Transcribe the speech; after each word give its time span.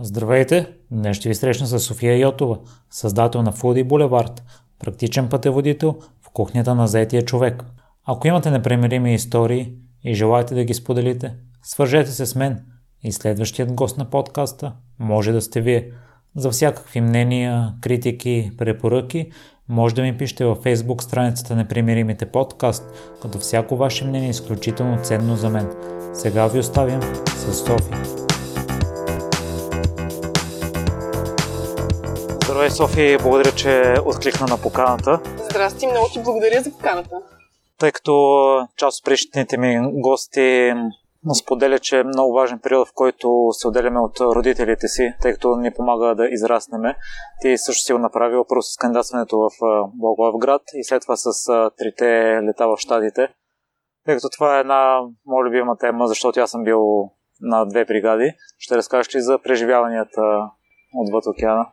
Здравейте! 0.00 0.66
Днес 0.90 1.16
ще 1.16 1.28
ви 1.28 1.34
срещна 1.34 1.66
с 1.66 1.80
София 1.80 2.18
Йотова, 2.18 2.58
създател 2.90 3.42
на 3.42 3.52
Foodie 3.52 3.84
Boulevard, 3.84 4.40
практичен 4.78 5.28
пътеводител 5.28 5.96
в 6.22 6.30
кухнята 6.30 6.74
на 6.74 6.86
заетия 6.86 7.22
човек. 7.22 7.64
Ако 8.06 8.28
имате 8.28 8.50
непремирими 8.50 9.14
истории 9.14 9.72
и 10.04 10.14
желаете 10.14 10.54
да 10.54 10.64
ги 10.64 10.74
споделите, 10.74 11.34
свържете 11.62 12.10
се 12.10 12.26
с 12.26 12.34
мен 12.34 12.64
и 13.02 13.12
следващият 13.12 13.72
гост 13.72 13.98
на 13.98 14.10
подкаста 14.10 14.72
може 14.98 15.32
да 15.32 15.42
сте 15.42 15.60
вие. 15.60 15.90
За 16.36 16.50
всякакви 16.50 17.00
мнения, 17.00 17.74
критики, 17.80 18.50
препоръки 18.58 19.30
може 19.68 19.94
да 19.94 20.02
ми 20.02 20.18
пишете 20.18 20.44
във 20.44 20.58
Facebook 20.58 21.02
страницата 21.02 21.56
Непримиримите 21.56 22.26
подкаст, 22.26 22.84
като 23.22 23.38
всяко 23.38 23.76
ваше 23.76 24.04
мнение 24.04 24.28
е 24.28 24.30
изключително 24.30 25.02
ценно 25.02 25.36
за 25.36 25.50
мен. 25.50 25.70
Сега 26.14 26.46
ви 26.46 26.58
оставям 26.58 27.00
с 27.26 27.54
София. 27.54 28.13
Здравей, 32.54 32.70
Софи, 32.70 33.18
благодаря, 33.22 33.52
че 33.56 33.94
откликна 34.06 34.46
на 34.46 34.62
поканата. 34.62 35.20
Здрасти, 35.50 35.86
много 35.86 36.08
ти 36.12 36.22
благодаря 36.22 36.60
за 36.60 36.70
поканата. 36.72 37.16
Тъй 37.78 37.92
като 37.92 38.14
част 38.76 38.98
от 38.98 39.04
предишните 39.04 39.58
ми 39.58 39.78
гости 39.92 40.72
споделя, 41.42 41.78
че 41.78 41.98
е 41.98 42.04
много 42.04 42.32
важен 42.32 42.58
период, 42.58 42.88
в 42.88 42.92
който 42.94 43.48
се 43.52 43.68
отделяме 43.68 44.00
от 44.00 44.20
родителите 44.20 44.88
си, 44.88 45.14
тъй 45.22 45.32
като 45.32 45.56
ни 45.56 45.70
помага 45.70 46.14
да 46.14 46.28
израснеме. 46.28 46.96
Ти 47.40 47.58
също 47.58 47.84
си 47.84 47.92
го 47.92 47.98
направил 47.98 48.44
първо 48.48 48.62
с 48.62 48.76
кандидатстването 48.76 49.38
в 49.38 49.50
Благоевград 49.94 50.62
и 50.74 50.84
след 50.84 51.02
това 51.02 51.16
с 51.16 51.30
трите 51.78 52.40
лета 52.48 52.68
в 52.68 52.76
щадите. 52.78 53.28
Тъй 54.04 54.14
като 54.14 54.28
това 54.34 54.56
е 54.56 54.60
една 54.60 55.00
моя 55.26 55.46
любима 55.46 55.76
тема, 55.76 56.06
защото 56.06 56.40
аз 56.40 56.50
съм 56.50 56.64
бил 56.64 57.10
на 57.40 57.66
две 57.66 57.84
бригади. 57.84 58.32
Ще 58.58 58.76
разкажеш 58.76 59.14
ли 59.14 59.20
за 59.20 59.38
преживяванията 59.38 60.50
отвъд 60.94 61.26
океана? 61.26 61.66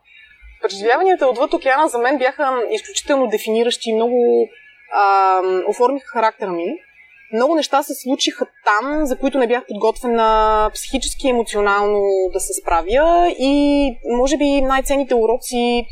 Преживяванията 0.62 1.26
отвъд 1.26 1.54
океана 1.54 1.88
за 1.88 1.98
мен 1.98 2.18
бяха 2.18 2.62
изключително 2.70 3.26
дефиниращи 3.26 3.90
и 3.90 3.94
много 3.94 4.48
а, 4.94 5.40
оформиха 5.68 6.06
характера 6.06 6.50
ми. 6.50 6.64
Много 7.32 7.54
неща 7.54 7.82
се 7.82 7.94
случиха 7.94 8.46
там, 8.64 9.06
за 9.06 9.18
които 9.18 9.38
не 9.38 9.46
бях 9.46 9.66
подготвена 9.66 10.70
психически 10.74 11.26
и 11.26 11.30
емоционално 11.30 12.00
да 12.32 12.40
се 12.40 12.52
справя 12.52 13.34
и 13.38 13.84
може 14.18 14.36
би 14.36 14.60
най-ценните 14.60 15.14
уроци 15.14 15.86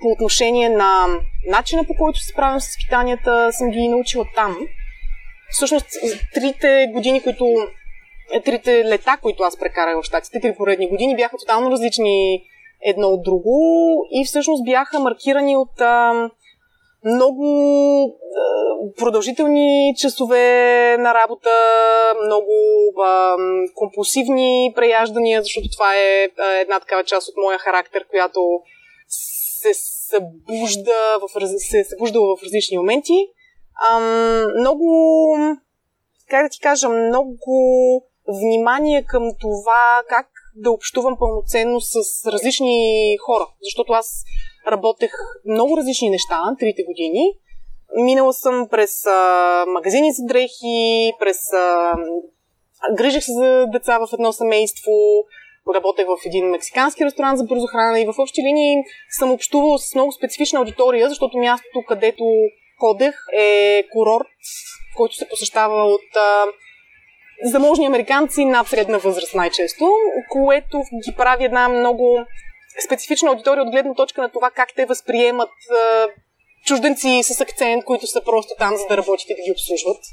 по 0.00 0.08
отношение 0.08 0.68
на 0.68 1.06
начина 1.46 1.84
по 1.84 1.94
който 1.94 2.18
се 2.18 2.32
справям 2.32 2.60
с 2.60 2.68
изпитанията 2.68 3.52
съм 3.52 3.70
ги 3.70 3.88
научила 3.88 4.24
там. 4.34 4.56
Всъщност, 5.50 5.86
трите 6.34 6.90
години, 6.92 7.22
които 7.22 7.46
трите 8.44 8.84
лета, 8.84 9.18
които 9.22 9.42
аз 9.42 9.58
прекарах 9.58 10.00
в 10.00 10.04
щатите, 10.04 10.40
три 10.40 10.54
поредни 10.54 10.88
години, 10.88 11.16
бяха 11.16 11.36
тотално 11.38 11.70
различни 11.70 12.44
едно 12.84 13.08
от 13.08 13.22
друго 13.22 13.58
и 14.10 14.24
всъщност 14.24 14.64
бяха 14.64 15.00
маркирани 15.00 15.56
от 15.56 15.80
а, 15.80 16.30
много 17.04 17.44
а, 18.04 18.94
продължителни 18.96 19.94
часове 19.98 20.96
на 20.98 21.14
работа, 21.14 21.50
много 22.24 22.52
а, 23.04 23.36
компулсивни 23.74 24.72
преяждания, 24.76 25.42
защото 25.42 25.68
това 25.72 25.96
е 25.96 26.28
а, 26.38 26.52
една 26.52 26.80
такава 26.80 27.04
част 27.04 27.28
от 27.28 27.34
моя 27.44 27.58
характер, 27.58 28.06
която 28.10 28.40
се 29.08 29.74
събужда 29.74 31.18
в, 31.20 31.48
се 31.58 31.78
е 31.78 31.84
събуждала 31.84 32.36
в 32.36 32.42
различни 32.42 32.78
моменти. 32.78 33.26
А, 33.90 34.00
много, 34.58 34.86
как 36.30 36.42
да 36.42 36.48
ти 36.48 36.60
кажа, 36.60 36.88
много 36.88 37.36
внимание 38.28 39.04
към 39.08 39.22
това 39.40 40.02
как 40.08 40.26
да 40.54 40.70
общувам 40.70 41.16
пълноценно 41.18 41.80
с 41.80 41.94
различни 42.32 43.16
хора, 43.26 43.46
защото 43.62 43.92
аз 43.92 44.24
работех 44.70 45.10
много 45.46 45.76
различни 45.76 46.10
неща 46.10 46.40
трите 46.58 46.82
години. 46.82 47.32
Минала 47.96 48.32
съм 48.32 48.68
през 48.70 49.06
а, 49.06 49.64
магазини 49.68 50.12
за 50.12 50.22
дрехи, 50.26 51.12
през 51.18 51.52
а, 51.52 51.94
грижих 52.96 53.24
се 53.24 53.32
за 53.32 53.66
деца 53.72 53.98
в 53.98 54.08
едно 54.12 54.32
семейство, 54.32 54.92
работех 55.74 56.06
в 56.06 56.26
един 56.26 56.50
мексикански 56.50 57.04
ресторант 57.04 57.38
за 57.38 57.44
бързо 57.44 57.66
храна 57.66 58.00
и 58.00 58.06
в 58.06 58.14
общи 58.18 58.42
линии 58.42 58.76
съм 59.18 59.32
общувала 59.32 59.78
с 59.78 59.94
много 59.94 60.12
специфична 60.12 60.58
аудитория, 60.58 61.08
защото 61.08 61.38
мястото, 61.38 61.82
където 61.88 62.24
ходех 62.80 63.14
е 63.38 63.84
курорт, 63.92 64.26
който 64.96 65.14
се 65.14 65.28
посещава 65.28 65.84
от 65.84 66.16
а, 66.16 66.44
заможни 67.44 67.86
американци 67.86 68.44
над 68.44 68.68
средна 68.68 68.98
възраст 68.98 69.34
най-често, 69.34 69.90
което 70.30 70.78
ги 70.78 71.14
прави 71.16 71.44
една 71.44 71.68
много 71.68 72.18
специфична 72.86 73.30
аудитория 73.30 73.62
от 73.62 73.70
гледна 73.70 73.94
точка 73.94 74.22
на 74.22 74.28
това 74.28 74.50
как 74.50 74.68
те 74.76 74.86
възприемат 74.86 75.50
а, 75.70 76.06
чужденци 76.64 77.22
с 77.22 77.40
акцент, 77.40 77.84
които 77.84 78.06
са 78.06 78.24
просто 78.24 78.54
там, 78.58 78.76
за 78.76 78.86
да 78.88 78.96
работят 78.96 79.30
и 79.30 79.34
да 79.34 79.42
ги 79.42 79.52
обслужват. 79.52 80.04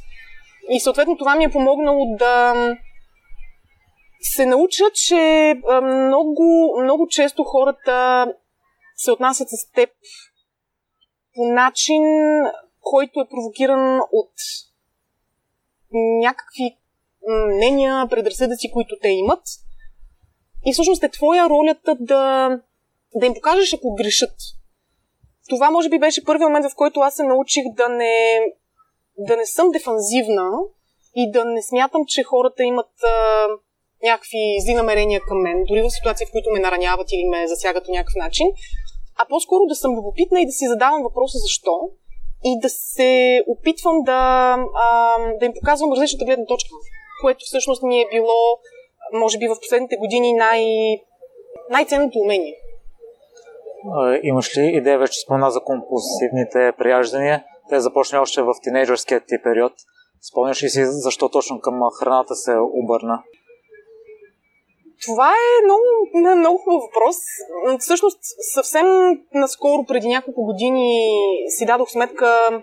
И 0.69 0.79
съответно 0.79 1.17
това 1.17 1.35
ми 1.35 1.43
е 1.43 1.51
помогнало 1.51 2.15
да 2.17 2.53
се 4.21 4.45
науча, 4.45 4.83
че 4.93 5.55
много, 5.83 6.77
много 6.83 7.07
често 7.07 7.43
хората 7.43 8.27
се 8.95 9.11
отнасят 9.11 9.49
с 9.49 9.71
теб 9.71 9.89
по 11.35 11.45
начин, 11.45 12.03
който 12.81 13.19
е 13.19 13.29
провокиран 13.29 13.99
от 14.11 14.31
някакви 16.21 16.78
мнения, 17.29 18.07
предразсъдъци, 18.09 18.71
които 18.71 18.95
те 19.01 19.09
имат. 19.09 19.43
И 20.65 20.73
всъщност 20.73 21.03
е 21.03 21.09
твоя 21.09 21.49
ролята 21.49 21.95
да, 21.99 22.49
да 23.15 23.25
им 23.25 23.33
покажеш, 23.33 23.73
ако 23.73 23.95
грешат. 23.95 24.35
Това 25.49 25.71
може 25.71 25.89
би 25.89 25.99
беше 25.99 26.25
първият 26.25 26.49
момент, 26.49 26.71
в 26.71 26.75
който 26.75 26.99
аз 26.99 27.15
се 27.15 27.23
научих 27.23 27.63
да 27.77 27.89
не, 27.89 28.39
да 29.17 29.37
не 29.37 29.45
съм 29.45 29.71
дефанзивна 29.71 30.49
и 31.15 31.31
да 31.31 31.45
не 31.45 31.61
смятам, 31.61 32.01
че 32.07 32.23
хората 32.23 32.63
имат 32.63 33.03
а, 33.03 33.47
някакви 34.03 34.57
зли 34.59 34.73
намерения 34.73 35.21
към 35.21 35.41
мен, 35.41 35.63
дори 35.67 35.81
в 35.81 35.89
ситуации, 35.89 36.25
в 36.25 36.31
които 36.31 36.49
ме 36.49 36.59
нараняват 36.59 37.07
или 37.11 37.29
ме 37.29 37.47
засягат 37.47 37.85
по 37.85 37.91
някакъв 37.91 38.15
начин, 38.15 38.47
а 39.17 39.25
по-скоро 39.29 39.65
да 39.65 39.75
съм 39.75 39.95
любопитна 39.95 40.41
и 40.41 40.45
да 40.45 40.51
си 40.51 40.67
задавам 40.67 41.03
въпроса 41.03 41.37
защо 41.37 41.89
и 42.43 42.59
да 42.59 42.69
се 42.69 43.43
опитвам 43.47 44.03
да, 44.03 44.55
а, 44.75 45.17
да 45.39 45.45
им 45.45 45.53
показвам 45.53 45.91
различната 45.91 46.25
гледна 46.25 46.45
точка 46.45 46.69
което 47.21 47.39
всъщност 47.45 47.83
ми 47.83 48.01
е 48.01 48.09
било, 48.11 48.59
може 49.13 49.37
би 49.37 49.47
в 49.47 49.59
последните 49.59 49.95
години, 49.95 50.33
най- 50.33 51.01
най-ценното 51.69 52.19
умение. 52.19 52.55
Имаш 54.23 54.57
ли 54.57 54.61
идея, 54.61 54.99
вече 54.99 55.19
спомена 55.19 55.51
за 55.51 55.59
компулсивните 55.59 56.73
прияждания? 56.77 57.43
Те 57.69 57.79
започна 57.79 58.21
още 58.21 58.41
в 58.41 58.53
тинейджърския 58.63 59.19
ти 59.19 59.35
период. 59.43 59.73
Спомняш 60.31 60.63
ли 60.63 60.69
си 60.69 60.85
защо 60.85 61.29
точно 61.29 61.61
към 61.61 61.79
храната 61.99 62.35
се 62.35 62.51
обърна? 62.73 63.23
Това 65.05 65.29
е 65.29 65.63
много, 65.63 65.83
много 66.37 66.57
хубав 66.57 66.81
въпрос. 66.81 67.15
Всъщност, 67.79 68.19
съвсем 68.53 68.85
наскоро, 69.33 69.85
преди 69.87 70.07
няколко 70.07 70.45
години, 70.45 71.09
си 71.57 71.65
дадох 71.65 71.89
сметка 71.89 72.61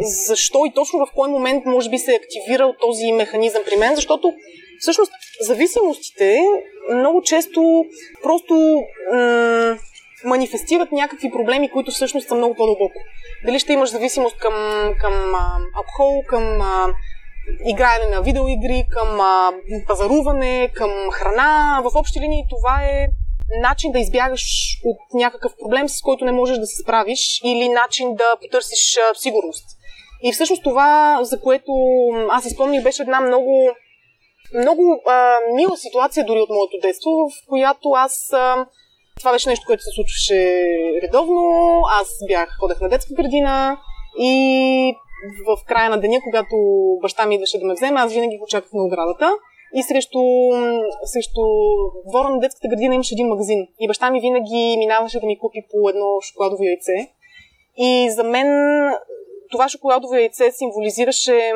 защо 0.00 0.64
и 0.66 0.72
точно 0.74 1.06
в 1.06 1.12
кой 1.14 1.30
момент 1.30 1.66
може 1.66 1.90
би 1.90 1.98
се 1.98 2.12
е 2.12 2.18
активирал 2.24 2.74
този 2.80 3.12
механизъм 3.12 3.62
при 3.66 3.76
мен, 3.76 3.94
защото 3.94 4.32
всъщност 4.78 5.12
зависимостите 5.40 6.40
много 6.92 7.22
често 7.22 7.84
просто 8.22 8.82
м- 9.12 9.78
манифестират 10.24 10.92
някакви 10.92 11.30
проблеми, 11.30 11.70
които 11.70 11.90
всъщност 11.90 12.28
са 12.28 12.34
много 12.34 12.54
по-дълбоко. 12.54 13.00
Дали 13.44 13.58
ще 13.58 13.72
имаш 13.72 13.90
зависимост 13.90 14.36
към, 14.36 14.54
към 15.00 15.34
а, 15.34 15.56
алкохол, 15.76 16.22
към 16.28 16.60
а, 16.60 16.86
играене 17.66 18.06
на 18.06 18.22
видеоигри, 18.22 18.86
към 18.90 19.20
а, 19.20 19.52
пазаруване, 19.88 20.70
към 20.74 20.90
храна. 21.10 21.80
В 21.84 21.96
общи 21.96 22.20
линии 22.20 22.44
това 22.50 22.82
е 22.82 23.06
начин 23.62 23.92
да 23.92 23.98
избягаш 23.98 24.42
от 24.84 24.98
някакъв 25.14 25.52
проблем, 25.62 25.88
с 25.88 26.02
който 26.02 26.24
не 26.24 26.32
можеш 26.32 26.58
да 26.58 26.66
се 26.66 26.82
справиш, 26.82 27.40
или 27.44 27.68
начин 27.68 28.14
да 28.14 28.36
потърсиш 28.42 28.98
сигурност. 29.14 29.64
И 30.22 30.32
всъщност 30.32 30.62
това, 30.62 31.18
за 31.22 31.40
което 31.40 31.72
аз 32.30 32.46
изпомних, 32.46 32.82
беше 32.82 33.02
една 33.02 33.20
много, 33.20 33.68
много 34.54 35.00
а, 35.06 35.38
мила 35.54 35.76
ситуация 35.76 36.24
дори 36.24 36.40
от 36.40 36.50
моето 36.50 36.78
детство, 36.82 37.10
в 37.10 37.48
която 37.48 37.88
аз... 37.90 38.32
А, 38.32 38.66
това 39.18 39.32
беше 39.32 39.48
нещо, 39.48 39.66
което 39.66 39.82
се 39.82 39.90
случваше 39.94 40.64
редовно. 41.02 41.80
Аз 42.00 42.08
бях, 42.28 42.56
ходех 42.60 42.80
на 42.80 42.88
детска 42.88 43.14
градина 43.14 43.78
и 44.18 44.94
в 45.46 45.64
края 45.66 45.90
на 45.90 46.00
деня, 46.00 46.20
когато 46.24 46.56
баща 47.02 47.26
ми 47.26 47.34
идваше 47.34 47.58
да 47.58 47.66
ме 47.66 47.74
вземе, 47.74 48.00
аз 48.00 48.12
винаги 48.12 48.38
го 48.38 48.46
чаках 48.46 48.72
на 48.72 48.84
оградата. 48.84 49.32
И 49.74 49.82
срещу, 49.82 50.20
срещу 51.04 51.40
двора 52.08 52.28
на 52.28 52.40
детската 52.40 52.68
градина 52.68 52.94
имаше 52.94 53.14
един 53.14 53.28
магазин. 53.28 53.66
И 53.80 53.88
баща 53.88 54.10
ми 54.10 54.20
винаги 54.20 54.76
минаваше 54.78 55.20
да 55.20 55.26
ми 55.26 55.38
купи 55.38 55.62
по 55.70 55.88
едно 55.88 56.20
шоколадово 56.20 56.62
яйце. 56.64 57.12
И 57.76 58.10
за 58.10 58.24
мен 58.24 58.48
това 59.50 59.68
шоколадово 59.68 60.14
яйце 60.14 60.50
символизираше 60.52 61.52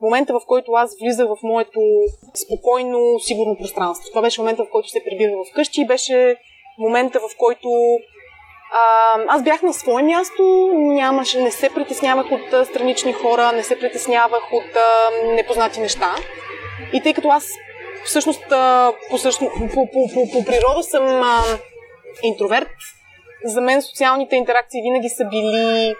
момента, 0.00 0.32
в 0.32 0.40
който 0.46 0.72
аз 0.72 0.96
влизах 1.02 1.26
в 1.26 1.36
моето 1.42 1.80
спокойно, 2.34 3.18
сигурно 3.20 3.56
пространство. 3.58 4.08
Това 4.08 4.22
беше 4.22 4.40
момента, 4.40 4.64
в 4.64 4.70
който 4.70 4.88
се 4.88 5.04
прибирах 5.04 5.34
вкъщи 5.50 5.80
и 5.80 5.86
беше 5.86 6.36
момента, 6.78 7.20
в 7.20 7.36
който 7.38 7.68
а, 8.72 9.14
аз 9.28 9.42
бях 9.42 9.62
на 9.62 9.72
свое 9.72 10.02
място, 10.02 10.70
нямаше, 10.74 11.42
не 11.42 11.50
се 11.50 11.74
притеснявах 11.74 12.26
от 12.32 12.66
странични 12.66 13.12
хора, 13.12 13.52
не 13.52 13.62
се 13.62 13.78
притеснявах 13.78 14.52
от 14.52 14.76
а, 14.76 15.10
непознати 15.26 15.80
неща. 15.80 16.14
И 16.92 17.02
тъй 17.02 17.14
като 17.14 17.28
аз 17.28 17.46
всъщност 18.04 18.52
а, 18.52 18.92
по, 19.10 19.16
по, 19.74 19.90
по, 19.92 20.08
по, 20.14 20.30
по 20.32 20.44
природа 20.44 20.82
съм 20.82 21.04
а, 21.22 21.42
интроверт, 22.22 22.68
за 23.44 23.60
мен 23.60 23.82
социалните 23.82 24.36
интеракции 24.36 24.82
винаги 24.82 25.08
са 25.08 25.24
били 25.24 25.94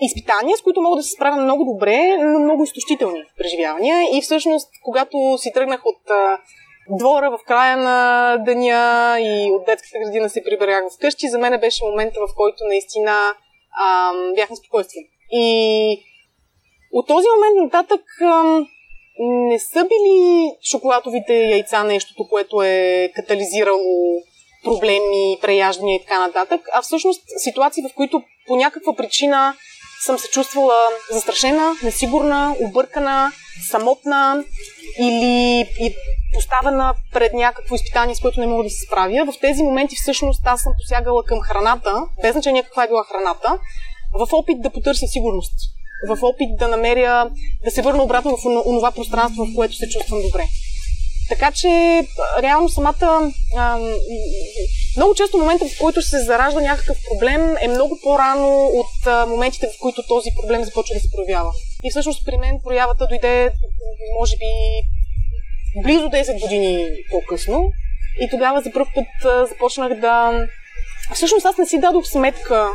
изпитания, 0.00 0.56
с 0.56 0.62
които 0.62 0.80
мога 0.80 0.96
да 0.96 1.02
се 1.02 1.12
справя 1.12 1.36
много 1.36 1.64
добре, 1.64 2.16
но 2.16 2.38
много 2.38 2.64
изтощителни 2.64 3.24
преживявания. 3.38 4.02
И 4.12 4.22
всъщност, 4.22 4.68
когато 4.84 5.38
си 5.38 5.52
тръгнах 5.52 5.86
от 5.86 6.00
двора 6.90 7.30
в 7.30 7.38
края 7.46 7.76
на 7.76 8.36
деня 8.36 9.16
и 9.20 9.50
от 9.52 9.66
детската 9.66 9.98
градина 10.04 10.30
се 10.30 10.44
приберях 10.44 10.84
вкъщи, 10.96 11.28
за 11.28 11.38
мен 11.38 11.60
беше 11.60 11.84
момента, 11.84 12.20
в 12.20 12.34
който 12.36 12.64
наистина 12.64 13.34
а, 13.78 14.12
бях 14.34 14.50
на 14.50 14.56
спокойствие. 14.56 15.02
И 15.32 16.04
от 16.92 17.06
този 17.06 17.26
момент 17.34 17.56
нататък 17.64 18.00
а, 18.22 18.64
не 19.18 19.58
са 19.58 19.84
били 19.84 20.50
шоколадовите 20.70 21.34
яйца 21.34 21.84
нещото, 21.84 22.28
което 22.28 22.62
е 22.62 23.12
катализирало 23.14 24.20
проблеми, 24.64 25.38
преяждания 25.42 25.96
и 25.96 26.00
така 26.00 26.26
нататък, 26.26 26.60
а 26.72 26.82
всъщност 26.82 27.22
ситуации, 27.38 27.82
в 27.82 27.94
които 27.94 28.22
по 28.46 28.56
някаква 28.56 28.94
причина 28.94 29.54
съм 30.06 30.18
се 30.18 30.30
чувствала 30.30 30.74
застрашена, 31.12 31.72
несигурна, 31.82 32.56
объркана, 32.60 33.32
самотна 33.70 34.44
или 34.98 35.60
и 35.80 35.94
поставена 36.34 36.94
пред 37.12 37.32
някакво 37.32 37.74
изпитание, 37.74 38.14
с 38.14 38.20
което 38.20 38.40
не 38.40 38.46
мога 38.46 38.64
да 38.64 38.70
се 38.70 38.86
справя. 38.86 39.32
В 39.32 39.40
тези 39.40 39.62
моменти 39.62 39.96
всъщност 39.96 40.40
аз 40.44 40.60
съм 40.60 40.72
посягала 40.78 41.24
към 41.24 41.40
храната, 41.40 42.02
без 42.22 42.32
значение 42.32 42.62
каква 42.62 42.84
е 42.84 42.88
била 42.88 43.04
храната, 43.04 43.58
в 44.12 44.28
опит 44.32 44.62
да 44.62 44.70
потърся 44.70 45.06
сигурност, 45.06 45.54
в 46.08 46.18
опит 46.22 46.56
да 46.58 46.68
намеря, 46.68 47.30
да 47.64 47.70
се 47.70 47.82
върна 47.82 48.02
обратно 48.02 48.36
в 48.36 48.46
онова 48.66 48.90
пространство, 48.90 49.44
в 49.44 49.54
което 49.54 49.74
се 49.74 49.88
чувствам 49.88 50.22
добре. 50.22 50.44
Така 51.28 51.50
че, 51.52 52.02
реално 52.42 52.68
самата. 52.68 53.32
А, 53.56 53.78
много 54.96 55.14
често 55.14 55.38
момента, 55.38 55.64
в 55.64 55.78
който 55.80 56.02
се 56.02 56.18
заражда 56.18 56.60
някакъв 56.60 56.96
проблем, 57.10 57.56
е 57.60 57.68
много 57.68 57.98
по-рано 58.02 58.66
от 58.66 59.06
а, 59.06 59.26
моментите, 59.26 59.66
в 59.66 59.80
които 59.80 60.06
този 60.08 60.30
проблем 60.40 60.64
започва 60.64 60.94
да 60.94 61.00
се 61.00 61.10
проявява. 61.10 61.52
И 61.84 61.90
всъщност 61.90 62.26
при 62.26 62.36
мен 62.36 62.60
проявата 62.64 63.06
дойде, 63.06 63.50
може 64.18 64.36
би, 64.36 64.46
близо 65.82 66.06
10 66.06 66.40
години 66.40 66.88
по-късно. 67.10 67.72
И 68.20 68.30
тогава 68.30 68.60
за 68.60 68.72
първ 68.72 68.86
път 68.94 69.24
а, 69.24 69.46
започнах 69.46 70.00
да. 70.00 70.46
Всъщност 71.14 71.46
аз 71.46 71.58
не 71.58 71.66
си 71.66 71.80
дадох 71.80 72.06
сметка 72.06 72.68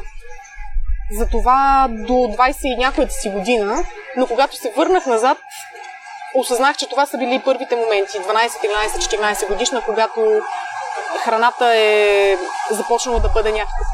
за 1.11 1.27
това 1.27 1.87
до 2.07 2.13
20 2.13 2.73
и 2.73 2.77
някоята 2.77 3.13
си 3.13 3.29
година, 3.29 3.83
но 4.17 4.27
когато 4.27 4.55
се 4.55 4.71
върнах 4.77 5.05
назад, 5.05 5.37
осъзнах, 6.35 6.77
че 6.77 6.89
това 6.89 7.05
са 7.05 7.17
били 7.17 7.41
първите 7.45 7.75
моменти, 7.75 8.17
12, 8.17 8.23
13, 8.23 9.43
14 9.43 9.47
годишна, 9.47 9.81
когато 9.85 10.41
храната 11.23 11.75
е 11.75 12.37
започнала 12.71 13.19
да 13.19 13.29
бъде 13.29 13.51
някакъв 13.51 13.87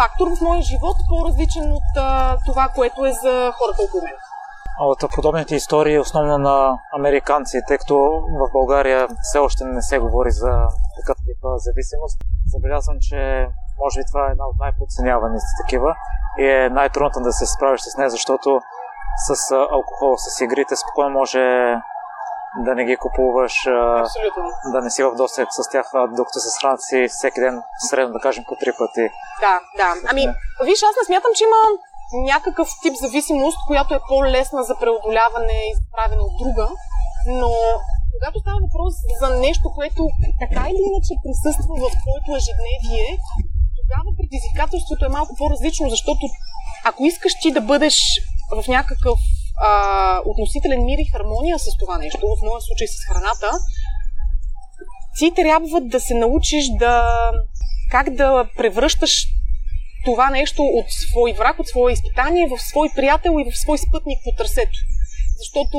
фактор 0.00 0.26
в 0.36 0.40
моя 0.40 0.62
живот, 0.62 0.96
по-различен 1.08 1.72
от 1.72 1.90
а, 1.96 2.36
това, 2.46 2.68
което 2.74 3.06
е 3.06 3.12
за 3.12 3.52
хората 3.58 3.82
около 3.82 4.02
мен. 4.02 4.16
От 4.80 4.98
подобните 5.14 5.54
истории, 5.54 5.98
основно 5.98 6.38
на 6.38 6.78
американци, 6.98 7.60
тъй 7.68 7.78
като 7.78 7.96
в 8.40 8.52
България 8.52 9.08
все 9.22 9.38
още 9.38 9.64
не 9.64 9.82
се 9.82 9.98
говори 9.98 10.30
за 10.30 10.50
такъв 11.00 11.16
тип 11.26 11.38
зависимост, 11.56 12.18
забелязвам, 12.46 12.96
че 13.00 13.48
може 13.78 14.00
би 14.00 14.04
това 14.10 14.28
е 14.28 14.32
една 14.32 14.46
от 14.46 14.56
най-подценяваните 14.60 15.44
такива 15.62 15.94
и 16.38 16.44
е 16.48 16.68
най-трудното 16.68 17.20
да 17.20 17.32
се 17.32 17.46
справиш 17.46 17.80
с 17.80 17.96
нея, 17.98 18.10
защото 18.10 18.60
с 19.26 19.52
алкохол, 19.52 20.16
с 20.16 20.40
игрите, 20.40 20.76
спокойно 20.76 21.10
може 21.10 21.38
да 22.66 22.74
не 22.74 22.84
ги 22.84 22.96
купуваш, 22.96 23.54
Абсолютно. 24.06 24.44
да 24.72 24.80
не 24.80 24.90
си 24.90 25.02
в 25.02 25.14
досек 25.14 25.48
с 25.50 25.70
тях, 25.72 25.86
докато 26.18 26.38
се 26.40 26.58
хранят 26.60 26.82
си 26.82 27.08
всеки 27.08 27.40
ден, 27.40 27.62
средно 27.90 28.12
да 28.12 28.20
кажем 28.20 28.44
по 28.48 28.54
три 28.60 28.72
пъти. 28.78 29.04
Да, 29.44 29.54
да. 29.80 29.88
Ами, 30.10 30.22
виж, 30.66 30.80
аз 30.88 30.94
не 30.98 31.04
смятам, 31.06 31.32
че 31.36 31.44
има 31.44 31.60
някакъв 32.32 32.68
тип 32.82 32.94
зависимост, 33.04 33.58
която 33.66 33.94
е 33.94 34.06
по-лесна 34.08 34.62
за 34.62 34.74
преодоляване 34.82 35.58
и 35.68 35.76
справяне 35.80 36.22
от 36.28 36.34
друга, 36.42 36.68
но 37.26 37.50
когато 38.14 38.36
става 38.40 38.58
въпрос 38.66 38.94
за 39.20 39.28
нещо, 39.46 39.66
което 39.78 40.00
така 40.42 40.62
или 40.70 40.82
иначе 40.88 41.12
присъства 41.24 41.74
в 41.84 41.94
твоето 42.02 42.30
ежедневие, 42.40 43.08
тогава 43.78 44.08
предизвикателството 44.18 45.04
е 45.04 45.14
малко 45.18 45.32
по-различно, 45.38 45.90
защото 45.94 46.24
ако 46.84 47.04
искаш 47.04 47.32
ти 47.42 47.48
да 47.52 47.60
бъдеш 47.60 47.96
в 48.56 48.68
някакъв 48.68 49.18
а, 49.60 50.20
относителен 50.26 50.84
мир 50.84 50.98
и 50.98 51.10
хармония 51.12 51.58
с 51.58 51.66
това 51.80 51.98
нещо, 51.98 52.20
в 52.20 52.42
моя 52.42 52.60
случай 52.60 52.86
с 52.86 53.04
храната, 53.04 53.50
ти 55.18 55.32
трябва 55.34 55.80
да 55.80 56.00
се 56.00 56.14
научиш 56.14 56.64
да 56.78 57.04
как 57.90 58.10
да 58.10 58.48
превръщаш 58.56 59.26
това 60.04 60.30
нещо 60.30 60.62
от 60.62 60.86
свой 60.88 61.32
враг, 61.32 61.58
от 61.58 61.68
свое 61.68 61.92
изпитание 61.92 62.48
в 62.48 62.62
свой 62.62 62.88
приятел 62.96 63.30
и 63.40 63.50
в 63.50 63.58
свой 63.58 63.78
спътник 63.78 64.18
по 64.24 64.36
търсето. 64.36 64.78
Защото 65.38 65.78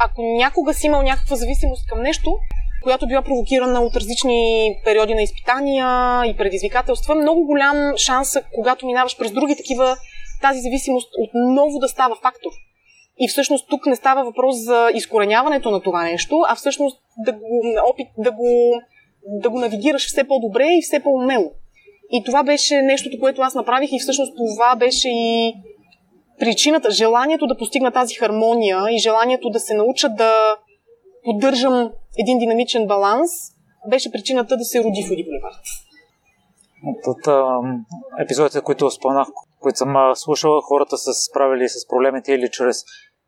ако 0.00 0.22
някога 0.22 0.74
си 0.74 0.86
имал 0.86 1.02
някаква 1.02 1.36
зависимост 1.36 1.86
към 1.86 2.02
нещо, 2.02 2.38
която 2.82 3.06
била 3.06 3.22
провокирана 3.22 3.80
от 3.80 3.96
различни 3.96 4.70
периоди 4.84 5.14
на 5.14 5.22
изпитания 5.22 6.22
и 6.26 6.36
предизвикателства, 6.36 7.14
много 7.14 7.44
голям 7.46 7.96
шанс, 7.96 8.28
когато 8.54 8.86
минаваш 8.86 9.16
през 9.18 9.32
други 9.32 9.56
такива 9.56 9.96
тази 10.40 10.60
зависимост 10.60 11.08
отново 11.18 11.78
да 11.78 11.88
става 11.88 12.16
фактор. 12.16 12.50
И 13.18 13.28
всъщност 13.28 13.68
тук 13.68 13.86
не 13.86 13.96
става 13.96 14.24
въпрос 14.24 14.56
за 14.56 14.90
изкореняването 14.94 15.70
на 15.70 15.80
това 15.80 16.02
нещо, 16.02 16.34
а 16.48 16.54
всъщност 16.54 17.00
да 17.18 17.32
го, 17.32 17.62
опит 17.90 18.08
да 18.18 18.32
го, 18.32 18.80
да 19.26 19.50
го 19.50 19.58
навигираш 19.58 20.06
все 20.06 20.24
по-добре 20.24 20.64
и 20.64 20.82
все 20.82 21.00
по-умело. 21.00 21.52
И 22.10 22.24
това 22.24 22.42
беше 22.42 22.82
нещото, 22.82 23.18
което 23.20 23.42
аз 23.42 23.54
направих 23.54 23.92
и 23.92 23.98
всъщност 23.98 24.32
това 24.36 24.76
беше 24.76 25.08
и 25.08 25.54
причината, 26.38 26.90
желанието 26.90 27.46
да 27.46 27.56
постигна 27.56 27.92
тази 27.92 28.14
хармония 28.14 28.78
и 28.90 28.98
желанието 28.98 29.50
да 29.50 29.60
се 29.60 29.74
науча 29.74 30.08
да 30.08 30.56
поддържам 31.24 31.90
един 32.18 32.38
динамичен 32.38 32.86
баланс, 32.86 33.30
беше 33.90 34.12
причината 34.12 34.56
да 34.56 34.64
се 34.64 34.84
роди 34.84 35.04
в 35.08 35.10
Уди 35.10 35.24
Булевард. 35.24 35.64
От 37.06 37.28
епизодите, 38.20 38.60
които 38.60 38.90
споменах, 38.90 39.28
които 39.60 39.78
съм 39.78 39.94
слушал, 40.14 40.60
хората 40.60 40.98
са 40.98 41.12
справили 41.12 41.68
с 41.68 41.88
проблемите 41.88 42.32
или 42.32 42.50
чрез 42.50 42.84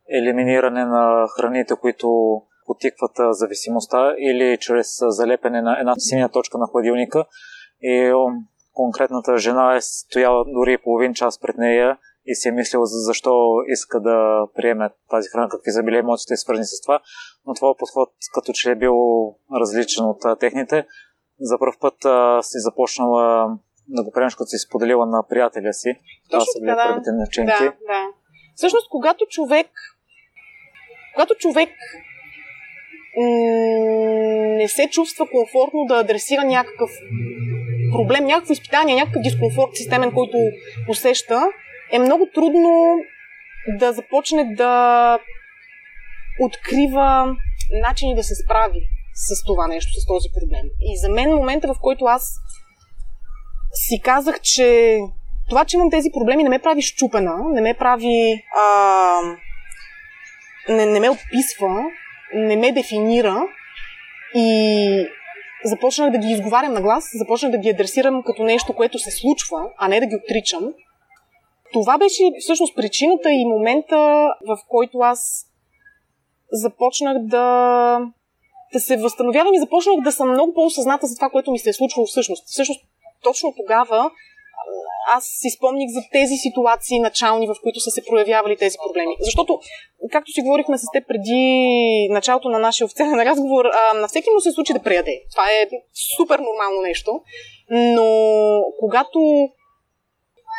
елиминиране 0.09 0.85
на 0.85 1.27
храните, 1.35 1.75
които 1.75 2.41
потикват 2.65 3.11
зависимостта, 3.29 4.13
или 4.17 4.57
чрез 4.57 4.97
залепене 5.01 5.61
на 5.61 5.79
една 5.79 5.93
синя 5.97 6.29
точка 6.29 6.57
на 6.57 6.67
хладилника. 6.67 7.25
И 7.81 8.13
конкретната 8.73 9.37
жена 9.37 9.75
е 9.75 9.81
стояла 9.81 10.45
дори 10.47 10.77
половин 10.77 11.13
час 11.13 11.39
пред 11.39 11.57
нея 11.57 11.97
и 12.25 12.35
си 12.35 12.47
е 12.47 12.51
мислила 12.51 12.85
за 12.85 12.99
защо 12.99 13.31
иска 13.67 13.99
да 13.99 14.47
приеме 14.55 14.89
тази 15.09 15.29
храна, 15.29 15.49
какви 15.49 15.71
са 15.71 15.83
били 15.83 15.97
емоциите 15.97 16.37
свързани 16.37 16.65
с 16.65 16.81
това. 16.81 16.99
Но 17.45 17.53
това 17.53 17.75
подход 17.77 18.09
като 18.33 18.51
че 18.53 18.71
е 18.71 18.75
бил 18.75 18.95
различен 19.59 20.05
от 20.05 20.39
техните. 20.39 20.85
За 21.39 21.59
първ 21.59 21.73
път 21.79 21.95
си 22.45 22.57
започнала 22.59 23.57
да 23.91 24.03
го 24.03 24.11
приемеш, 24.11 24.35
като 24.35 24.47
си 24.47 24.57
споделила 24.57 25.05
на 25.05 25.27
приятеля 25.29 25.73
си. 25.73 25.93
Това 26.29 26.45
са 26.45 26.59
били 26.61 26.71
да. 26.71 26.87
първите 26.87 27.09
начинки. 27.11 27.63
Да, 27.63 27.73
да. 27.87 28.07
Всъщност, 28.55 28.89
когато 28.89 29.25
човек 29.29 29.67
когато 31.13 31.35
човек 31.35 31.69
не 34.57 34.67
се 34.67 34.89
чувства 34.91 35.27
комфортно 35.31 35.85
да 35.87 35.95
адресира 35.95 36.43
някакъв 36.43 36.89
проблем, 37.91 38.25
някакво 38.25 38.53
изпитание, 38.53 38.95
някакъв 38.95 39.21
дискомфорт 39.21 39.75
системен, 39.75 40.11
който 40.11 40.37
усеща, 40.89 41.41
е 41.91 41.99
много 41.99 42.29
трудно 42.33 42.97
да 43.79 43.93
започне 43.93 44.55
да 44.55 45.19
открива 46.39 47.35
начини 47.81 48.15
да 48.15 48.23
се 48.23 48.35
справи 48.35 48.79
с 49.13 49.43
това 49.43 49.67
нещо, 49.67 49.91
с 50.01 50.05
този 50.07 50.29
проблем. 50.39 50.65
И 50.79 50.97
за 50.97 51.09
мен 51.09 51.35
момента, 51.35 51.67
в 51.67 51.79
който 51.81 52.05
аз 52.05 52.35
си 53.73 54.01
казах, 54.03 54.41
че 54.41 54.97
това, 55.49 55.65
че 55.65 55.77
имам 55.77 55.91
тези 55.91 56.09
проблеми, 56.11 56.43
не 56.43 56.49
ме 56.49 56.59
прави 56.59 56.81
щупена, 56.81 57.35
не 57.49 57.61
ме 57.61 57.73
прави. 57.73 58.43
А, 58.57 59.19
не, 60.69 60.85
не 60.85 60.99
ме 60.99 61.09
описва, 61.09 61.83
не 62.33 62.55
ме 62.55 62.71
дефинира 62.71 63.43
и 64.35 65.07
започнах 65.63 66.11
да 66.11 66.17
ги 66.17 66.27
изговарям 66.27 66.73
на 66.73 66.81
глас, 66.81 67.09
започнах 67.13 67.51
да 67.51 67.57
ги 67.57 67.69
адресирам 67.69 68.23
като 68.23 68.43
нещо, 68.43 68.73
което 68.73 68.99
се 68.99 69.11
случва, 69.11 69.69
а 69.77 69.87
не 69.87 69.99
да 69.99 70.05
ги 70.05 70.15
отричам. 70.15 70.73
това 71.73 71.97
беше 71.97 72.23
всъщност 72.39 72.75
причината 72.75 73.31
и 73.31 73.45
момента, 73.45 73.97
в 74.47 74.57
който 74.67 74.99
аз 74.99 75.45
започнах 76.51 77.17
да, 77.19 77.99
да 78.73 78.79
се 78.79 78.97
възстановявам 78.97 79.53
и 79.53 79.59
започнах 79.59 79.95
да 80.03 80.11
съм 80.11 80.31
много 80.31 80.53
по-осъзната 80.53 81.07
за 81.07 81.15
това, 81.15 81.29
което 81.29 81.51
ми 81.51 81.59
се 81.59 81.69
е 81.69 81.73
случвало 81.73 82.05
всъщност. 82.05 82.47
Всъщност, 82.47 82.85
точно 83.23 83.53
тогава 83.57 84.11
аз 85.09 85.23
си 85.25 85.49
спомних 85.49 85.89
за 85.89 86.01
тези 86.11 86.35
ситуации 86.35 86.99
начални, 86.99 87.47
в 87.47 87.55
които 87.63 87.79
са 87.79 87.91
се 87.91 88.05
проявявали 88.05 88.57
тези 88.57 88.77
проблеми. 88.85 89.15
Защото, 89.19 89.59
както 90.11 90.31
си 90.31 90.41
говорихме 90.41 90.77
с 90.77 90.83
теб 90.93 91.07
преди 91.07 92.07
началото 92.11 92.49
на 92.49 92.59
нашия 92.59 92.85
официален 92.85 93.19
разговор, 93.29 93.65
а, 93.65 93.93
на 93.93 94.07
всеки 94.07 94.29
му 94.29 94.39
се 94.39 94.51
случи 94.51 94.73
да 94.73 94.81
преяде. 94.81 95.21
Това 95.31 95.51
е 95.51 95.67
супер 96.17 96.39
нормално 96.39 96.81
нещо. 96.81 97.21
Но 97.69 98.61
когато 98.79 99.19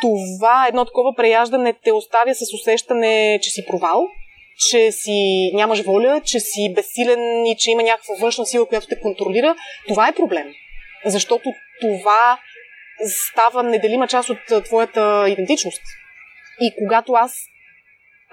това 0.01 0.67
едно 0.69 0.85
такова 0.85 1.15
преяждане 1.17 1.75
те 1.85 1.93
оставя 1.93 2.35
с 2.35 2.55
усещане, 2.55 3.39
че 3.43 3.51
си 3.51 3.67
провал, 3.67 4.07
че 4.71 4.93
си 4.93 5.51
нямаш 5.55 5.83
воля, 5.83 6.21
че 6.25 6.41
си 6.41 6.73
безсилен 6.75 7.47
и 7.47 7.57
че 7.59 7.71
има 7.71 7.83
някаква 7.83 8.15
външна 8.21 8.47
сила, 8.47 8.67
която 8.67 8.87
те 8.87 9.01
контролира, 9.01 9.57
това 9.89 10.09
е 10.09 10.15
проблем. 10.15 10.53
Защото 11.07 11.53
това 11.81 12.39
става 13.07 13.63
неделима 13.63 14.09
част 14.09 14.31
от 14.31 14.65
твоята 14.65 15.29
идентичност. 15.29 15.83
И 16.61 16.73
когато 16.79 17.13
аз 17.13 17.35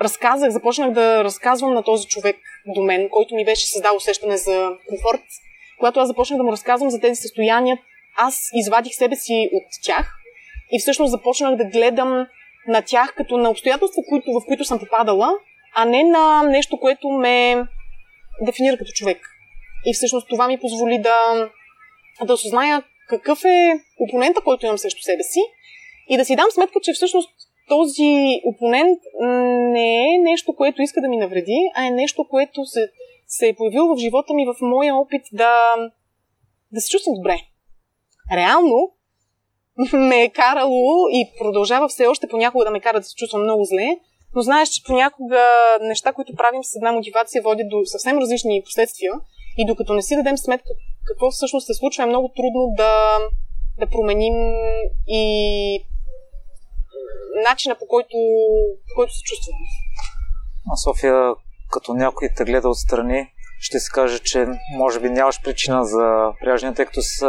разказах, 0.02 0.50
започнах 0.50 0.92
да 0.92 1.24
разказвам 1.24 1.74
на 1.74 1.84
този 1.84 2.08
човек 2.08 2.38
до 2.66 2.82
мен, 2.82 3.10
който 3.10 3.36
ми 3.36 3.46
беше 3.46 3.68
създал 3.68 3.96
усещане 3.96 4.38
за 4.38 4.72
комфорт, 4.88 5.24
когато 5.80 6.00
аз 6.00 6.08
започнах 6.08 6.38
да 6.38 6.44
му 6.44 6.52
разказвам 6.52 6.90
за 6.90 7.00
тези 7.00 7.22
състояния, 7.22 7.78
аз 8.18 8.50
извадих 8.54 8.94
себе 8.94 9.16
си 9.16 9.50
от 9.54 9.64
тях 9.86 10.16
и 10.72 10.80
всъщност 10.80 11.12
започнах 11.12 11.56
да 11.56 11.66
гледам 11.66 12.28
на 12.68 12.82
тях 12.82 13.14
като 13.16 13.38
на 13.38 13.50
обстоятелства, 13.50 14.04
в 14.42 14.46
които 14.48 14.66
съм 14.66 14.80
попадала, 14.80 15.30
а 15.76 15.86
не 15.86 16.04
на 16.04 16.44
нещо, 16.44 16.80
което 16.80 17.10
ме 17.10 17.64
дефинира 18.42 18.78
като 18.78 18.92
човек. 18.92 19.30
И 19.86 19.94
всъщност 19.94 20.30
това 20.30 20.48
ми 20.48 20.60
позволи 20.60 20.98
да, 21.02 21.50
да 22.24 22.34
осъзная 22.34 22.84
какъв 23.10 23.46
е 23.46 23.80
опонента, 24.00 24.42
който 24.42 24.66
имам 24.66 24.78
срещу 24.78 25.02
себе 25.02 25.24
си 25.24 25.40
и 26.10 26.18
да 26.18 26.26
си 26.26 26.36
дам 26.36 26.52
сметка, 26.52 26.80
че 26.84 26.94
всъщност 26.94 27.30
този 27.68 28.42
опонент 28.46 29.00
не 29.74 30.16
е 30.16 30.18
нещо, 30.18 30.56
което 30.56 30.82
иска 30.82 31.02
да 31.02 31.08
ми 31.08 31.18
навреди, 31.18 31.72
а 31.76 31.86
е 31.86 31.92
нещо, 31.92 32.28
което 32.30 32.66
се, 32.66 32.90
се 33.28 33.48
е 33.48 33.54
появило 33.54 33.96
в 33.96 34.00
живота 34.00 34.34
ми 34.34 34.46
в 34.46 34.56
моя 34.62 34.96
опит 34.96 35.22
да, 35.34 35.76
да 36.72 36.82
се 36.82 36.90
чувствам 36.90 37.16
добре. 37.16 37.40
Реално 38.34 38.92
ме 39.94 40.24
е 40.24 40.30
карало 40.30 41.08
и 41.12 41.32
продължава 41.40 41.88
все 41.88 42.08
още 42.08 42.28
понякога 42.28 42.66
да 42.66 42.72
ме 42.72 42.80
кара 42.80 43.00
да 43.00 43.06
се 43.06 43.16
чувствам 43.16 43.44
много 43.44 43.66
зле, 43.66 43.98
но 44.36 44.42
знаеш, 44.42 44.70
че 44.70 44.84
понякога 44.84 45.44
неща, 45.82 46.14
които 46.14 46.36
правим 46.36 46.64
с 46.64 46.76
една 46.76 46.92
мотивация, 46.92 47.42
водят 47.42 47.70
до 47.70 47.86
съвсем 47.86 48.18
различни 48.18 48.62
последствия 48.66 49.12
и 49.58 49.66
докато 49.66 49.94
не 49.94 50.02
си 50.02 50.16
дадем 50.16 50.38
сметка 50.38 50.70
какво 51.10 51.32
всъщност 51.32 51.66
се 51.68 51.74
случва, 51.74 52.04
е 52.04 52.14
много 52.14 52.28
трудно 52.36 52.74
да, 52.78 52.94
да 53.80 53.88
променим 53.88 54.38
и 55.08 55.24
начина 57.50 57.76
по 57.80 57.88
който, 57.88 58.18
по 58.88 58.94
който 58.96 59.14
се 59.14 59.24
чувстваме. 59.24 59.66
А 60.72 60.76
София, 60.76 61.34
като 61.72 61.94
някой 61.94 62.30
те 62.38 62.44
гледа 62.44 62.70
отстрани, 62.70 63.28
ще 63.60 63.80
се 63.80 63.92
каже, 63.92 64.20
че 64.20 64.48
може 64.78 65.00
би 65.00 65.10
нямаш 65.10 65.42
причина 65.44 65.86
за 65.86 66.32
пряждане, 66.44 66.74
тъй 66.74 66.86
като 66.86 67.02
с, 67.02 67.26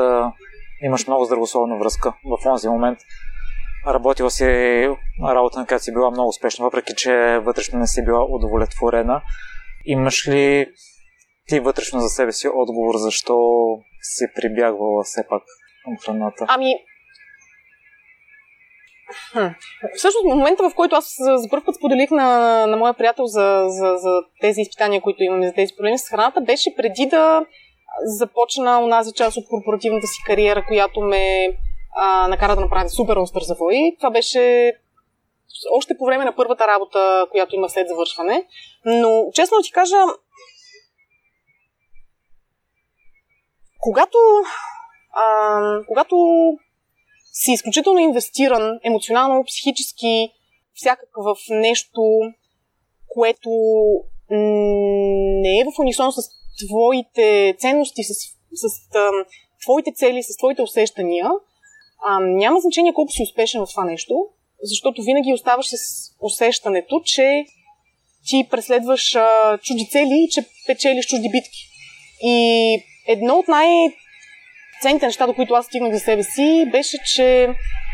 имаш 0.83 1.07
много 1.07 1.25
здравословна 1.25 1.79
връзка 1.79 2.13
в 2.25 2.43
този 2.45 2.69
момент. 2.69 2.99
Работила 3.87 4.31
си 4.31 4.45
работа, 5.29 5.59
на 5.59 5.67
която 5.67 5.85
си 5.85 5.93
била 5.93 6.11
много 6.11 6.29
успешна, 6.29 6.65
въпреки 6.65 6.93
че 6.97 7.39
вътрешно 7.39 7.79
не 7.79 7.87
си 7.87 8.05
била 8.05 8.25
удовлетворена. 8.25 9.23
Имаш 9.85 10.29
ли 10.29 10.67
ти 11.51 11.61
вътрешно 11.61 12.01
за 12.01 12.09
себе 12.09 12.33
си 12.33 12.49
отговор, 12.55 12.95
защо 12.97 13.37
си 14.03 14.25
прибягвала 14.35 15.03
все 15.05 15.27
пак 15.29 15.43
към 15.85 15.97
храната? 15.99 16.47
Ами, 16.49 16.75
Хм. 19.33 19.47
Всъщност, 19.97 20.25
в 20.25 20.37
момента, 20.37 20.71
в 20.71 20.75
който 20.75 20.97
аз 20.97 21.15
за 21.19 21.49
първ 21.49 21.65
път 21.65 21.75
споделих 21.75 22.11
на, 22.11 22.67
на 22.67 22.77
моя 22.77 22.95
приятел 22.95 23.27
за, 23.27 23.65
за, 23.69 23.97
за 23.97 24.23
тези 24.41 24.61
изпитания, 24.61 25.01
които 25.01 25.23
имаме, 25.23 25.47
за 25.47 25.55
тези 25.55 25.73
проблеми 25.77 25.99
с 25.99 26.09
храната, 26.09 26.41
беше 26.41 26.77
преди 26.77 27.07
да 27.07 27.45
започна 28.05 28.81
онази 28.85 29.13
част 29.13 29.37
от 29.37 29.45
корпоративната 29.49 30.07
си 30.07 30.23
кариера, 30.27 30.65
която 30.69 31.01
ме 31.01 31.49
а, 31.97 32.29
накара 32.29 32.55
да 32.55 32.61
направя 32.61 32.89
супер 32.89 33.17
остър 33.17 33.43
завой. 33.43 33.77
Това 33.99 34.11
беше 34.11 34.73
още 35.73 35.97
по 35.99 36.05
време 36.07 36.25
на 36.25 36.37
първата 36.37 36.67
работа, 36.67 37.27
която 37.31 37.55
има 37.55 37.69
след 37.69 37.89
завършване. 37.89 38.45
Но, 38.85 39.27
честно 39.35 39.57
ти 39.63 39.73
кажа, 39.73 39.97
Когато, 43.81 44.19
а, 45.13 45.25
когато 45.89 46.17
си 47.33 47.53
изключително 47.53 47.99
инвестиран 47.99 48.79
емоционално, 48.85 49.45
психически, 49.45 50.33
всякак 50.75 51.09
в 51.17 51.37
нещо, 51.51 52.03
което 53.09 53.51
не 54.31 55.59
е 55.59 55.65
в 55.65 55.79
унисон 55.81 56.13
с 56.13 56.17
твоите 56.67 57.55
ценности, 57.59 58.03
с, 58.05 58.15
с 58.55 58.89
твоите 59.63 59.93
цели, 59.95 60.23
с 60.23 60.37
твоите 60.37 60.63
усещания, 60.63 61.31
а, 62.07 62.21
няма 62.21 62.61
значение 62.61 62.95
колко 62.95 63.13
си 63.13 63.23
успешен 63.23 63.67
в 63.67 63.71
това 63.71 63.85
нещо, 63.85 64.27
защото 64.63 65.03
винаги 65.03 65.33
оставаш 65.33 65.67
с 65.67 65.77
усещането, 66.21 67.01
че 67.05 67.45
ти 68.29 68.49
преследваш 68.51 69.15
а, 69.15 69.59
чужди 69.59 69.89
цели 69.91 70.25
и 70.25 70.29
че 70.31 70.45
печелиш 70.67 71.07
чужди 71.07 71.29
битки. 71.29 71.67
И 72.23 72.85
едно 73.09 73.35
от 73.35 73.49
най- 73.49 73.93
ценните 74.83 75.07
неща, 75.07 75.27
до 75.27 75.35
които 75.35 75.55
аз 75.55 75.67
стигнах 75.67 75.93
за 75.93 76.01
себе 76.01 76.23
си, 76.23 76.69
беше, 76.73 76.97
че 77.15 77.49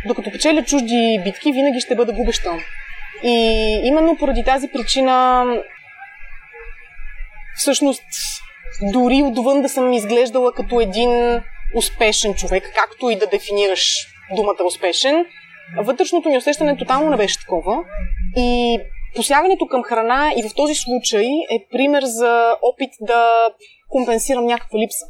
докато 0.06 0.30
печеля 0.30 0.64
чужди 0.64 1.20
битки, 1.24 1.52
винаги 1.52 1.80
ще 1.80 1.94
бъда 1.94 2.12
губеща. 2.12 2.52
И 3.22 3.34
именно 3.84 4.16
поради 4.16 4.44
тази 4.44 4.68
причина 4.68 5.44
всъщност 7.56 8.02
дори 8.92 9.22
отвън 9.22 9.62
да 9.62 9.68
съм 9.68 9.92
изглеждала 9.92 10.52
като 10.52 10.80
един 10.80 11.42
успешен 11.74 12.34
човек, 12.34 12.64
както 12.74 13.10
и 13.10 13.16
да 13.16 13.26
дефинираш 13.26 13.92
думата 14.36 14.64
успешен, 14.66 15.26
вътрешното 15.78 16.28
ми 16.28 16.36
усещане 16.36 16.76
тотално 16.76 17.10
не 17.10 17.16
беше 17.16 17.40
такова. 17.40 17.78
И 18.36 18.78
посягането 19.16 19.66
към 19.66 19.82
храна 19.82 20.32
и 20.36 20.48
в 20.48 20.54
този 20.54 20.74
случай 20.74 21.26
е 21.50 21.66
пример 21.70 22.02
за 22.02 22.56
опит 22.62 22.90
да 23.00 23.50
компенсирам 23.88 24.46
някаква 24.46 24.78
липса. 24.78 25.06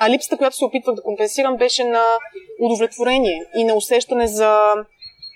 А 0.00 0.10
липсата, 0.10 0.36
която 0.36 0.56
се 0.56 0.64
опитвах 0.64 0.94
да 0.94 1.02
компенсирам, 1.02 1.56
беше 1.56 1.84
на 1.84 2.02
удовлетворение 2.60 3.42
и 3.56 3.64
на 3.64 3.74
усещане 3.74 4.26
за 4.26 4.62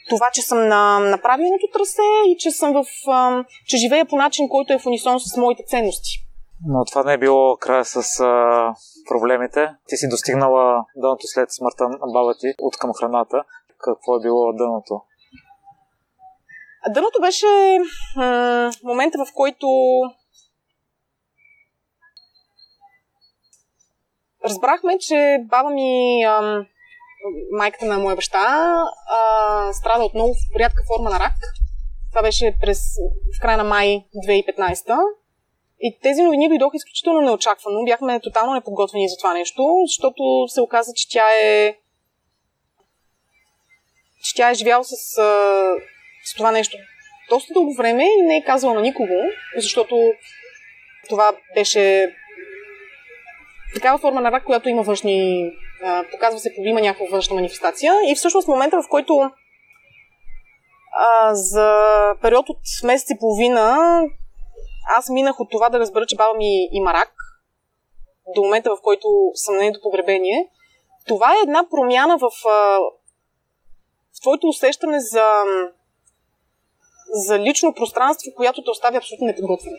това, 0.09 0.31
че 0.33 0.43
съм 0.43 0.69
на, 0.69 0.99
на 0.99 1.19
правилното 1.23 1.67
трасе 1.73 2.03
и 2.27 2.37
че 2.39 2.51
съм 2.51 2.73
в, 2.73 2.85
а, 3.09 3.45
че 3.67 3.77
живея 3.77 4.07
по 4.07 4.17
начин, 4.17 4.49
който 4.49 4.73
е 4.73 4.79
в 4.79 4.87
унисон 4.87 5.21
с 5.21 5.37
моите 5.37 5.63
ценности. 5.67 6.11
Но 6.67 6.85
това 6.85 7.03
не 7.03 7.13
е 7.13 7.19
било 7.19 7.57
края 7.57 7.85
с 7.85 8.21
а, 8.21 8.75
проблемите. 9.09 9.69
Ти 9.89 9.97
си 9.97 10.09
достигнала 10.09 10.85
дъното 10.97 11.27
след 11.27 11.53
смъртта 11.53 11.85
на 11.89 12.13
баба 12.13 12.35
ти 12.41 12.55
от 12.59 12.77
към 12.77 12.93
храната. 12.95 13.45
Какво 13.85 14.17
е 14.17 14.23
било 14.23 14.53
дъното? 14.53 15.01
Дъното 16.89 17.21
беше 17.21 17.47
м- 18.17 18.71
момента, 18.85 19.19
в 19.19 19.33
който 19.35 19.67
разбрахме, 24.45 24.99
че 24.99 25.39
баба 25.51 25.71
ми, 25.71 26.23
майката 27.53 27.85
на 27.85 27.99
моя 27.99 28.17
баща, 28.17 28.75
а, 29.11 29.73
страда 29.73 30.05
от 30.05 30.15
много 30.15 30.35
рядка 30.59 30.83
форма 30.89 31.11
на 31.11 31.21
рак. 31.21 31.33
Това 32.11 32.23
беше 32.23 32.57
през, 32.61 32.79
в 33.39 33.41
края 33.41 33.57
на 33.57 33.65
май 33.65 34.05
2015. 34.29 34.99
И 35.81 35.99
тези 36.03 36.23
новини 36.23 36.49
дойдоха 36.49 36.77
изключително 36.77 37.21
неочаквано. 37.21 37.85
Бяхме 37.85 38.21
тотално 38.21 38.55
неподготвени 38.55 39.09
за 39.09 39.17
това 39.17 39.35
нещо, 39.35 39.63
защото 39.87 40.45
се 40.49 40.61
оказа, 40.61 40.93
че 40.97 41.09
тя 41.09 41.27
е 41.43 41.77
че 44.23 44.35
тя 44.35 44.51
е 44.51 44.55
живяла 44.55 44.85
с, 44.85 44.97
с 46.25 46.35
това 46.37 46.51
нещо 46.53 46.77
доста 47.31 47.53
дълго 47.53 47.75
време 47.75 48.05
и 48.05 48.23
не 48.23 48.37
е 48.37 48.45
казала 48.45 48.75
на 48.75 48.81
никого, 48.81 49.15
защото 49.57 50.13
това 51.09 51.33
беше 51.55 52.15
такава 53.75 53.99
форма 53.99 54.21
на 54.21 54.33
рак, 54.33 54.45
която 54.45 54.69
има 54.69 54.83
външни... 54.83 55.51
А, 55.85 56.05
показва 56.11 56.41
се, 56.41 56.55
има 56.59 56.81
някаква 56.81 57.07
външна 57.11 57.35
манифестация. 57.35 57.93
И 58.09 58.15
всъщност 58.15 58.49
момента, 58.49 58.83
в 58.83 58.89
който 58.89 59.31
а, 60.99 61.35
за 61.35 61.75
период 62.23 62.49
от 62.49 62.59
месец 62.85 63.11
и 63.11 63.19
половина 63.19 63.77
аз 64.97 65.09
минах 65.09 65.41
от 65.41 65.51
това 65.51 65.69
да 65.69 65.79
разбера, 65.79 66.07
че 66.07 66.17
баба 66.17 66.35
ми 66.35 66.69
има 66.73 66.93
рак, 66.93 67.13
до 68.35 68.43
момента, 68.43 68.71
в 68.71 68.83
който 68.83 69.09
съм 69.35 69.55
на 69.55 69.61
нейното 69.61 69.81
погребение, 69.83 70.49
това 71.07 71.33
е 71.33 71.43
една 71.43 71.67
промяна 71.71 72.19
в, 72.19 72.31
в 74.17 74.21
твоето 74.21 74.47
усещане 74.47 75.01
за 75.01 75.45
за 77.13 77.39
лично 77.39 77.75
пространство, 77.75 78.31
която 78.37 78.65
те 78.65 78.71
оставя 78.71 78.97
абсолютно 78.97 79.27
неподготвен. 79.27 79.73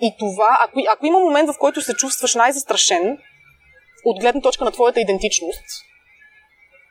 И 0.00 0.14
това, 0.18 0.58
ако, 0.60 0.80
ако 0.88 1.06
има 1.06 1.20
момент, 1.20 1.50
в 1.50 1.58
който 1.58 1.80
се 1.80 1.94
чувстваш 1.94 2.34
най-застрашен, 2.34 3.18
от 4.04 4.20
гледна 4.20 4.40
точка 4.40 4.64
на 4.64 4.70
твоята 4.70 5.00
идентичност, 5.00 5.64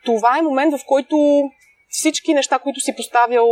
това 0.04 0.38
е 0.38 0.42
момент, 0.42 0.74
в 0.74 0.84
който 0.86 1.42
всички 1.88 2.34
неща, 2.34 2.58
които 2.58 2.80
си 2.80 2.96
поставял, 2.96 3.48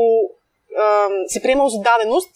си 1.26 1.42
приемал 1.42 1.68
за 1.68 1.80
даденост, 1.80 2.30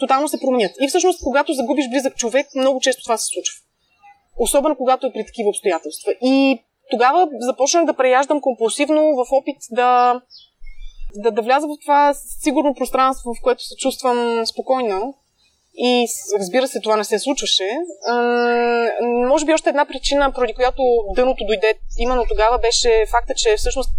тотално 0.00 0.28
се 0.28 0.40
променят. 0.40 0.72
И 0.80 0.88
всъщност, 0.88 1.22
когато 1.22 1.52
загубиш 1.52 1.88
близък 1.90 2.16
човек, 2.16 2.46
много 2.54 2.80
често 2.80 3.02
това 3.02 3.16
се 3.16 3.26
случва. 3.26 3.54
Особено 4.38 4.76
когато 4.76 5.06
е 5.06 5.12
при 5.12 5.26
такива 5.26 5.48
обстоятелства. 5.48 6.12
И 6.22 6.62
тогава 6.90 7.28
започнах 7.40 7.84
да 7.84 7.94
преяждам 7.94 8.40
компулсивно 8.40 9.02
в 9.02 9.26
опит 9.32 9.56
да, 9.70 10.20
да, 11.14 11.30
да 11.30 11.42
вляза 11.42 11.66
в 11.66 11.80
това 11.82 12.14
сигурно 12.14 12.74
пространство, 12.74 13.34
в 13.34 13.42
което 13.42 13.62
се 13.62 13.76
чувствам 13.76 14.46
спокойна. 14.46 15.00
И 15.82 16.06
разбира 16.38 16.68
се, 16.68 16.80
това 16.80 16.96
не 16.96 17.04
се 17.04 17.18
случваше. 17.18 17.68
може 19.28 19.44
би 19.44 19.54
още 19.54 19.68
една 19.68 19.86
причина, 19.86 20.32
поради 20.32 20.54
която 20.54 20.82
дъното 21.14 21.44
дойде 21.44 21.74
именно 21.98 22.24
тогава, 22.28 22.58
беше 22.58 23.04
факта, 23.10 23.34
че 23.36 23.56
всъщност 23.56 23.90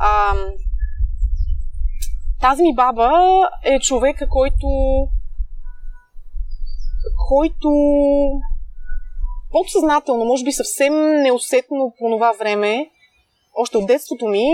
а, 0.00 0.34
тази 2.40 2.62
ми 2.62 2.74
баба 2.74 3.10
е 3.64 3.78
човека, 3.78 4.28
който 4.28 4.66
който 7.28 7.68
подсъзнателно, 9.50 10.24
може 10.24 10.44
би 10.44 10.52
съвсем 10.52 10.94
неусетно 11.22 11.94
по 11.98 12.10
това 12.10 12.32
време, 12.32 12.90
още 13.54 13.76
от 13.76 13.86
детството 13.86 14.26
ми, 14.26 14.48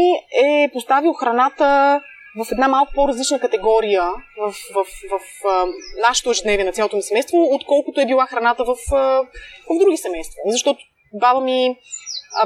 е 0.45 0.71
поставил 0.73 1.13
храната 1.13 2.01
в 2.37 2.53
една 2.53 2.69
малко 2.69 2.93
по-различна 2.95 3.41
категория 3.41 4.03
в, 4.39 4.53
в, 4.75 4.75
в, 4.75 4.85
в 5.11 5.47
а, 5.49 5.67
нашето 6.01 6.31
ежедневие 6.31 6.65
на 6.65 6.73
цялото 6.73 6.97
ми 6.97 7.03
семейство, 7.03 7.49
отколкото 7.53 8.01
е 8.01 8.07
била 8.07 8.27
храната 8.27 8.65
в, 8.65 8.77
а, 8.95 9.23
в 9.71 9.79
други 9.81 9.97
семейства. 9.97 10.41
Защото 10.47 10.81
баба 11.15 11.41
ми 11.41 11.77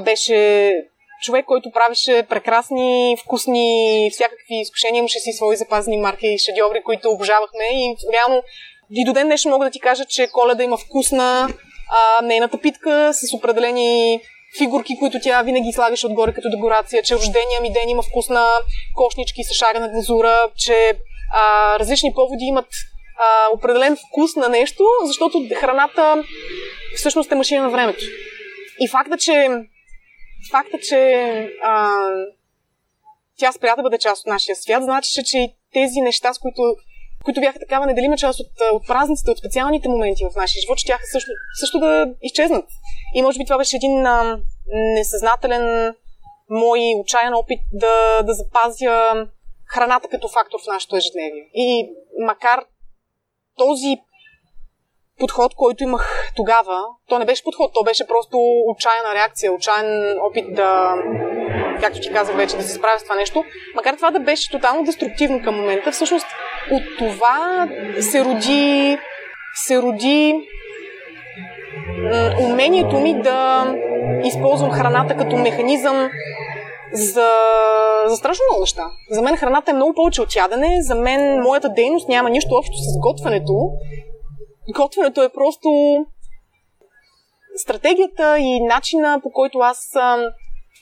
беше 0.01 0.73
човек, 1.23 1.45
който 1.47 1.71
правеше 1.71 2.27
прекрасни, 2.29 3.17
вкусни, 3.25 4.09
всякакви 4.13 4.61
изкушения, 4.61 4.99
имаше 4.99 5.19
си 5.19 5.33
свои 5.33 5.57
запазени 5.57 5.97
марки 5.97 6.27
и 6.27 6.39
шедьоври, 6.39 6.83
които 6.83 7.11
обожавахме 7.11 7.65
и 7.73 7.97
реално 8.13 8.43
и 8.91 9.05
до 9.05 9.13
ден 9.13 9.27
днешно 9.27 9.51
мога 9.51 9.65
да 9.65 9.71
ти 9.71 9.81
кажа, 9.81 10.05
че 10.05 10.29
коледа 10.33 10.63
има 10.65 10.77
вкусна 10.77 11.49
а, 11.93 12.23
нейната 12.23 12.59
питка 12.61 13.11
с 13.13 13.35
определени 13.35 14.21
фигурки, 14.59 14.99
които 14.99 15.21
тя 15.23 15.43
винаги 15.43 15.73
слагаше 15.73 16.07
отгоре 16.07 16.33
като 16.33 16.51
декорация, 16.51 17.03
че 17.03 17.15
рождения 17.15 17.61
ми 17.61 17.73
ден 17.73 17.89
има 17.89 18.03
вкусна 18.03 18.47
кошнички 18.95 19.45
с 19.45 19.55
шарена 19.55 19.89
глазура, 19.89 20.49
че 20.57 20.99
а, 21.35 21.79
различни 21.79 22.13
поводи 22.15 22.45
имат 22.45 22.69
а, 23.19 23.53
определен 23.55 23.97
вкус 23.97 24.37
на 24.37 24.49
нещо, 24.49 24.85
защото 25.05 25.39
храната 25.61 26.25
всъщност 26.97 27.33
е 27.33 27.35
машина 27.35 27.63
на 27.63 27.71
времето. 27.71 28.05
И 28.81 28.89
факта, 28.89 29.17
че 29.19 29.49
факта, 30.51 30.79
че 30.89 31.01
а, 31.63 31.91
тя 33.39 33.53
спря 33.53 33.77
да 33.77 33.83
бъде 33.83 33.99
част 33.99 34.21
от 34.21 34.27
нашия 34.27 34.57
свят, 34.57 34.83
значи, 34.83 35.11
че 35.25 35.49
тези 35.73 36.01
неща, 36.01 36.33
с 36.33 36.39
които, 36.39 36.63
които 37.27 37.41
бяха 37.41 37.59
такава 37.59 37.87
неделима 37.87 38.17
част 38.17 38.41
от, 38.41 38.53
от 38.73 38.87
празниците, 38.87 39.31
от 39.31 39.39
специалните 39.39 39.89
моменти 39.89 40.25
в 40.25 40.37
нашия 40.37 40.61
живот, 40.61 40.79
че 40.79 40.87
тяха 40.87 41.07
също, 41.13 41.31
също 41.61 41.79
да 41.79 42.07
изчезнат. 42.23 42.65
И 43.15 43.23
може 43.23 43.39
би 43.39 43.45
това 43.45 43.59
беше 43.59 43.77
един 43.77 44.07
а, 44.07 44.39
несъзнателен 44.73 45.95
мой 46.51 46.81
отчаян 47.01 47.35
опит 47.35 47.61
да, 47.73 48.23
да 48.23 48.35
запазя 48.35 49.27
храната 49.67 50.09
като 50.09 50.29
фактор 50.29 50.59
в 50.65 50.73
нашето 50.73 50.97
ежедневие. 50.97 51.45
И 51.55 51.89
макар 52.27 52.65
този 53.57 53.97
подход, 55.19 55.55
който 55.55 55.83
имах 55.83 56.33
тогава, 56.37 56.81
то 57.09 57.19
не 57.19 57.25
беше 57.25 57.45
подход, 57.45 57.71
то 57.75 57.85
беше 57.85 58.07
просто 58.07 58.39
отчаяна 58.67 59.15
реакция, 59.15 59.53
отчаян 59.53 60.19
опит 60.21 60.55
да, 60.55 60.95
както 61.81 62.01
ти 62.01 62.13
казах 62.13 62.37
вече, 62.37 62.57
да 62.57 62.63
се 62.63 62.75
справя 62.75 62.99
с 62.99 63.03
това 63.03 63.15
нещо. 63.15 63.45
Макар 63.75 63.95
това 63.95 64.11
да 64.11 64.21
беше 64.21 64.51
тотално 64.51 64.85
деструктивно 64.85 65.43
към 65.43 65.55
момента, 65.55 65.93
всъщност 65.93 66.27
от 66.71 66.83
това 66.99 67.69
се 68.01 68.25
роди, 68.25 68.99
се 69.55 69.83
роди 69.83 70.49
умението 72.41 73.01
ми 73.01 73.23
да 73.23 73.67
използвам 74.25 74.71
храната 74.71 75.17
като 75.17 75.37
механизъм 75.37 76.11
за, 76.93 77.31
за 78.07 78.17
страшно 78.17 78.45
много 78.51 78.63
неща. 78.63 78.83
За 79.11 79.23
мен 79.23 79.37
храната 79.37 79.71
е 79.71 79.75
много 79.75 79.95
повече 79.95 80.23
от 80.23 80.37
ядене. 80.37 80.77
За 80.83 80.95
мен 80.95 81.41
моята 81.41 81.69
дейност 81.69 82.09
няма 82.09 82.31
нищо 82.31 82.55
общо 82.55 82.75
с 82.77 82.99
готвенето. 83.01 83.71
Готвенето 84.77 85.23
е 85.23 85.29
просто 85.29 85.69
стратегията 87.57 88.39
и 88.39 88.61
начина 88.61 89.21
по 89.23 89.31
който 89.31 89.59
аз 89.59 89.79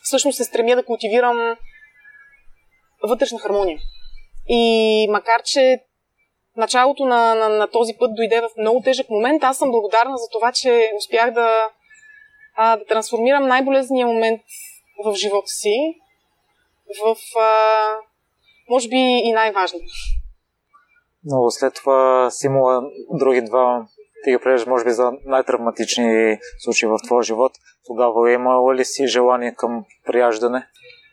всъщност 0.05 0.37
се 0.37 0.45
стремя 0.45 0.77
да 0.77 0.85
култивирам 0.85 1.57
вътрешна 3.09 3.39
хармония. 3.39 3.79
И 4.49 5.07
макар, 5.11 5.43
че 5.43 5.79
началото 6.57 7.05
на, 7.05 7.35
на, 7.35 7.49
на 7.49 7.67
този 7.67 7.95
път 7.99 8.15
дойде 8.15 8.41
в 8.41 8.51
много 8.59 8.81
тежък 8.81 9.11
момент. 9.11 9.45
Аз 9.45 9.59
съм 9.59 9.71
благодарна 9.71 10.17
за 10.17 10.29
това, 10.33 10.53
че 10.53 10.91
успях 10.97 11.31
да, 11.31 11.69
а, 12.57 12.77
да 12.77 12.85
трансформирам 12.85 13.49
най-болезния 13.49 14.07
момент 14.07 14.41
в 15.05 15.15
живота 15.15 15.49
си 15.49 15.95
в, 17.05 17.17
а, 17.39 17.97
може 18.71 18.89
би, 18.89 18.97
и 18.97 19.33
най-важно. 19.33 19.79
Но 21.25 21.51
след 21.51 21.75
това 21.75 22.31
си 22.31 22.47
имала 22.47 22.83
други 23.11 23.43
два, 23.43 23.87
ти 24.25 24.31
ги 24.31 24.39
прежда, 24.39 24.71
може 24.71 24.85
би, 24.85 24.91
за 24.91 25.13
най-травматични 25.25 26.39
случаи 26.59 26.89
в 26.89 26.99
твоя 27.07 27.23
живот. 27.23 27.53
Тогава 27.87 28.33
имала 28.33 28.75
ли 28.75 28.85
си 28.85 29.07
желание 29.07 29.55
към 29.55 29.85
прияждане? 30.07 30.67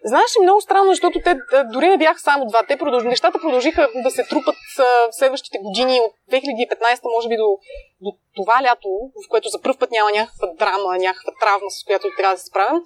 Знаеш 0.03 0.35
ли, 0.35 0.43
много 0.43 0.61
странно, 0.61 0.89
защото 0.89 1.19
те 1.23 1.35
дори 1.73 1.87
не 1.87 1.97
бяха 1.97 2.19
само 2.19 2.45
два. 2.45 2.59
Те 2.67 2.77
продълж... 2.77 3.03
Нещата 3.03 3.39
продължиха 3.39 3.89
да 4.03 4.11
се 4.11 4.23
трупат 4.23 4.55
в 4.77 5.11
следващите 5.11 5.57
години 5.57 5.99
от 5.99 6.13
2015, 6.31 7.01
може 7.15 7.27
би 7.29 7.35
до, 7.37 7.57
до 8.01 8.11
това 8.35 8.63
лято, 8.63 8.89
в 9.25 9.29
което 9.29 9.49
за 9.49 9.61
първ 9.61 9.77
път 9.79 9.91
няма 9.91 10.11
някаква 10.11 10.47
драма, 10.59 10.97
някаква 10.97 11.31
травма, 11.41 11.69
с 11.71 11.83
която 11.83 12.07
трябва 12.17 12.35
да 12.35 12.39
се 12.39 12.45
справям. 12.45 12.81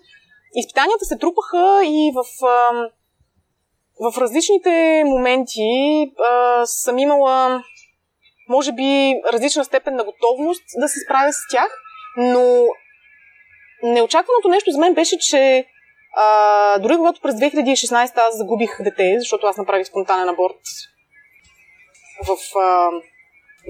Изпитанията 0.56 1.06
се 1.06 1.18
трупаха 1.18 1.82
и 1.86 2.12
в, 2.16 2.24
в 4.00 4.18
различните 4.18 5.04
моменти 5.06 5.70
съм 6.66 6.98
имала, 6.98 7.64
може 8.50 8.72
би, 8.72 9.16
различна 9.34 9.66
степен 9.66 9.96
на 9.96 10.04
готовност 10.04 10.64
да 10.78 10.88
се 10.88 11.00
справя 11.06 11.34
с 11.34 11.38
тях, 11.52 11.82
но 12.18 12.66
неочакваното 13.84 14.48
нещо 14.48 14.72
за 14.72 14.80
мен 14.80 14.94
беше, 14.94 15.18
че 15.20 15.66
а, 16.18 16.80
дори 16.80 16.98
когато 16.98 17.22
през 17.22 17.36
2016 17.36 18.18
аз 18.18 18.38
загубих 18.38 18.82
дете, 18.82 19.16
защото 19.20 19.48
аз 19.48 19.58
направих 19.58 19.88
спонтанен 19.88 20.30
аборт 20.30 20.62
в 22.28 22.58
а, 22.60 22.90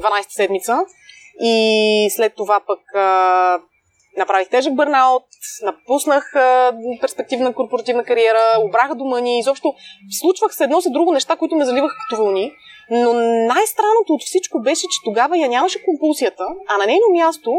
12 0.02 0.26
седмица 0.30 0.80
и 1.42 2.08
след 2.16 2.36
това 2.36 2.62
пък 2.68 2.96
а, 2.96 3.60
направих 4.18 4.50
тежък 4.50 4.76
бърнаут, 4.76 5.24
напуснах 5.64 6.36
а, 6.36 6.74
перспективна 7.02 7.54
корпоративна 7.54 8.04
кариера, 8.04 8.58
обраха 8.60 8.96
дома 8.96 9.20
ни, 9.20 9.40
изобщо 9.40 9.74
случвах 10.20 10.56
се 10.56 10.64
едно 10.64 10.80
за 10.80 10.90
друго 10.90 11.12
неща, 11.12 11.36
които 11.36 11.56
ме 11.56 11.66
заливаха 11.66 11.96
като 12.10 12.24
вълни. 12.24 12.52
Но 12.92 13.14
най-странното 13.54 14.14
от 14.14 14.22
всичко 14.24 14.60
беше, 14.60 14.82
че 14.82 15.04
тогава 15.04 15.38
я 15.38 15.48
нямаше 15.48 15.86
компулсията, 15.86 16.48
а 16.68 16.78
на 16.78 16.86
нейно 16.86 17.06
място 17.12 17.52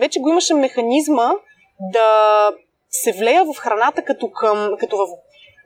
вече 0.00 0.20
го 0.20 0.28
имаше 0.28 0.54
механизма 0.54 1.32
да 1.92 2.50
се 2.90 3.12
влея 3.12 3.44
в 3.44 3.58
храната 3.58 4.02
като, 4.02 4.30
към, 4.30 4.70
като 4.80 4.96
в, 4.96 5.06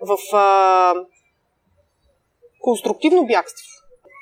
в 0.01 0.37
а, 0.37 0.95
конструктивно 2.61 3.27
бягство. 3.27 3.67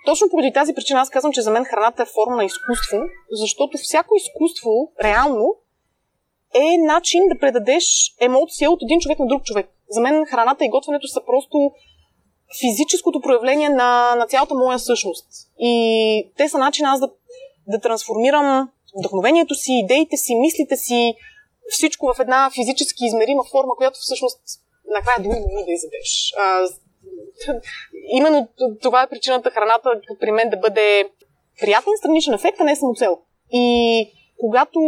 Точно 0.06 0.30
поради 0.30 0.52
тази 0.52 0.74
причина 0.74 1.00
аз 1.00 1.10
казвам, 1.10 1.32
че 1.32 1.42
за 1.42 1.50
мен 1.50 1.64
храната 1.64 2.02
е 2.02 2.06
форма 2.06 2.36
на 2.36 2.44
изкуство, 2.44 2.98
защото 3.30 3.78
всяко 3.78 4.14
изкуство, 4.16 4.92
реално, 5.02 5.54
е 6.54 6.78
начин 6.78 7.28
да 7.28 7.38
предадеш 7.38 8.14
емоция 8.20 8.70
от 8.70 8.82
един 8.82 9.00
човек 9.00 9.18
на 9.18 9.26
друг 9.26 9.44
човек. 9.44 9.66
За 9.88 10.00
мен 10.00 10.26
храната 10.26 10.64
и 10.64 10.68
готвенето 10.68 11.08
са 11.08 11.20
просто 11.26 11.72
физическото 12.60 13.20
проявление 13.20 13.68
на, 13.68 14.14
на 14.14 14.26
цялата 14.26 14.54
моя 14.54 14.78
същност. 14.78 15.26
И 15.58 16.32
те 16.36 16.48
са 16.48 16.58
начин 16.58 16.86
аз 16.86 17.00
да, 17.00 17.10
да 17.66 17.80
трансформирам 17.80 18.68
вдъхновението 18.98 19.54
си, 19.54 19.72
идеите 19.72 20.16
си, 20.16 20.34
мислите 20.34 20.76
си, 20.76 21.14
всичко 21.68 22.12
в 22.14 22.20
една 22.20 22.50
физически 22.54 23.04
измерима 23.04 23.44
форма, 23.50 23.72
която 23.76 23.98
всъщност 24.00 24.40
накрая 24.90 25.16
дори 25.18 25.40
не 25.40 25.64
да 25.64 25.72
изядеш. 25.72 26.34
Именно 28.08 28.48
това 28.82 29.02
е 29.02 29.08
причината 29.08 29.50
храната 29.50 29.90
при 30.20 30.30
мен 30.30 30.50
да 30.50 30.56
бъде 30.56 31.10
приятен 31.60 31.92
страничен 31.98 32.34
ефект, 32.34 32.60
а 32.60 32.64
не 32.64 32.76
само 32.76 32.94
цел. 32.94 33.18
И 33.52 34.06
когато 34.42 34.80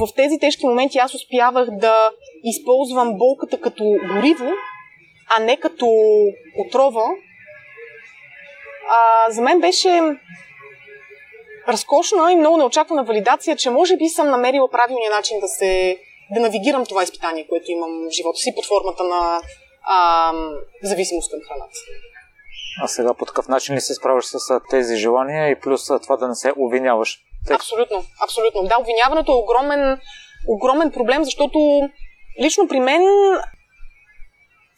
в 0.00 0.14
тези 0.16 0.38
тежки 0.38 0.66
моменти 0.66 0.98
аз 0.98 1.14
успявах 1.14 1.68
да 1.70 2.10
използвам 2.44 3.18
болката 3.18 3.60
като 3.60 3.84
гориво, 3.84 4.50
а 5.30 5.40
не 5.40 5.56
като 5.56 5.86
отрова, 6.58 7.04
а, 8.90 9.30
за 9.30 9.42
мен 9.42 9.60
беше 9.60 10.00
разкошна 11.68 12.32
и 12.32 12.36
много 12.36 12.56
неочаквана 12.56 13.04
валидация, 13.04 13.56
че 13.56 13.70
може 13.70 13.96
би 13.96 14.08
съм 14.08 14.30
намерила 14.30 14.70
правилния 14.70 15.10
начин 15.10 15.40
да 15.40 15.48
се 15.48 15.98
да 16.34 16.40
навигирам 16.40 16.86
това 16.86 17.02
изпитание, 17.02 17.46
което 17.48 17.70
имам 17.70 17.90
в 18.10 18.14
живота 18.14 18.38
си 18.38 18.54
под 18.54 18.66
формата 18.66 19.04
на 19.04 19.40
а, 19.82 20.32
зависимост 20.82 21.30
към 21.30 21.40
храната. 21.40 21.78
А 22.82 22.88
сега 22.88 23.14
по 23.14 23.26
такъв 23.26 23.48
начин 23.48 23.74
ли 23.74 23.80
се 23.80 23.94
справяш 23.94 24.24
с 24.24 24.60
тези 24.70 24.96
желания 24.96 25.50
и 25.50 25.60
плюс 25.60 25.86
това 26.02 26.16
да 26.16 26.28
не 26.28 26.34
се 26.34 26.52
обвиняваш? 26.56 27.20
Абсолютно, 27.50 28.04
абсолютно. 28.24 28.62
Да, 28.62 28.76
обвиняването 28.80 29.32
е 29.32 29.34
огромен, 29.34 30.00
огромен 30.48 30.92
проблем, 30.92 31.24
защото 31.24 31.88
лично 32.40 32.68
при 32.68 32.80
мен, 32.80 33.02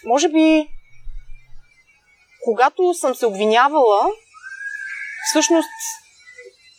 може 0.07 0.29
би, 0.29 0.68
когато 2.44 2.94
съм 2.94 3.14
се 3.14 3.27
обвинявала, 3.27 4.07
всъщност 5.31 5.68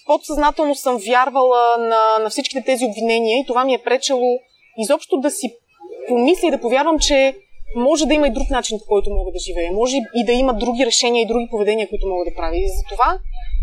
подсъзнателно 0.05 0.75
съм 0.75 0.97
вярвала 0.97 1.77
на, 1.77 2.23
на 2.23 2.29
всичките 2.29 2.63
тези 2.65 2.85
обвинения 2.85 3.39
и 3.39 3.45
това 3.45 3.65
ми 3.65 3.73
е 3.73 3.83
пречело 3.83 4.39
изобщо 4.77 5.17
да 5.17 5.31
си 5.31 5.55
помисля 6.07 6.47
и 6.47 6.51
да 6.51 6.61
повярвам, 6.61 6.99
че 6.99 7.37
може 7.75 8.05
да 8.05 8.13
има 8.13 8.27
и 8.27 8.33
друг 8.33 8.49
начин, 8.49 8.79
по 8.79 8.85
който 8.85 9.09
мога 9.09 9.31
да 9.31 9.39
живея. 9.39 9.71
Може 9.71 9.97
и 10.15 10.25
да 10.25 10.31
има 10.31 10.53
други 10.53 10.85
решения 10.85 11.21
и 11.21 11.27
други 11.27 11.47
поведения, 11.51 11.89
които 11.89 12.07
мога 12.07 12.25
да 12.25 12.35
правя. 12.35 12.57
И 12.57 12.69
затова 12.77 13.19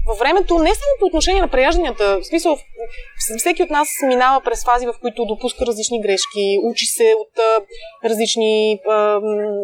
във 0.07 0.19
времето, 0.19 0.59
не 0.59 0.75
само 0.75 0.93
по 0.99 1.07
отношение 1.07 1.41
на 1.41 1.49
преяжданията, 1.49 2.19
в 2.21 2.25
смисъл, 2.25 2.59
всеки 3.39 3.63
от 3.63 3.71
нас 3.71 3.89
минава 4.07 4.41
през 4.45 4.65
фази, 4.65 4.87
в 4.87 4.95
които 5.01 5.25
допуска 5.25 5.67
различни 5.67 6.01
грешки, 6.01 6.59
учи 6.63 6.87
се 6.87 7.15
от 7.19 7.39
а, 7.39 7.61
различни 8.09 8.79
а, 8.89 9.21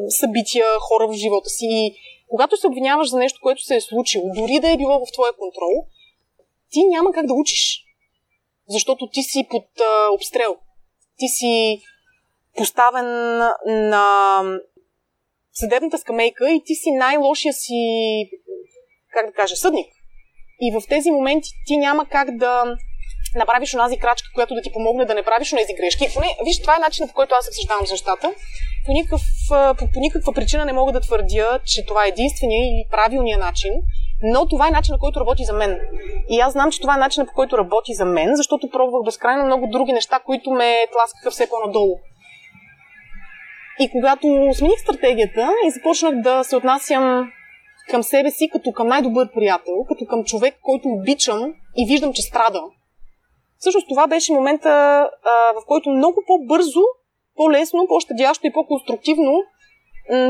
събития, 0.09 0.67
хора 0.81 1.09
в 1.09 1.13
живота 1.13 1.49
си. 1.49 1.67
И 1.71 1.95
когато 2.29 2.57
се 2.57 2.67
обвиняваш 2.67 3.09
за 3.09 3.19
нещо, 3.19 3.41
което 3.43 3.63
се 3.63 3.77
е 3.77 3.81
случило, 3.81 4.25
дори 4.37 4.61
да 4.61 4.71
е 4.71 4.77
било 4.77 4.99
в 4.99 5.13
твоя 5.13 5.33
контрол, 5.33 5.85
ти 6.71 6.85
няма 6.85 7.13
как 7.13 7.27
да 7.27 7.35
учиш. 7.35 7.85
Защото 8.69 9.09
ти 9.13 9.23
си 9.23 9.47
под 9.51 9.65
а, 9.81 10.13
обстрел. 10.15 10.57
Ти 11.19 11.29
си 11.29 11.81
поставен 12.59 13.38
на 13.66 14.42
съдебната 15.53 15.99
скамейка 15.99 16.51
и 16.51 16.62
ти 16.64 16.75
си 16.75 16.90
най-лошия 16.90 17.53
си, 17.53 17.75
как 19.12 19.27
да 19.27 19.33
кажа, 19.33 19.57
съдник. 19.57 19.87
И 20.61 20.73
в 20.73 20.88
тези 20.88 21.11
моменти 21.11 21.49
ти 21.66 21.77
няма 21.77 22.07
как 22.07 22.37
да 22.37 22.77
направиш 23.37 23.75
онази 23.75 23.99
крачка, 23.99 24.29
която 24.35 24.55
да 24.55 24.62
ти 24.62 24.73
помогне 24.73 25.05
да 25.05 25.14
не 25.14 25.23
правиш 25.23 25.53
онези 25.53 25.75
грешки. 25.75 26.14
Поне, 26.14 26.37
виж, 26.44 26.61
това 26.61 26.77
е 26.77 26.79
начинът, 26.79 27.11
по 27.11 27.14
който 27.14 27.35
аз 27.38 27.49
съждавам 27.53 27.87
за 27.87 27.92
нещата. 27.92 28.33
По, 28.87 28.92
никакъв, 28.92 29.23
по, 29.79 29.87
по 29.94 30.01
никаква 30.01 30.33
причина 30.33 30.64
не 30.64 30.73
мога 30.73 30.92
да 30.92 31.01
твърдя, 31.01 31.59
че 31.64 31.87
това 31.87 32.05
е 32.05 32.09
единствения 32.09 32.61
или 32.64 32.88
правилния 32.90 33.38
начин, 33.38 33.73
но 34.23 34.49
това 34.49 34.68
е 34.68 34.71
начинът, 34.71 35.01
който 35.01 35.21
работи 35.21 35.44
за 35.44 35.53
мен. 35.53 35.81
И 36.29 36.40
аз 36.40 36.53
знам, 36.53 36.71
че 36.73 36.81
това 36.81 36.94
е 36.94 36.99
начинът, 36.99 37.29
по 37.29 37.35
който 37.35 37.59
работи 37.59 37.94
за 37.94 38.05
мен, 38.05 38.37
защото 38.37 38.71
пробвах 38.71 39.05
безкрайно 39.05 39.44
много 39.44 39.66
други 39.66 39.92
неща, 39.92 40.21
които 40.27 40.51
ме 40.51 40.87
тласкаха 40.92 41.31
все 41.31 41.49
по-надолу. 41.49 41.99
И 43.81 43.91
когато 43.91 44.51
смених 44.55 44.81
стратегията 44.81 45.51
и 45.67 45.71
започнах 45.71 46.14
да 46.14 46.45
се 46.45 46.57
отнасям 46.57 47.33
към 47.91 48.03
себе 48.03 48.31
си 48.31 48.49
като 48.53 48.73
към 48.73 48.88
най-добър 48.88 49.33
приятел, 49.35 49.85
като 49.88 50.07
към 50.07 50.25
човек, 50.25 50.55
който 50.62 50.88
обичам 50.88 51.55
и 51.77 51.87
виждам, 51.87 52.12
че 52.12 52.23
страда. 52.23 52.62
Всъщност 53.59 53.88
това 53.88 54.07
беше 54.07 54.33
момента, 54.33 54.71
в 55.55 55.67
който 55.67 55.91
много 55.91 56.23
по-бързо, 56.27 56.83
по-лесно, 57.37 57.87
по-щадящо 57.88 58.47
и 58.47 58.53
по-конструктивно 58.53 59.33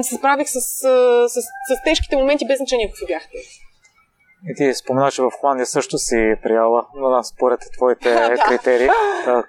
се 0.03 0.15
справих 0.15 0.49
с, 0.49 0.61
с, 0.61 0.83
с, 1.29 1.41
с 1.41 1.83
тежките 1.85 2.17
моменти, 2.17 2.47
без 2.47 2.59
значение 2.59 2.89
какви 2.89 3.07
бяхте. 3.15 3.39
И 4.47 4.55
ти 4.55 4.75
спомена, 4.75 5.11
че 5.11 5.23
в 5.23 5.31
Холандия 5.41 5.67
също 5.67 5.99
си 5.99 6.35
прияла, 6.43 6.87
но 6.95 7.23
според 7.23 7.61
твоите 7.77 8.35
критерии. 8.49 8.89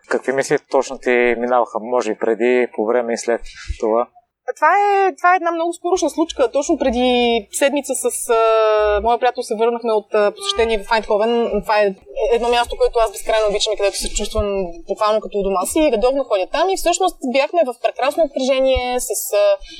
Какви 0.10 0.32
мисли 0.32 0.58
точно 0.72 0.98
ти 0.98 1.36
минаваха, 1.38 1.80
може 1.80 2.12
и 2.12 2.18
преди, 2.18 2.68
по 2.76 2.86
време 2.86 3.14
и 3.14 3.18
след 3.18 3.42
това? 3.80 4.08
Това 4.56 4.72
е, 4.86 5.16
това 5.16 5.34
е 5.34 5.36
една 5.36 5.52
много 5.52 5.74
скорошна 5.74 6.10
случка. 6.10 6.52
Точно 6.52 6.78
преди 6.78 7.48
седмица 7.52 7.94
с 7.96 8.30
а, 8.30 9.02
моя 9.04 9.20
приятел 9.20 9.44
се 9.44 9.56
върнахме 9.56 9.94
от 9.94 10.14
а, 10.14 10.32
посещение 10.32 10.80
в 10.80 10.88
Файнтховен. 10.88 11.62
Това 11.62 11.82
е 11.82 11.96
едно 12.34 12.50
място, 12.50 12.76
което 12.80 13.00
аз 13.00 13.12
безкрайно 13.12 13.48
обичам 13.50 13.74
и 13.74 13.78
където 13.78 13.98
се 13.98 14.14
чувствам 14.14 14.46
буквално 14.88 15.22
като 15.22 15.38
у 15.38 15.44
дома 15.44 15.66
си. 15.66 15.90
Редовно 15.92 16.24
ходя 16.24 16.48
там 16.48 16.70
и 16.70 16.78
всъщност 16.78 17.18
бяхме 17.34 17.62
в 17.66 17.76
прекрасно 17.84 18.24
напрежение 18.24 19.00
с 19.00 19.10
а, 19.34 19.38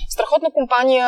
страхотна 0.10 0.52
компания 0.52 1.08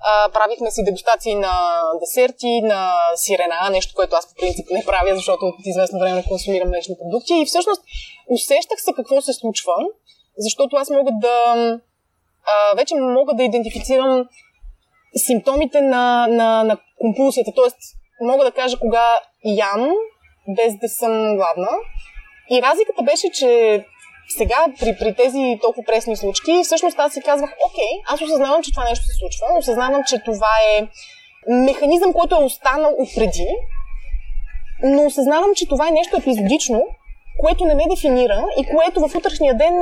а, 0.00 0.28
правихме 0.32 0.70
си 0.70 0.84
дегустации 0.84 1.34
на 1.34 1.82
десерти, 2.00 2.60
на 2.62 2.92
сирена, 3.16 3.70
нещо, 3.70 3.92
което 3.96 4.16
аз 4.16 4.28
по 4.28 4.34
принцип 4.40 4.66
не 4.70 4.84
правя, 4.84 5.16
защото 5.16 5.46
от 5.46 5.66
известно 5.66 5.98
време 5.98 6.24
консумирам 6.28 6.68
млечни 6.68 6.94
продукти. 7.02 7.34
И 7.34 7.46
всъщност 7.46 7.82
усещах 8.30 8.80
се 8.80 8.92
какво 8.96 9.20
се 9.20 9.32
случва, 9.32 9.74
защото 10.38 10.76
аз 10.76 10.90
мога 10.90 11.10
да. 11.14 11.54
А, 12.44 12.76
вече 12.76 12.94
мога 12.94 13.34
да 13.34 13.42
идентифицирам 13.44 14.28
симптомите 15.16 15.80
на, 15.80 16.26
на, 16.26 16.64
на 16.64 16.78
компулсията. 17.00 17.50
Тоест, 17.54 17.76
мога 18.20 18.44
да 18.44 18.50
кажа 18.50 18.78
кога 18.78 19.18
ям, 19.44 19.92
без 20.56 20.74
да 20.78 20.88
съм 20.88 21.36
гладна. 21.36 21.68
И 22.50 22.62
разликата 22.62 23.02
беше, 23.02 23.30
че 23.30 23.84
сега, 24.28 24.66
при, 24.80 24.96
при 24.98 25.14
тези 25.14 25.58
толкова 25.62 25.86
пресни 25.86 26.16
случки, 26.16 26.60
всъщност 26.64 26.98
аз 26.98 27.12
си 27.12 27.22
казвах, 27.22 27.50
окей, 27.66 27.92
аз 28.08 28.20
осъзнавам, 28.20 28.62
че 28.62 28.72
това 28.72 28.84
нещо 28.84 29.04
се 29.04 29.18
случва, 29.18 29.58
осъзнавам, 29.58 30.02
че 30.08 30.22
това 30.24 30.52
е 30.72 30.88
механизъм, 31.48 32.12
който 32.12 32.34
е 32.34 32.44
останал 32.44 32.94
отпреди, 32.98 33.48
но 34.82 35.06
осъзнавам, 35.06 35.54
че 35.56 35.68
това 35.68 35.88
е 35.88 35.90
нещо 35.90 36.16
епизодично, 36.16 36.86
което 37.40 37.64
не 37.64 37.74
ме 37.74 37.88
дефинира 37.90 38.44
и 38.58 38.66
което 38.66 39.08
в 39.08 39.14
утрешния 39.14 39.54
ден 39.56 39.74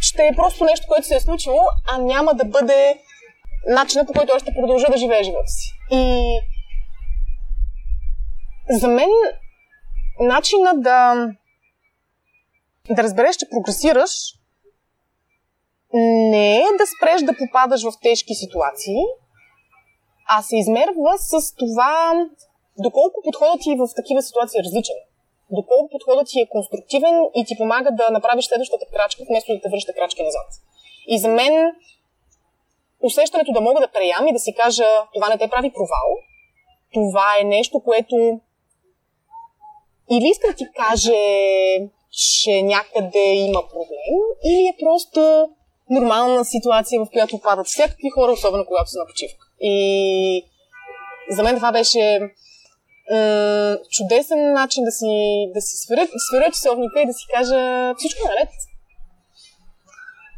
ще 0.00 0.22
е 0.26 0.36
просто 0.36 0.64
нещо, 0.64 0.86
което 0.88 1.06
се 1.06 1.16
е 1.16 1.20
случило, 1.20 1.60
а 1.92 1.98
няма 1.98 2.34
да 2.34 2.44
бъде 2.44 2.98
начинът 3.66 4.06
по 4.06 4.12
който 4.12 4.32
аз 4.36 4.42
ще 4.42 4.54
продължа 4.54 4.86
да 4.90 4.98
живея 4.98 5.24
живота 5.24 5.48
си. 5.48 5.72
И 5.90 6.38
за 8.70 8.88
мен 8.88 9.08
начина 10.20 10.72
да 10.74 11.28
да 12.90 13.02
разбереш, 13.02 13.36
че 13.36 13.50
прогресираш, 13.50 14.10
не 16.30 16.56
е 16.56 16.76
да 16.78 16.86
спреш 16.96 17.22
да 17.22 17.36
попадаш 17.36 17.82
в 17.82 17.92
тежки 18.02 18.34
ситуации, 18.34 19.02
а 20.28 20.42
се 20.42 20.56
измерва 20.56 21.18
с 21.18 21.54
това 21.54 22.26
доколко 22.78 23.20
подходът 23.24 23.60
ти 23.60 23.76
в 23.76 23.88
такива 23.96 24.22
ситуации 24.22 24.58
е 24.60 24.64
различен. 24.64 24.96
Доколко 25.50 25.88
подходът 25.90 26.26
ти 26.28 26.40
е 26.40 26.48
конструктивен 26.48 27.16
и 27.34 27.44
ти 27.44 27.56
помага 27.58 27.90
да 27.90 28.10
направиш 28.10 28.44
следващата 28.46 28.86
крачка, 28.92 29.22
вместо 29.28 29.54
да 29.54 29.60
те 29.60 29.68
връща 29.68 29.92
крачки 29.92 30.22
назад. 30.22 30.48
И 31.06 31.18
за 31.18 31.28
мен 31.28 31.72
усещането 33.02 33.52
да 33.52 33.60
мога 33.60 33.80
да 33.80 33.90
преям 33.90 34.28
и 34.28 34.32
да 34.32 34.38
си 34.38 34.54
кажа 34.54 34.84
това 35.14 35.28
не 35.28 35.38
те 35.38 35.48
прави 35.48 35.72
провал, 35.72 36.08
това 36.92 37.26
е 37.40 37.44
нещо, 37.44 37.80
което 37.80 38.40
или 40.10 40.28
иска 40.28 40.46
да 40.46 40.54
ти 40.54 40.64
каже 40.76 41.22
че 42.12 42.62
някъде 42.62 43.34
има 43.34 43.62
проблем, 43.68 44.14
или 44.44 44.68
е 44.68 44.76
просто 44.84 45.48
нормална 45.90 46.44
ситуация, 46.44 47.00
в 47.00 47.10
която 47.12 47.40
падат 47.40 47.66
всякакви 47.66 48.10
хора, 48.10 48.32
особено 48.32 48.66
когато 48.66 48.90
са 48.90 48.98
на 48.98 49.06
почивка. 49.06 49.46
И 49.60 50.44
за 51.30 51.42
мен 51.42 51.56
това 51.56 51.72
беше 51.72 52.20
м- 53.10 53.76
чудесен 53.90 54.52
начин 54.52 54.84
да 54.84 54.90
си, 54.90 55.06
да 55.54 55.60
си 55.60 55.76
свиря, 55.76 56.08
свиря 56.16 56.50
часовника 56.52 57.00
и 57.00 57.06
да 57.06 57.12
си 57.12 57.26
кажа 57.34 57.94
всичко 57.98 58.28
наред. 58.28 58.48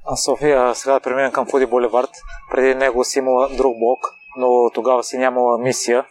А 0.06 0.16
София, 0.16 0.74
сега 0.74 0.92
да 0.92 1.00
преминем 1.00 1.32
към 1.32 1.46
Фуди 1.46 1.66
Боливард. 1.66 2.10
Преди 2.50 2.74
него 2.74 3.04
си 3.04 3.18
имала 3.18 3.48
друг 3.48 3.78
блок, 3.78 3.98
но 4.36 4.70
тогава 4.74 5.04
си 5.04 5.18
нямала 5.18 5.58
мисия. 5.58 6.06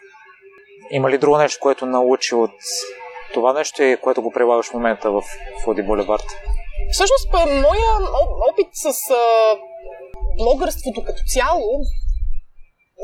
Има 0.91 1.09
ли 1.09 1.17
друго 1.17 1.37
нещо, 1.37 1.59
което 1.61 1.85
научи 1.85 2.35
от 2.35 2.51
това 3.33 3.53
нещо 3.53 3.83
е, 3.83 3.97
което 3.97 4.21
го 4.21 4.31
прилагаш 4.31 4.69
в 4.69 4.73
момента 4.73 5.11
в 5.11 5.23
Фуди 5.63 5.83
Боливард. 5.83 6.25
Всъщност, 6.91 7.33
моя 7.47 7.91
опит 8.51 8.67
с 8.73 9.09
а, 9.11 9.57
блогърството 10.37 11.03
като 11.05 11.21
цяло 11.27 11.81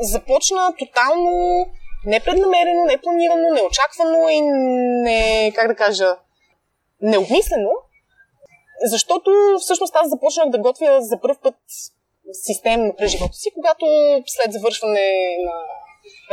започна 0.00 0.74
тотално 0.78 1.66
непреднамерено, 2.06 2.84
непланирано, 2.84 3.54
неочаквано 3.54 4.28
и 4.28 4.40
не, 5.02 5.52
как 5.54 5.68
да 5.68 5.74
кажа, 5.74 6.16
необмислено, 7.00 7.70
защото 8.84 9.30
всъщност 9.60 9.96
аз 9.96 10.08
започнах 10.08 10.48
да 10.48 10.58
готвя 10.58 11.00
за 11.00 11.20
първ 11.20 11.36
път 11.42 11.54
системно 12.32 12.94
през 12.98 13.10
живота 13.10 13.32
си, 13.32 13.50
когато 13.54 13.86
след 14.26 14.52
завършване 14.52 15.36
на 15.44 15.52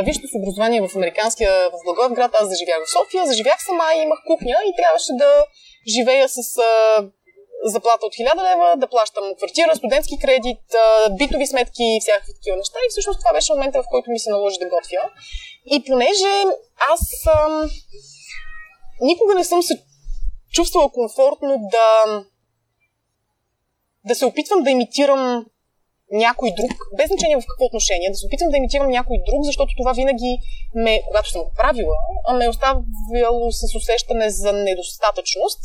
висшето 0.06 0.28
си 0.28 0.38
образование 0.42 0.82
в 0.82 0.96
американския, 0.96 1.70
в 1.70 1.78
Благоевград, 1.86 2.32
аз 2.34 2.50
заживях 2.50 2.80
в 2.86 2.92
София, 2.92 3.26
заживях 3.26 3.60
сама 3.66 3.84
и 3.96 4.02
имах 4.02 4.20
кухня 4.28 4.56
и 4.66 4.76
трябваше 4.80 5.12
да 5.24 5.46
живея 5.96 6.30
с 6.30 6.42
заплата 7.63 8.06
от 8.06 8.13
1000 8.13 8.52
лева, 8.52 8.74
да 8.78 8.88
плащам 8.88 9.36
квартира, 9.38 9.76
студентски 9.76 10.20
кредит, 10.20 10.63
битови 11.18 11.48
сметки 11.48 11.84
и 11.84 12.02
всякакви 12.02 12.34
такива 12.34 12.58
неща. 12.58 12.78
И 12.80 12.90
всъщност 12.90 13.20
това 13.20 13.34
беше 13.34 13.54
момента, 13.54 13.84
в 13.84 13.90
който 13.92 14.12
ми 14.12 14.20
се 14.20 14.30
наложи 14.30 14.58
да 14.60 14.70
готвя. 14.76 15.04
И 15.66 15.84
понеже 15.88 16.34
аз 16.94 17.02
ам, 17.36 17.70
никога 19.02 19.36
не 19.36 19.44
съм 19.44 19.63
се 19.63 19.84
чувствала 20.54 20.92
комфортно 20.92 21.58
да, 21.72 22.22
да 24.06 24.16
се 24.16 24.26
опитвам 24.26 24.63
да 24.63 24.70
имитирам 24.70 25.46
някой 26.12 26.50
друг, 26.60 26.72
без 26.98 27.08
значение 27.08 27.38
в 27.38 27.50
какво 27.50 27.65
отношение, 27.65 28.10
да 28.10 28.15
се 28.15 28.26
опитвам 28.26 28.50
да 28.50 28.58
имитирам 28.58 28.89
някой 28.89 29.17
друг, 29.28 29.41
защото 29.43 29.72
това 29.78 29.93
винаги 29.93 30.32
ме, 30.76 31.02
когато 31.08 31.30
съм 31.30 31.43
го 31.43 31.52
правила, 31.56 31.96
ме 32.38 32.46
е 32.46 32.50
оставяло 32.50 33.52
с 33.52 33.76
усещане 33.76 34.30
за 34.30 34.54
недостатъчност. 34.54 35.60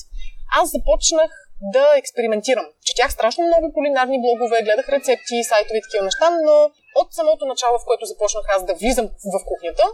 Аз 0.61 0.71
започнах 0.71 1.31
да 1.75 1.85
експериментирам. 1.97 2.67
Четях 2.85 3.13
страшно 3.13 3.47
много 3.47 3.73
кулинарни 3.73 4.19
блогове, 4.21 4.63
гледах 4.63 4.89
рецепти, 4.89 5.45
сайтове 5.51 5.79
и 5.79 5.83
такива 5.83 6.05
неща, 6.05 6.27
но 6.47 6.55
от 7.01 7.09
самото 7.15 7.47
начало, 7.47 7.79
в 7.79 7.85
което 7.89 8.07
започнах 8.07 8.45
аз 8.57 8.65
да 8.65 8.75
влизам 8.75 9.07
в 9.35 9.37
кухнята, 9.51 9.85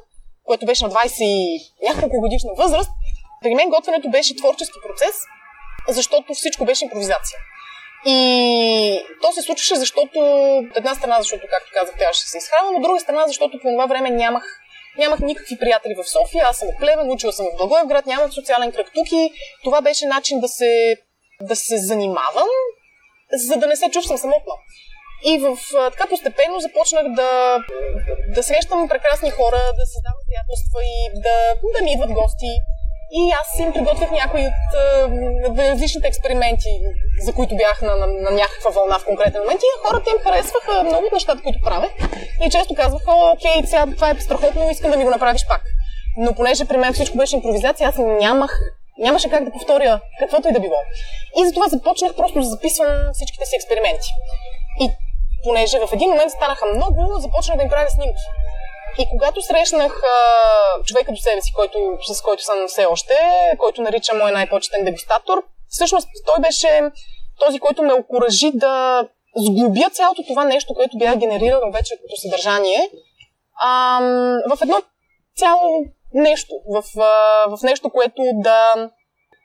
което 0.44 0.66
беше 0.66 0.84
на 0.84 0.90
20 0.90 1.24
и 1.24 1.60
няколко 1.88 2.20
годишна 2.20 2.52
възраст, 2.54 2.90
при 3.42 3.54
мен 3.54 3.70
готвенето 3.70 4.10
беше 4.10 4.36
творчески 4.36 4.78
процес, 4.86 5.16
защото 5.88 6.34
всичко 6.34 6.64
беше 6.64 6.84
импровизация. 6.84 7.38
И 8.06 9.00
то 9.22 9.32
се 9.32 9.42
случваше, 9.42 9.74
защото 9.74 10.18
от 10.18 10.76
една 10.76 10.94
страна, 10.94 11.16
защото, 11.18 11.46
както 11.50 11.70
казах, 11.74 11.98
трябваше 11.98 12.24
да 12.24 12.28
се 12.28 12.38
изхранвам, 12.38 12.76
от 12.76 12.82
друга 12.82 13.00
страна, 13.00 13.24
защото 13.26 13.58
по 13.58 13.68
това 13.68 13.86
време 13.86 14.10
нямах, 14.10 14.44
нямах 14.98 15.20
никакви 15.20 15.58
приятели 15.58 15.94
в 15.94 16.08
София, 16.08 16.44
аз 16.46 16.58
съм 16.58 16.68
от 16.68 16.78
Плевен, 16.78 17.10
учила 17.10 17.32
съм 17.32 17.46
в 17.46 17.56
Благоевград, 17.56 18.06
нямах 18.06 18.32
социален 18.32 18.72
кръг 18.72 18.86
тук 18.94 19.12
и 19.12 19.32
това 19.64 19.80
беше 19.80 20.06
начин 20.06 20.40
да 20.40 20.48
се, 20.48 20.96
да 21.40 21.56
се 21.56 21.78
занимавам, 21.78 22.48
за 23.32 23.56
да 23.56 23.66
не 23.66 23.76
се 23.76 23.90
чувствам 23.90 24.18
самотна. 24.18 24.54
И 25.24 25.38
в, 25.38 25.58
така 25.90 26.08
постепенно 26.08 26.60
започнах 26.60 27.08
да, 27.08 27.58
да 28.34 28.42
срещам 28.42 28.88
прекрасни 28.88 29.30
хора, 29.30 29.56
да 29.56 29.86
създавам 29.86 30.22
приятелства 30.28 30.80
и 30.84 31.20
да, 31.24 31.36
да 31.78 31.84
ми 31.84 31.92
идват 31.92 32.12
гости. 32.12 32.50
И 33.10 33.32
аз 33.40 33.58
им 33.58 33.72
приготвях 33.72 34.10
някои 34.10 34.46
от 34.46 35.58
различните 35.58 36.08
експерименти, 36.08 36.68
за 37.20 37.32
които 37.32 37.56
бях 37.56 37.82
на, 37.82 37.96
на, 37.96 38.06
на 38.06 38.30
някаква 38.30 38.70
вълна 38.70 38.98
в 38.98 39.04
конкретен 39.04 39.40
момент. 39.40 39.60
И 39.62 39.86
хората 39.86 40.10
им 40.10 40.18
харесваха 40.18 40.82
много 40.84 41.06
от 41.06 41.12
нещата, 41.12 41.42
които 41.42 41.60
правя. 41.60 41.88
И 42.46 42.50
често 42.50 42.74
казваха, 42.74 43.12
окей, 43.34 43.66
сега 43.66 43.86
това 43.94 44.10
е 44.10 44.20
страхотно, 44.20 44.70
искам 44.70 44.90
да 44.90 44.96
ми 44.96 45.04
го 45.04 45.10
направиш 45.10 45.46
пак. 45.48 45.62
Но 46.16 46.34
понеже 46.34 46.64
при 46.64 46.76
мен 46.76 46.92
всичко 46.92 47.16
беше 47.16 47.36
импровизация, 47.36 47.88
аз 47.88 47.96
нямах, 47.98 48.60
нямаше 48.98 49.30
как 49.30 49.44
да 49.44 49.50
повторя 49.50 50.00
каквото 50.20 50.48
и 50.48 50.52
да 50.52 50.60
било. 50.60 50.78
И 51.38 51.46
затова 51.46 51.68
започнах 51.68 52.14
просто 52.14 52.38
да 52.38 52.44
записвам 52.44 53.10
всичките 53.12 53.46
си 53.46 53.56
експерименти. 53.56 54.08
И 54.80 54.90
понеже 55.44 55.78
в 55.78 55.92
един 55.92 56.10
момент 56.10 56.30
станаха 56.30 56.66
много, 56.66 57.18
започнах 57.18 57.56
да 57.56 57.62
им 57.62 57.68
правя 57.68 57.90
снимки. 57.90 58.22
И 58.98 59.06
когато 59.10 59.42
срещнах 59.42 60.02
а, 60.02 60.82
човека 60.84 61.12
до 61.12 61.20
себе 61.20 61.40
си, 61.42 61.52
който, 61.52 61.78
с 62.12 62.22
който 62.22 62.42
съм 62.42 62.56
все 62.68 62.86
още, 62.86 63.14
който 63.58 63.82
нарича 63.82 64.14
мой 64.14 64.32
най-почетен 64.32 64.84
дегустатор, 64.84 65.42
всъщност 65.68 66.08
той 66.26 66.40
беше 66.40 66.90
този, 67.38 67.58
който 67.58 67.82
ме 67.82 67.92
окоръжи 67.92 68.50
да 68.54 69.04
сглобя 69.36 69.90
цялото 69.92 70.22
това 70.28 70.44
нещо, 70.44 70.74
което 70.74 70.98
бях 70.98 71.16
генерирала 71.16 71.70
вече 71.72 71.94
като 72.02 72.16
съдържание, 72.16 72.90
а, 73.62 74.00
в 74.50 74.62
едно 74.62 74.82
цяло 75.36 75.84
нещо, 76.14 76.54
в, 76.74 76.82
в 77.48 77.58
нещо, 77.62 77.90
което 77.90 78.22
да, 78.34 78.74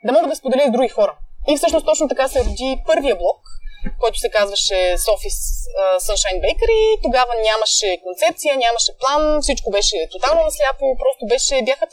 да 0.05 0.13
мога 0.13 0.27
да 0.27 0.35
споделя 0.35 0.67
с 0.67 0.71
други 0.71 0.87
хора. 0.87 1.15
И 1.49 1.57
всъщност 1.57 1.85
точно 1.85 2.07
така 2.07 2.27
се 2.27 2.39
роди 2.39 2.83
първия 2.87 3.15
блок, 3.15 3.42
който 3.99 4.17
се 4.19 4.29
казваше 4.29 4.79
Sophie's 5.07 5.39
Sunshine 6.07 6.39
Bakery. 6.45 7.01
Тогава 7.03 7.33
нямаше 7.49 7.97
концепция, 8.05 8.57
нямаше 8.57 8.91
план, 9.01 9.41
всичко 9.41 9.71
беше 9.71 10.07
тотално 10.11 10.41
насляпо, 10.43 10.85
просто 11.03 11.23
беше, 11.25 11.61
бяха... 11.63 11.85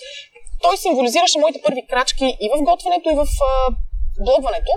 Той 0.63 0.77
символизираше 0.77 1.39
моите 1.39 1.61
първи 1.65 1.87
крачки 1.91 2.37
и 2.41 2.51
в 2.55 2.63
готвенето, 2.63 3.11
и 3.11 3.15
в 3.15 3.27
uh, 3.27 3.75
блогването. 4.25 4.73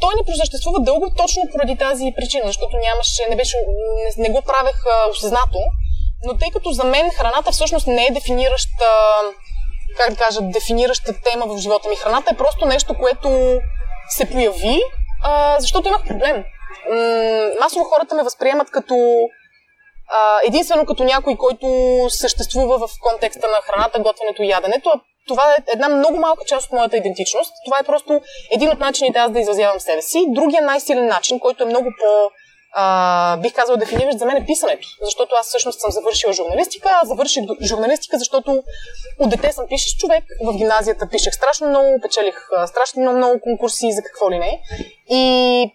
Той 0.00 0.14
не 0.14 0.24
просъществува 0.24 0.80
дълго 0.80 1.06
точно 1.16 1.42
поради 1.52 1.76
тази 1.76 2.12
причина, 2.16 2.46
защото 2.46 2.76
нямаше, 2.76 3.22
не, 3.30 3.36
беше, 3.36 3.56
не, 4.04 4.28
не 4.28 4.30
го 4.34 4.42
правех 4.42 4.76
uh, 4.84 5.10
осъзнато, 5.10 5.60
но 6.24 6.36
тъй 6.36 6.50
като 6.50 6.72
за 6.72 6.84
мен 6.84 7.10
храната 7.10 7.52
всъщност 7.52 7.86
не 7.86 8.06
е 8.06 8.10
дефинираща, 8.10 8.86
как 9.96 10.10
да 10.10 10.16
кажа, 10.16 10.40
дефинираща 10.42 11.14
тема 11.22 11.46
в 11.46 11.58
живота 11.58 11.88
ми. 11.88 11.96
Храната 11.96 12.30
е 12.34 12.36
просто 12.36 12.66
нещо, 12.66 12.94
което 12.98 13.60
се 14.08 14.30
появи 14.30 14.82
а, 15.24 15.56
защото 15.60 15.88
имах 15.88 16.04
проблем. 16.04 16.44
М- 16.90 17.50
масово 17.60 17.84
хората 17.84 18.14
ме 18.14 18.22
възприемат 18.22 18.70
като 18.70 18.94
а, 20.10 20.38
единствено 20.46 20.86
като 20.86 21.04
някой, 21.04 21.36
който 21.36 21.66
съществува 22.08 22.78
в 22.78 22.90
контекста 23.00 23.46
на 23.46 23.56
храната, 23.62 23.98
готвенето 24.00 24.42
и 24.42 24.48
яденето. 24.48 24.90
Това 25.28 25.42
е 25.52 25.62
една 25.74 25.88
много 25.88 26.18
малка 26.18 26.44
част 26.44 26.66
от 26.66 26.72
моята 26.72 26.96
идентичност. 26.96 27.52
Това 27.64 27.78
е 27.80 27.86
просто 27.86 28.20
един 28.50 28.70
от 28.70 28.78
начините 28.78 29.18
аз 29.18 29.30
да 29.30 29.40
изразявам 29.40 29.80
себе 29.80 30.02
си. 30.02 30.26
Другия 30.28 30.62
най-силен 30.62 31.06
начин, 31.06 31.40
който 31.40 31.62
е 31.62 31.66
много 31.66 31.88
по- 32.00 32.30
а, 32.72 33.36
бих 33.36 33.54
казал, 33.54 33.76
дефиниращ 33.76 34.18
за 34.18 34.26
мен 34.26 34.36
е 34.36 34.46
писането. 34.46 34.88
Защото 35.02 35.34
аз 35.34 35.46
всъщност 35.46 35.80
съм 35.80 35.90
завършила 35.90 36.32
журналистика. 36.32 36.88
Аз 37.02 37.08
завърших 37.08 37.44
журналистика, 37.62 38.18
защото 38.18 38.62
от 39.20 39.30
дете 39.30 39.52
съм 39.52 39.66
пишещ 39.68 39.98
човек. 39.98 40.24
В 40.44 40.56
гимназията 40.56 41.08
пишех 41.08 41.34
страшно 41.34 41.68
много, 41.68 41.88
печелих 42.02 42.48
страшно 42.66 43.02
много, 43.02 43.16
много 43.16 43.40
конкурси 43.40 43.92
за 43.92 44.02
какво 44.02 44.30
ли 44.30 44.38
не. 44.38 44.62
И 45.10 45.72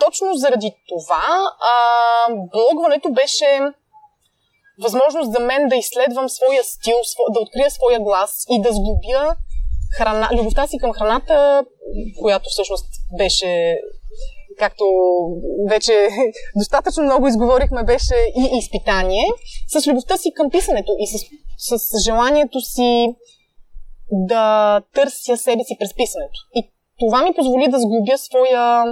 точно 0.00 0.34
заради 0.34 0.74
това 0.88 1.24
а, 1.60 1.74
блогването 2.52 3.12
беше 3.12 3.60
възможност 4.82 5.32
за 5.32 5.40
мен 5.40 5.68
да 5.68 5.76
изследвам 5.76 6.28
своя 6.28 6.64
стил, 6.64 6.96
да 7.30 7.40
открия 7.40 7.70
своя 7.70 8.00
глас 8.00 8.44
и 8.50 8.62
да 8.62 8.72
сглобя 8.72 9.36
храна, 9.96 10.28
любовта 10.32 10.66
си 10.66 10.78
към 10.78 10.92
храната, 10.92 11.64
която 12.20 12.50
всъщност 12.50 12.86
беше 13.18 13.80
както 14.58 14.84
вече 15.68 16.08
достатъчно 16.56 17.02
много 17.02 17.26
изговорихме, 17.26 17.84
беше 17.84 18.14
и 18.36 18.58
изпитание, 18.58 19.24
с 19.68 19.86
любовта 19.86 20.16
си 20.16 20.32
към 20.36 20.50
писането 20.50 20.92
и 20.98 21.06
с, 21.06 21.78
с 21.78 22.04
желанието 22.04 22.60
си 22.60 23.14
да 24.10 24.80
търся 24.94 25.36
себе 25.36 25.64
си 25.64 25.76
през 25.78 25.94
писането. 25.94 26.40
И 26.54 26.70
това 26.98 27.22
ми 27.22 27.34
позволи 27.34 27.68
да 27.68 27.78
сглобя 27.78 28.18
своя 28.18 28.84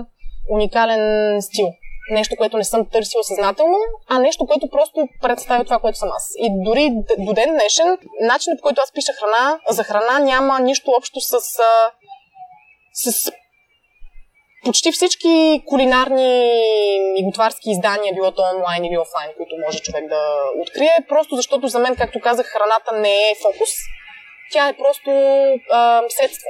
уникален 0.51 1.43
стил. 1.43 1.67
Нещо, 2.11 2.35
което 2.39 2.57
не 2.57 2.65
съм 2.65 2.87
търсила 2.87 3.25
съзнателно, 3.25 3.77
а 4.09 4.19
нещо, 4.19 4.47
което 4.47 4.69
просто 4.69 5.09
представя 5.23 5.65
това, 5.65 5.79
което 5.79 5.99
съм 5.99 6.09
аз. 6.17 6.33
И 6.39 6.65
дори 6.65 6.91
до 7.19 7.33
ден 7.33 7.51
днешен, 7.51 7.99
начинът 8.21 8.59
по 8.59 8.63
който 8.63 8.81
аз 8.81 8.93
пиша 8.93 9.13
храна, 9.13 9.61
за 9.71 9.85
храна 9.85 10.19
няма 10.19 10.61
нищо 10.61 10.91
общо 10.99 11.21
с, 11.21 11.37
с 12.93 13.33
почти 14.67 14.93
всички 14.93 15.63
кулинарни 15.67 16.51
и 17.19 17.25
готварски 17.25 17.71
издания, 17.71 18.15
било 18.15 18.31
то 18.33 18.43
онлайн 18.57 18.85
или 18.85 18.99
офлайн, 18.99 19.31
които 19.37 19.55
може 19.65 19.83
човек 19.83 20.05
да 20.09 20.23
открие, 20.63 20.97
просто 21.09 21.37
защото 21.37 21.69
за 21.69 21.79
мен, 21.79 21.97
както 21.97 22.21
казах, 22.21 22.47
храната 22.47 22.93
не 22.93 23.31
е 23.31 23.35
фокус. 23.43 23.71
Тя 24.53 24.69
е 24.69 24.77
просто 24.77 25.11
а, 25.73 26.03
средство. 26.09 26.49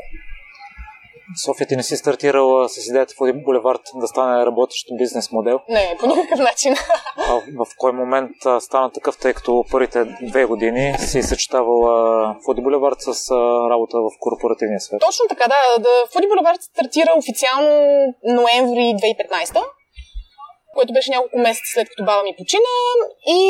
София, 1.44 1.66
ти 1.66 1.76
не 1.76 1.82
си 1.82 1.96
стартирала 1.96 2.68
с 2.68 2.88
идеята 2.88 3.14
в 3.18 3.20
Один 3.20 3.42
Булевард 3.44 3.80
да 3.94 4.06
стане 4.06 4.46
работещ 4.46 4.86
бизнес 4.98 5.32
модел? 5.32 5.60
Не, 5.68 5.96
по 6.00 6.06
никакъв 6.06 6.38
начин. 6.38 6.74
А 7.16 7.34
в 7.34 7.66
кой 7.78 7.92
момент 7.92 8.30
стана 8.60 8.92
такъв, 8.92 9.18
тъй 9.18 9.34
като 9.34 9.64
първите 9.70 10.04
две 10.22 10.44
години 10.44 10.94
си 10.98 11.22
съчетавала 11.22 12.36
Фуди 12.44 12.60
Булевард 12.60 12.96
с 12.98 13.30
работа 13.70 13.98
в 13.98 14.10
корпоративния 14.20 14.80
свет? 14.80 15.00
Точно 15.00 15.24
така, 15.28 15.44
да. 15.48 15.82
да 15.82 15.88
Фуди 16.12 16.26
Булевард 16.26 16.62
стартира 16.62 17.12
официално 17.16 17.68
ноември 18.24 18.80
2015 18.80 19.64
което 20.74 20.92
беше 20.92 21.10
няколко 21.10 21.38
месеца 21.38 21.70
след 21.74 21.88
като 21.88 22.04
баба 22.04 22.22
ми 22.22 22.34
почина 22.38 22.72
и 23.26 23.40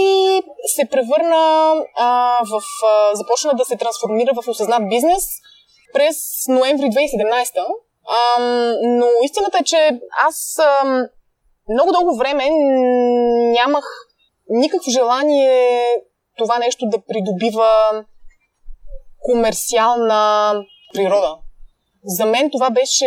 се 0.76 0.88
превърна 0.90 1.74
а, 1.96 2.40
в... 2.50 2.62
А, 2.86 3.14
започна 3.14 3.54
да 3.54 3.64
се 3.64 3.76
трансформира 3.76 4.30
в 4.34 4.48
осъзнат 4.48 4.88
бизнес– 4.88 5.24
през 5.96 6.16
ноември 6.48 6.84
2017. 6.84 7.58
Ам, 8.38 8.72
но 8.98 9.06
истината 9.24 9.58
е, 9.58 9.64
че 9.64 10.00
аз 10.26 10.58
ам, 10.82 11.06
много 11.68 11.92
дълго 11.92 12.16
време 12.16 12.44
нямах 13.52 13.84
никакво 14.48 14.90
желание 14.90 15.80
това 16.38 16.58
нещо 16.58 16.86
да 16.86 16.98
придобива 17.08 18.04
комерциална 19.18 20.54
природа. 20.94 21.36
За 22.04 22.26
мен 22.26 22.50
това 22.50 22.70
беше 22.70 23.06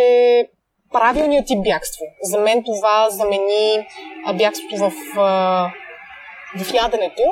правилният 0.92 1.46
тип 1.46 1.62
бягство. 1.62 2.04
За 2.22 2.38
мен 2.38 2.64
това 2.64 3.10
замени 3.10 3.86
бягството 4.34 4.76
в, 4.76 4.92
в 6.64 6.74
яденето. 6.74 7.22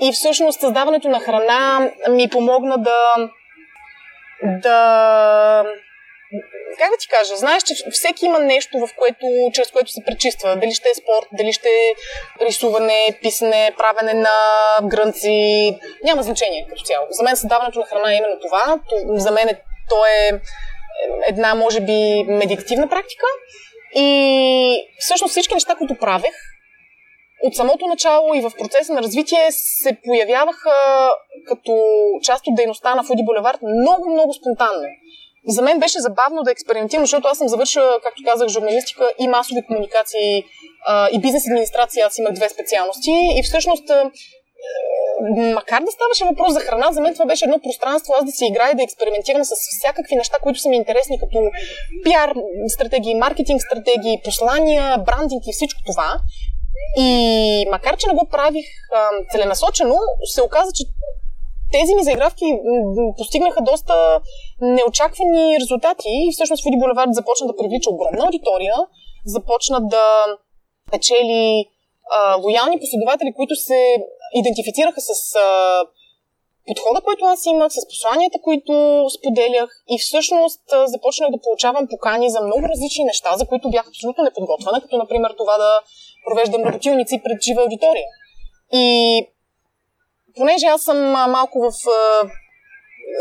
И 0.00 0.12
всъщност 0.12 0.60
създаването 0.60 1.08
на 1.08 1.20
храна 1.20 1.90
ми 2.10 2.28
помогна 2.28 2.78
да 2.78 3.16
да, 4.42 5.64
как 6.78 6.90
да 6.90 6.96
ти 7.00 7.08
кажа, 7.08 7.36
знаеш, 7.36 7.62
че 7.62 7.74
всеки 7.90 8.26
има 8.26 8.38
нещо, 8.38 8.78
в 8.78 8.88
което, 8.96 9.26
чрез 9.52 9.70
което 9.70 9.90
се 9.90 10.04
пречиства. 10.06 10.56
Дали 10.56 10.74
ще 10.74 10.88
е 10.88 10.94
спорт, 10.94 11.26
дали 11.32 11.52
ще 11.52 11.68
е 11.68 11.94
рисуване, 12.44 13.18
писане, 13.22 13.72
правене 13.78 14.14
на 14.14 14.30
грънци. 14.82 15.78
Няма 16.04 16.22
значение 16.22 16.66
като 16.68 16.82
цяло. 16.82 17.06
За 17.10 17.22
мен 17.22 17.36
създаването 17.36 17.78
на 17.78 17.86
храна 17.86 18.12
е 18.12 18.16
именно 18.16 18.40
това. 18.40 18.78
За 19.08 19.30
мен 19.30 19.48
е, 19.48 19.60
то 19.88 20.06
е 20.06 20.40
една, 21.28 21.54
може 21.54 21.80
би, 21.80 22.24
медитативна 22.28 22.88
практика. 22.88 23.26
И 23.94 24.88
всъщност 24.98 25.30
всички 25.30 25.54
неща, 25.54 25.74
които 25.74 25.94
правех, 25.94 26.34
от 27.42 27.54
самото 27.54 27.86
начало 27.86 28.34
и 28.34 28.40
в 28.40 28.52
процеса 28.58 28.92
на 28.92 29.02
развитие 29.02 29.46
се 29.50 29.96
появяваха 30.04 30.70
като 31.48 31.72
част 32.22 32.46
от 32.46 32.54
дейността 32.54 32.94
на 32.94 33.04
Фуди 33.04 33.22
Булевард 33.24 33.58
много, 33.62 34.10
много 34.10 34.32
спонтанно. 34.32 34.88
За 35.48 35.62
мен 35.62 35.78
беше 35.78 36.00
забавно 36.00 36.42
да 36.42 36.50
експериментирам, 36.50 37.02
защото 37.02 37.28
аз 37.28 37.38
съм 37.38 37.48
завършила, 37.48 38.00
както 38.02 38.22
казах, 38.24 38.48
журналистика 38.48 39.12
и 39.18 39.28
масови 39.28 39.66
комуникации 39.66 40.44
а, 40.86 41.08
и 41.12 41.18
бизнес 41.20 41.46
администрация. 41.46 42.06
Аз 42.06 42.18
имах 42.18 42.32
две 42.32 42.48
специалности 42.48 43.12
и 43.38 43.42
всъщност 43.42 43.84
макар 45.54 45.82
да 45.82 45.90
ставаше 45.90 46.24
въпрос 46.24 46.52
за 46.52 46.60
храна, 46.60 46.92
за 46.92 47.00
мен 47.00 47.12
това 47.12 47.26
беше 47.26 47.44
едно 47.44 47.58
пространство 47.58 48.14
аз 48.18 48.24
да 48.24 48.32
си 48.32 48.46
играя 48.46 48.72
и 48.72 48.76
да 48.76 48.82
експериментирам 48.82 49.44
с 49.44 49.54
всякакви 49.78 50.16
неща, 50.16 50.36
които 50.42 50.58
са 50.58 50.68
ми 50.68 50.76
интересни, 50.76 51.20
като 51.20 51.38
пиар 52.04 52.32
стратегии, 52.68 53.14
маркетинг 53.14 53.62
стратегии, 53.62 54.20
послания, 54.24 54.98
брандинг 54.98 55.42
и 55.46 55.52
всичко 55.52 55.80
това. 55.86 56.10
И 56.98 57.66
макар, 57.70 57.96
че 57.96 58.08
не 58.08 58.14
го 58.14 58.28
правих 58.28 58.66
а, 58.94 59.10
целенасочено, 59.30 59.96
се 60.24 60.42
оказа, 60.42 60.72
че 60.74 60.84
тези 61.72 61.94
ми 61.94 62.04
заигравки 62.04 62.44
постигнаха 63.16 63.60
доста 63.62 64.20
неочаквани 64.60 65.56
резултати. 65.60 66.08
И 66.08 66.32
всъщност 66.32 66.62
Фуди 66.62 66.76
Булевард 66.76 67.14
започна 67.14 67.46
да 67.46 67.56
привлича 67.56 67.90
огромна 67.90 68.24
аудитория, 68.24 68.74
започна 69.26 69.80
да 69.80 70.24
печели 70.90 71.66
а, 72.16 72.34
лоялни 72.34 72.80
последователи, 72.80 73.32
които 73.36 73.54
се 73.56 73.96
идентифицираха 74.34 75.00
с 75.00 75.36
а, 75.36 75.84
подхода, 76.66 77.00
който 77.00 77.24
аз 77.24 77.46
имах, 77.46 77.72
с 77.72 77.88
посланията, 77.88 78.38
които 78.42 78.72
споделях 79.16 79.70
и 79.94 79.98
всъщност 79.98 80.62
започнах 80.84 81.30
да 81.30 81.42
получавам 81.44 81.88
покани 81.90 82.30
за 82.30 82.40
много 82.40 82.62
различни 82.72 83.04
неща, 83.04 83.30
за 83.36 83.46
които 83.46 83.70
бях 83.70 83.88
абсолютно 83.88 84.24
неподготвена, 84.24 84.80
като 84.80 84.96
например 84.96 85.30
това 85.38 85.56
да 85.58 85.80
провеждам 86.26 86.62
работилници 86.64 87.20
пред 87.24 87.42
жива 87.42 87.62
аудитория. 87.62 88.06
И 88.72 88.86
понеже 90.36 90.66
аз 90.66 90.82
съм 90.82 90.98
малко 91.10 91.60
в 91.60 91.70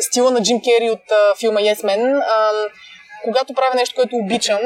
стила 0.01 0.31
на 0.31 0.41
Джим 0.41 0.61
Кери 0.61 0.89
от 0.89 1.11
а, 1.11 1.35
филма 1.35 1.59
Yes 1.59 1.81
Man, 1.83 2.23
а, 2.29 2.51
когато 3.23 3.53
правя 3.53 3.75
нещо, 3.75 3.95
което 3.95 4.15
обичам, 4.15 4.59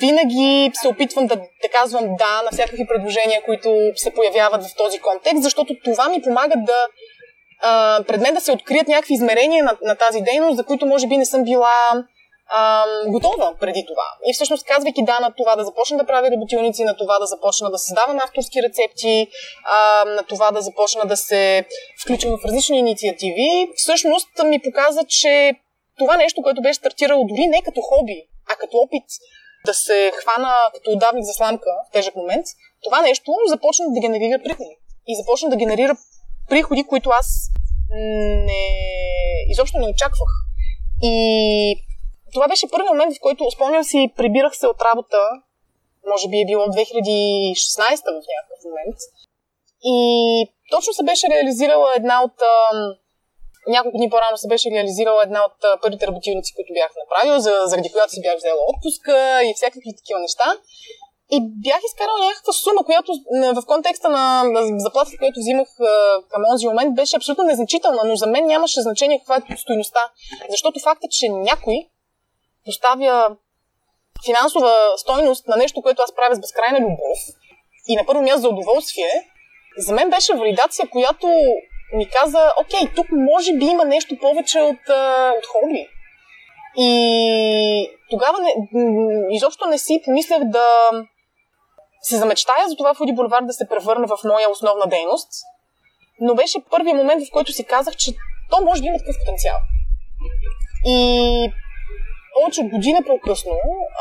винаги 0.00 0.70
се 0.74 0.88
опитвам 0.88 1.26
да, 1.26 1.36
да 1.36 1.68
казвам 1.72 2.04
да 2.18 2.42
на 2.44 2.50
всякакви 2.52 2.86
предложения, 2.86 3.42
които 3.44 3.92
се 3.96 4.14
появяват 4.14 4.64
в 4.64 4.76
този 4.76 4.98
контекст, 4.98 5.42
защото 5.42 5.76
това 5.84 6.08
ми 6.08 6.22
помага 6.22 6.54
да 6.56 6.86
а, 7.62 8.02
пред 8.06 8.20
мен 8.20 8.34
да 8.34 8.40
се 8.40 8.52
открият 8.52 8.88
някакви 8.88 9.14
измерения 9.14 9.64
на, 9.64 9.76
на 9.82 9.96
тази 9.96 10.20
дейност, 10.20 10.56
за 10.56 10.64
които 10.64 10.86
може 10.86 11.06
би 11.06 11.16
не 11.16 11.26
съм 11.26 11.44
била 11.44 11.72
а, 12.48 12.84
готова 13.06 13.54
преди 13.60 13.84
това. 13.86 14.06
И 14.26 14.34
всъщност, 14.34 14.66
казвайки 14.66 15.04
да 15.04 15.18
на 15.20 15.34
това 15.36 15.56
да 15.56 15.64
започна 15.64 15.96
да 15.98 16.06
правя 16.06 16.30
работилници, 16.30 16.84
на 16.84 16.96
това 16.96 17.18
да 17.18 17.26
започна 17.26 17.70
да 17.70 17.78
създавам 17.78 18.18
авторски 18.18 18.62
рецепти, 18.62 19.28
а, 19.64 20.04
на 20.04 20.22
това 20.22 20.50
да 20.50 20.60
започна 20.60 21.06
да 21.06 21.16
се 21.16 21.64
включвам 22.02 22.38
в 22.38 22.44
различни 22.44 22.78
инициативи, 22.78 23.72
всъщност 23.76 24.28
ми 24.44 24.62
показа, 24.62 25.04
че 25.08 25.54
това 25.98 26.16
нещо, 26.16 26.42
което 26.42 26.62
беше 26.62 26.74
стартирало 26.74 27.24
дори 27.24 27.46
не 27.46 27.62
като 27.62 27.80
хоби, 27.80 28.26
а 28.50 28.54
като 28.54 28.76
опит 28.76 29.04
да 29.66 29.74
се 29.74 30.12
хвана 30.14 30.54
като 30.74 30.90
удавник 30.90 31.24
за 31.24 31.32
сламка 31.32 31.70
в 31.88 31.92
тежък 31.92 32.16
момент, 32.16 32.46
това 32.84 33.02
нещо 33.02 33.32
започна 33.46 33.84
да 33.88 34.00
генерира 34.00 34.42
приходи. 34.44 34.76
И 35.06 35.16
започна 35.16 35.50
да 35.50 35.56
генерира 35.56 35.96
приходи, 36.48 36.84
които 36.84 37.10
аз 37.10 37.26
не, 38.46 38.62
изобщо 39.48 39.78
не 39.78 39.88
очаквах. 39.88 40.32
И 41.02 41.76
това 42.34 42.48
беше 42.48 42.70
първи 42.70 42.88
момент, 42.88 43.16
в 43.16 43.20
който, 43.20 43.50
спомням 43.50 43.84
си, 43.84 44.12
прибирах 44.16 44.56
се 44.56 44.66
от 44.66 44.82
работа, 44.82 45.18
може 46.12 46.28
би 46.28 46.40
е 46.40 46.46
било 46.46 46.64
2016 46.66 46.76
в 48.18 48.26
някакъв 48.34 48.60
момент. 48.68 48.96
И 49.84 49.96
точно 50.70 50.92
се 50.92 51.02
беше 51.02 51.26
реализирала 51.34 51.88
една 51.96 52.22
от 52.22 52.36
няколко 53.68 53.98
дни 53.98 54.10
по-рано 54.10 54.36
се 54.36 54.48
беше 54.48 54.70
реализирала 54.70 55.22
една 55.22 55.40
от 55.44 55.58
първите 55.82 56.06
работилници, 56.06 56.54
които 56.54 56.72
бях 56.72 56.90
направила, 57.02 57.40
за, 57.40 57.52
заради 57.64 57.92
която 57.92 58.12
си 58.12 58.20
бях 58.22 58.36
взела 58.36 58.62
отпуска 58.72 59.16
и 59.44 59.54
всякакви 59.54 59.96
такива 59.96 60.20
неща. 60.20 60.46
И 61.30 61.38
бях 61.64 61.80
изкарала 61.84 62.18
някаква 62.28 62.52
сума, 62.52 62.84
която 62.84 63.12
в 63.54 63.66
контекста 63.66 64.08
на, 64.08 64.44
заплатата, 64.78 65.18
която 65.18 65.40
взимах 65.40 65.68
към 66.30 66.42
този 66.52 66.66
момент, 66.66 66.94
беше 66.94 67.16
абсолютно 67.16 67.44
незначителна, 67.44 68.02
но 68.04 68.16
за 68.16 68.26
мен 68.26 68.46
нямаше 68.46 68.80
значение 68.80 69.18
каква 69.18 69.36
е 69.36 69.56
стоеността. 69.56 70.00
Защото 70.50 70.80
факта, 70.80 71.06
че 71.10 71.28
някой 71.28 71.76
поставя 72.64 73.36
финансова 74.24 74.72
стойност 74.96 75.48
на 75.48 75.56
нещо, 75.56 75.82
което 75.82 76.02
аз 76.02 76.14
правя 76.14 76.34
с 76.34 76.40
безкрайна 76.40 76.80
любов 76.80 77.18
и 77.88 77.96
на 77.96 78.06
първо 78.06 78.22
място 78.22 78.40
за 78.40 78.48
удоволствие, 78.48 79.10
за 79.78 79.94
мен 79.94 80.10
беше 80.10 80.34
валидация, 80.34 80.88
която 80.90 81.26
ми 81.92 82.08
каза, 82.08 82.52
окей, 82.60 82.94
тук 82.96 83.06
може 83.12 83.52
би 83.52 83.64
има 83.64 83.84
нещо 83.84 84.18
повече 84.20 84.60
от, 84.60 84.80
от 85.38 85.46
хоби. 85.46 85.88
И 86.76 87.90
тогава 88.10 88.38
не, 88.40 88.54
изобщо 89.30 89.66
не 89.66 89.78
си 89.78 90.02
помислях 90.04 90.44
да 90.44 90.90
се 92.08 92.16
замечтая 92.16 92.68
за 92.68 92.76
това 92.76 92.94
Фуди 92.94 93.12
Боливар 93.12 93.42
да 93.42 93.52
се 93.52 93.68
превърне 93.68 94.06
в 94.06 94.18
моя 94.24 94.50
основна 94.50 94.86
дейност. 94.86 95.28
Но 96.20 96.34
беше 96.34 96.64
първият 96.70 96.96
момент, 96.96 97.22
в 97.26 97.32
който 97.32 97.52
си 97.52 97.64
казах, 97.64 97.96
че 97.96 98.12
то 98.50 98.60
може 98.64 98.82
би 98.82 98.88
има 98.88 98.98
такъв 98.98 99.16
потенциал. 99.18 99.56
И 100.86 101.52
повече 102.34 102.60
от 102.60 102.70
година 102.70 103.02
по-късно 103.06 103.52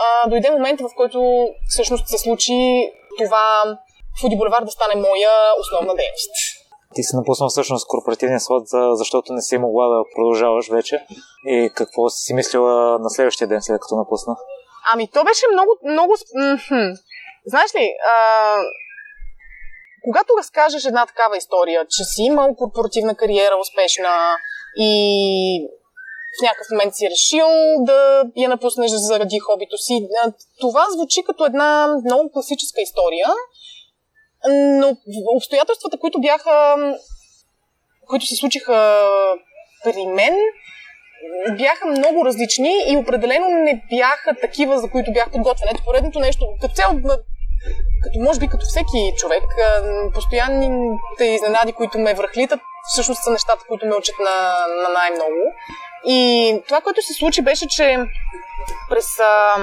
а, 0.04 0.30
дойде 0.30 0.52
момента, 0.52 0.84
в 0.84 0.96
който 0.96 1.48
всъщност 1.68 2.08
се 2.08 2.18
случи 2.18 2.92
това 3.24 3.78
Фуди 4.22 4.36
Боливар 4.38 4.64
да 4.64 4.72
стане 4.72 4.96
моя 4.96 5.32
основна 5.60 5.96
дейност. 5.96 6.36
Ти 6.96 7.04
си 7.04 7.16
напуснал 7.16 7.50
всъщност 7.50 7.88
корпоративния 7.88 8.40
свят, 8.40 8.64
защото 8.94 9.34
не 9.34 9.42
си 9.42 9.58
могла 9.58 9.88
да 9.88 10.04
продължаваш 10.16 10.70
вече. 10.70 11.06
И 11.48 11.72
какво 11.76 12.10
си 12.10 12.34
мислила 12.34 13.00
на 13.00 13.10
следващия 13.10 13.48
ден, 13.48 13.62
след 13.62 13.82
като 13.82 13.96
напусна? 13.96 14.36
Ами, 14.94 15.08
то 15.08 15.24
беше 15.24 15.46
много, 15.54 15.72
много... 15.86 16.14
Знаеш 17.46 17.76
ли, 17.76 17.94
а... 18.08 18.56
когато 20.04 20.34
разкажеш 20.40 20.86
една 20.86 21.06
такава 21.06 21.38
история, 21.38 21.86
че 21.90 22.04
си 22.04 22.22
имал 22.22 22.56
корпоративна 22.56 23.16
кариера 23.16 23.56
успешна 23.62 24.38
и 24.80 25.68
в 26.40 26.42
някакъв 26.42 26.68
момент 26.72 26.96
си 26.96 27.10
решил 27.10 27.48
да 27.80 28.24
я 28.36 28.50
напуснеш 28.50 28.92
заради 28.92 29.40
хобито 29.40 29.78
си. 29.78 30.08
Това 30.60 30.86
звучи 30.90 31.24
като 31.24 31.46
една 31.46 31.96
много 32.06 32.32
класическа 32.32 32.82
история, 32.82 33.28
но 34.50 34.98
обстоятелствата, 35.36 35.98
които 35.98 36.22
бяха, 36.22 36.76
които 38.08 38.26
се 38.26 38.36
случиха 38.36 39.06
при 39.84 40.08
мен, 40.08 40.36
бяха 41.58 41.86
много 41.86 42.26
различни 42.26 42.84
и 42.88 42.98
определено 42.98 43.50
не 43.50 43.86
бяха 43.90 44.36
такива, 44.42 44.80
за 44.80 44.90
които 44.90 45.12
бях 45.14 45.32
подготвена. 45.32 45.72
Ето 45.72 45.84
поредното 45.86 46.20
нещо, 46.20 46.46
като 46.62 46.74
цяло, 46.74 46.94
като 48.04 48.20
може 48.20 48.40
би 48.40 48.48
като 48.48 48.66
всеки 48.66 49.14
човек, 49.18 49.44
постоянните 50.14 51.26
изненади, 51.26 51.74
които 51.74 52.00
ме 52.00 52.14
връхлитат, 52.14 52.60
всъщност 52.92 53.24
са 53.24 53.32
нещата, 53.32 53.64
които 53.68 53.86
ме 53.86 53.96
учат 53.96 54.16
на, 54.20 54.68
на 54.68 54.90
най-много. 54.94 55.54
И 56.08 56.62
това, 56.68 56.82
което 56.82 57.02
се 57.02 57.14
случи, 57.14 57.42
беше, 57.42 57.68
че 57.68 57.98
през 58.90 59.20
а, 59.20 59.56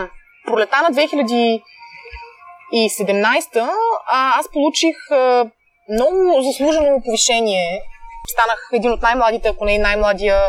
пролета 0.47 0.83
на 0.83 0.91
2017 0.91 3.71
а, 4.07 4.39
аз 4.39 4.51
получих 4.53 4.97
а, 5.11 5.47
много 5.93 6.43
заслужено 6.43 7.03
повишение. 7.05 7.83
Станах 8.29 8.69
един 8.73 8.93
от 8.93 9.03
най-младите, 9.03 9.49
ако 9.49 9.65
не 9.65 9.75
и 9.75 9.79
най-младия 9.79 10.43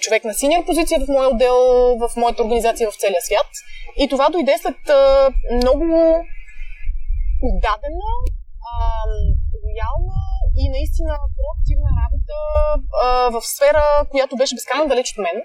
човек 0.00 0.24
на 0.24 0.34
синия 0.34 0.66
позиция 0.66 1.00
в 1.00 1.08
моя 1.08 1.28
отдел, 1.28 1.56
в 2.00 2.10
моята 2.16 2.42
организация 2.42 2.90
в 2.90 2.96
целия 2.96 3.22
свят. 3.22 3.46
И 3.96 4.08
това 4.08 4.28
дойде 4.28 4.54
след 4.58 4.88
а, 4.88 5.30
много 5.52 5.84
отдадена, 7.50 8.10
лоялна 9.64 10.20
и 10.62 10.64
наистина 10.68 11.14
проактивна 11.38 11.90
работа 12.02 12.36
в 13.34 13.46
сфера, 13.46 13.84
която 14.10 14.36
беше 14.36 14.54
безкрайно 14.54 14.88
далеч 14.88 15.12
от 15.12 15.18
мен. 15.18 15.42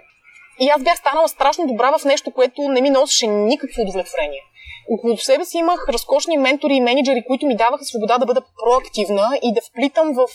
И 0.59 0.69
аз 0.69 0.83
бях 0.83 0.97
станала 0.97 1.27
страшно 1.27 1.67
добра 1.67 1.97
в 1.97 2.05
нещо, 2.05 2.31
което 2.31 2.61
не 2.61 2.81
ми 2.81 2.89
носеше 2.89 3.27
никакво 3.27 3.81
удовлетворение. 3.81 4.41
Около 4.89 5.17
себе 5.17 5.45
си 5.45 5.57
имах 5.57 5.89
разкошни 5.89 6.37
ментори 6.37 6.73
и 6.75 6.81
менеджери, 6.81 7.23
които 7.27 7.45
ми 7.45 7.55
даваха 7.55 7.85
свобода 7.85 8.17
да 8.17 8.25
бъда 8.25 8.41
проактивна 8.63 9.27
и 9.43 9.53
да 9.53 9.61
вплитам 9.61 10.13
в 10.13 10.27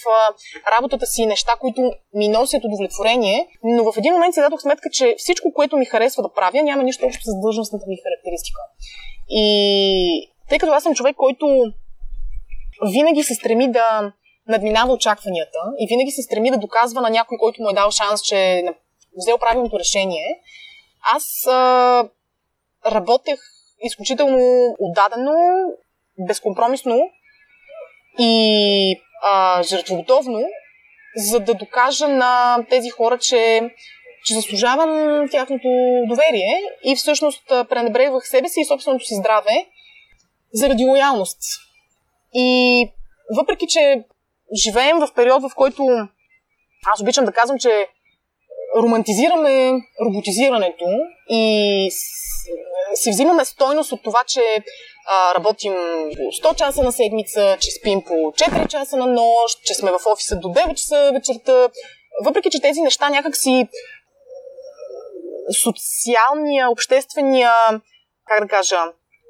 работата 0.76 1.06
си 1.06 1.26
неща, 1.26 1.52
които 1.60 1.92
ми 2.14 2.28
носят 2.28 2.64
удовлетворение. 2.64 3.48
Но 3.62 3.92
в 3.92 3.96
един 3.96 4.12
момент 4.12 4.34
си 4.34 4.40
дадох 4.40 4.60
сметка, 4.60 4.88
че 4.92 5.14
всичко, 5.18 5.52
което 5.54 5.76
ми 5.76 5.84
харесва 5.84 6.22
да 6.22 6.32
правя, 6.32 6.62
няма 6.62 6.82
нищо 6.82 7.06
общо 7.06 7.22
с 7.24 7.40
длъжностната 7.40 7.84
ми 7.88 7.96
характеристика. 8.04 8.60
И 9.28 10.32
тъй 10.49 10.59
като 10.59 10.72
аз 10.72 10.82
съм 10.82 10.94
човек, 10.94 11.16
който 11.16 11.47
винаги 12.92 13.22
се 13.22 13.34
стреми 13.34 13.72
да 13.72 14.12
надминава 14.49 14.92
очакванията 14.92 15.59
и 15.78 15.86
винаги 15.88 16.11
се 16.11 16.22
стреми 16.22 16.51
да 16.51 16.59
доказва 16.59 17.01
на 17.01 17.11
някой, 17.11 17.38
който 17.38 17.62
му 17.62 17.70
е 17.70 17.74
дал 17.74 17.90
шанс, 17.90 18.22
че 18.22 18.36
е 18.36 18.64
взел 19.16 19.38
правилното 19.38 19.78
решение, 19.78 20.40
аз 21.14 21.47
а, 21.47 22.09
работех 22.86 23.38
изключително 23.82 24.74
отдадено, 24.78 25.32
безкомпромисно 26.26 27.11
и 28.18 29.01
а, 29.22 29.62
жертвоготовно, 29.62 30.44
за 31.16 31.40
да 31.40 31.55
докажа 31.55 32.09
на 32.09 32.59
тези 32.70 32.90
хора, 32.90 33.18
че, 33.18 33.70
че 34.24 34.34
заслужавам 34.34 35.24
тяхното 35.30 35.68
доверие 36.09 36.61
и 36.84 36.97
всъщност 36.97 37.49
пренебрегвах 37.49 38.28
себе 38.28 38.49
си 38.49 38.61
и 38.61 38.64
собственото 38.64 39.05
си 39.05 39.14
здраве 39.14 39.66
заради 40.53 40.84
лоялност. 40.84 41.38
И 42.34 42.90
въпреки, 43.36 43.66
че 43.68 44.05
живеем 44.64 44.99
в 44.99 45.09
период, 45.14 45.42
в 45.42 45.55
който 45.55 45.82
аз 46.86 47.01
обичам 47.01 47.24
да 47.24 47.32
казвам, 47.32 47.59
че 47.59 47.88
романтизираме 48.76 49.72
роботизирането 50.05 50.84
и 51.28 51.88
си 52.94 53.11
взимаме 53.11 53.44
стойност 53.44 53.92
от 53.92 54.03
това, 54.03 54.24
че 54.26 54.40
а, 55.09 55.34
работим 55.34 55.72
100 55.72 56.55
часа 56.55 56.82
на 56.82 56.92
седмица, 56.92 57.57
че 57.61 57.70
спим 57.70 58.03
по 58.03 58.14
4 58.14 58.68
часа 58.68 58.97
на 58.97 59.07
нощ, 59.07 59.62
че 59.64 59.74
сме 59.74 59.90
в 59.90 60.01
офиса 60.07 60.36
до 60.36 60.49
9 60.49 60.74
часа 60.74 61.11
вечерта. 61.14 61.68
Въпреки, 62.24 62.51
че 62.51 62.61
тези 62.61 62.80
неща 62.80 63.09
някакси 63.09 63.68
социалния, 65.62 66.70
обществения, 66.70 67.53
как 68.24 68.40
да 68.40 68.49
кажа, 68.49 68.78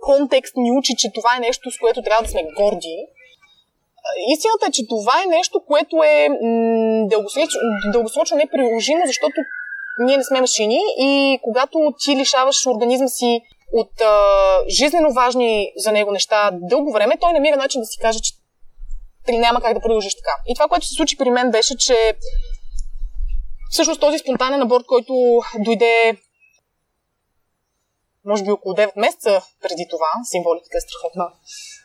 контекст 0.08 0.54
ни 0.56 0.70
учи, 0.78 0.92
че 0.98 1.12
това 1.14 1.30
е 1.36 1.44
нещо, 1.48 1.70
с 1.70 1.78
което 1.78 2.02
трябва 2.02 2.22
да 2.22 2.28
сме 2.28 2.42
горди. 2.58 2.96
Истината 4.34 4.66
е, 4.68 4.74
че 4.76 4.88
това 4.88 5.16
е 5.22 5.34
нещо, 5.36 5.56
което 5.66 5.96
е 5.96 6.28
дългосрочно, 7.12 7.60
дългосрочно 7.92 8.36
неприложимо, 8.36 9.02
защото 9.06 9.36
ние 9.98 10.16
не 10.16 10.24
сме 10.24 10.40
машини 10.40 10.80
и 10.98 11.38
когато 11.42 11.78
ти 12.04 12.16
лишаваш 12.16 12.66
организма 12.66 13.08
си 13.08 13.40
от 13.72 14.00
а, 14.00 14.18
жизненно 14.68 15.12
важни 15.12 15.72
за 15.76 15.92
него 15.92 16.12
неща 16.12 16.50
дълго 16.52 16.92
време, 16.92 17.18
той 17.20 17.32
намира 17.32 17.56
начин 17.56 17.80
да 17.80 17.86
си 17.86 17.98
каже, 17.98 18.18
че 18.20 18.32
няма 19.28 19.60
как 19.60 19.74
да 19.74 19.80
продължиш 19.80 20.14
така. 20.14 20.34
И 20.46 20.54
това, 20.54 20.68
което 20.68 20.86
се 20.86 20.94
случи 20.94 21.16
при 21.16 21.30
мен 21.30 21.50
беше, 21.50 21.76
че 21.76 22.16
всъщност 23.70 24.00
този 24.00 24.18
спонтанен 24.18 24.62
аборт, 24.62 24.84
който 24.86 25.14
дойде 25.58 26.16
може 28.26 28.44
би 28.44 28.50
около 28.50 28.74
9 28.74 28.90
месеца 28.96 29.42
преди 29.62 29.86
това, 29.90 30.10
символиката 30.30 30.78
е 30.78 30.80
страхотна, 30.80 31.26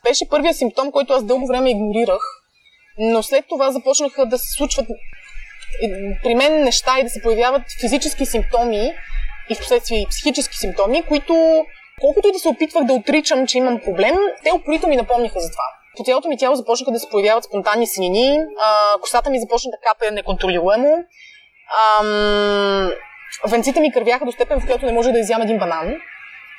беше 0.03 0.29
първият 0.29 0.57
симптом, 0.57 0.91
който 0.91 1.13
аз 1.13 1.23
дълго 1.23 1.47
време 1.47 1.71
игнорирах, 1.71 2.21
но 2.97 3.23
след 3.23 3.45
това 3.49 3.71
започнаха 3.71 4.25
да 4.25 4.37
се 4.37 4.51
случват 4.57 4.85
при 6.23 6.35
мен 6.35 6.63
неща 6.63 6.99
и 6.99 7.03
да 7.03 7.09
се 7.09 7.21
появяват 7.21 7.61
физически 7.81 8.25
симптоми 8.25 8.93
и 9.49 9.55
в 9.55 9.57
последствие 9.57 10.01
и 10.01 10.07
психически 10.07 10.57
симптоми, 10.57 11.03
които 11.03 11.65
колкото 12.01 12.27
и 12.27 12.31
да 12.31 12.39
се 12.39 12.47
опитвах 12.47 12.83
да 12.83 12.93
отричам, 12.93 13.47
че 13.47 13.57
имам 13.57 13.79
проблем, 13.79 14.15
те 14.43 14.51
упорито 14.53 14.87
ми 14.87 14.95
напомниха 14.95 15.39
за 15.39 15.51
това. 15.51 15.63
По 15.97 16.03
цялото 16.03 16.27
ми 16.27 16.37
тяло 16.37 16.55
започнаха 16.55 16.91
да 16.91 16.99
се 16.99 17.09
появяват 17.09 17.43
спонтанни 17.43 17.87
синини, 17.87 18.37
а, 18.37 18.99
косата 19.01 19.29
ми 19.29 19.39
започна 19.39 19.71
да 19.71 19.77
капе 19.89 20.11
неконтролируемо, 20.11 21.03
ам, 21.99 22.91
венците 23.47 23.79
ми 23.79 23.91
кървяха 23.91 24.25
до 24.25 24.31
степен, 24.31 24.59
в 24.59 24.65
която 24.65 24.85
не 24.85 24.91
може 24.91 25.11
да 25.11 25.19
изям 25.19 25.41
един 25.41 25.57
банан. 25.57 25.95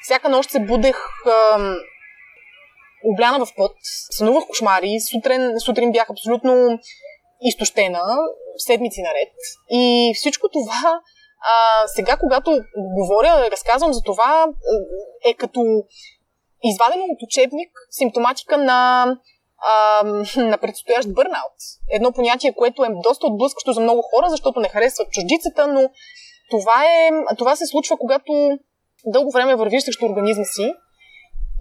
Всяка 0.03 0.29
нощ 0.29 0.51
се 0.51 0.61
будех 0.61 0.97
ам, 1.27 1.77
обляна 3.05 3.47
в 3.47 3.55
пот, 3.57 3.73
сънувах 4.11 4.47
кошмари, 4.47 5.01
сутрин, 5.01 5.61
сутрин 5.61 5.93
бях 5.93 6.11
абсолютно 6.11 6.79
изтощена, 7.41 8.03
седмици 8.57 9.03
наред. 9.03 9.33
И 9.71 10.13
всичко 10.17 10.49
това, 10.49 11.01
а, 11.51 11.87
сега 11.87 12.17
когато 12.17 12.51
говоря, 12.77 13.51
разказвам 13.51 13.93
за 13.93 14.03
това, 14.03 14.47
е 15.25 15.35
като 15.35 15.61
извадено 16.63 17.05
от 17.05 17.23
учебник 17.23 17.71
симптоматика 17.91 18.59
на, 18.59 19.07
на 20.37 20.59
предстоящ 20.59 21.15
бърнаут. 21.15 21.59
Едно 21.91 22.13
понятие, 22.13 22.55
което 22.55 22.85
е 22.85 22.89
доста 22.91 23.27
отблъскащо 23.27 23.73
за 23.73 23.81
много 23.81 24.03
хора, 24.03 24.27
защото 24.31 24.61
не 24.61 24.69
харесват 24.69 25.11
чуждицата, 25.11 25.67
но 25.67 25.91
това, 26.51 26.85
е, 26.85 27.11
това 27.39 27.57
се 27.57 27.67
случва, 27.67 27.97
когато 27.97 28.59
дълго 29.07 29.31
време 29.31 29.57
вървиш 29.57 29.83
срещу 29.83 30.07
организма 30.07 30.45
си 30.45 30.75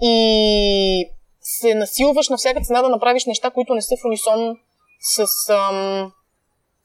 и 0.01 1.09
се 1.41 1.75
насилваш 1.75 2.29
на 2.29 2.37
всяка 2.37 2.61
цена 2.61 2.81
да 2.81 2.89
направиш 2.89 3.25
неща, 3.25 3.49
които 3.49 3.75
не 3.75 3.81
са 3.81 3.95
в 4.01 4.05
унисон 4.05 4.57
с, 4.99 5.49
ам, 5.49 6.11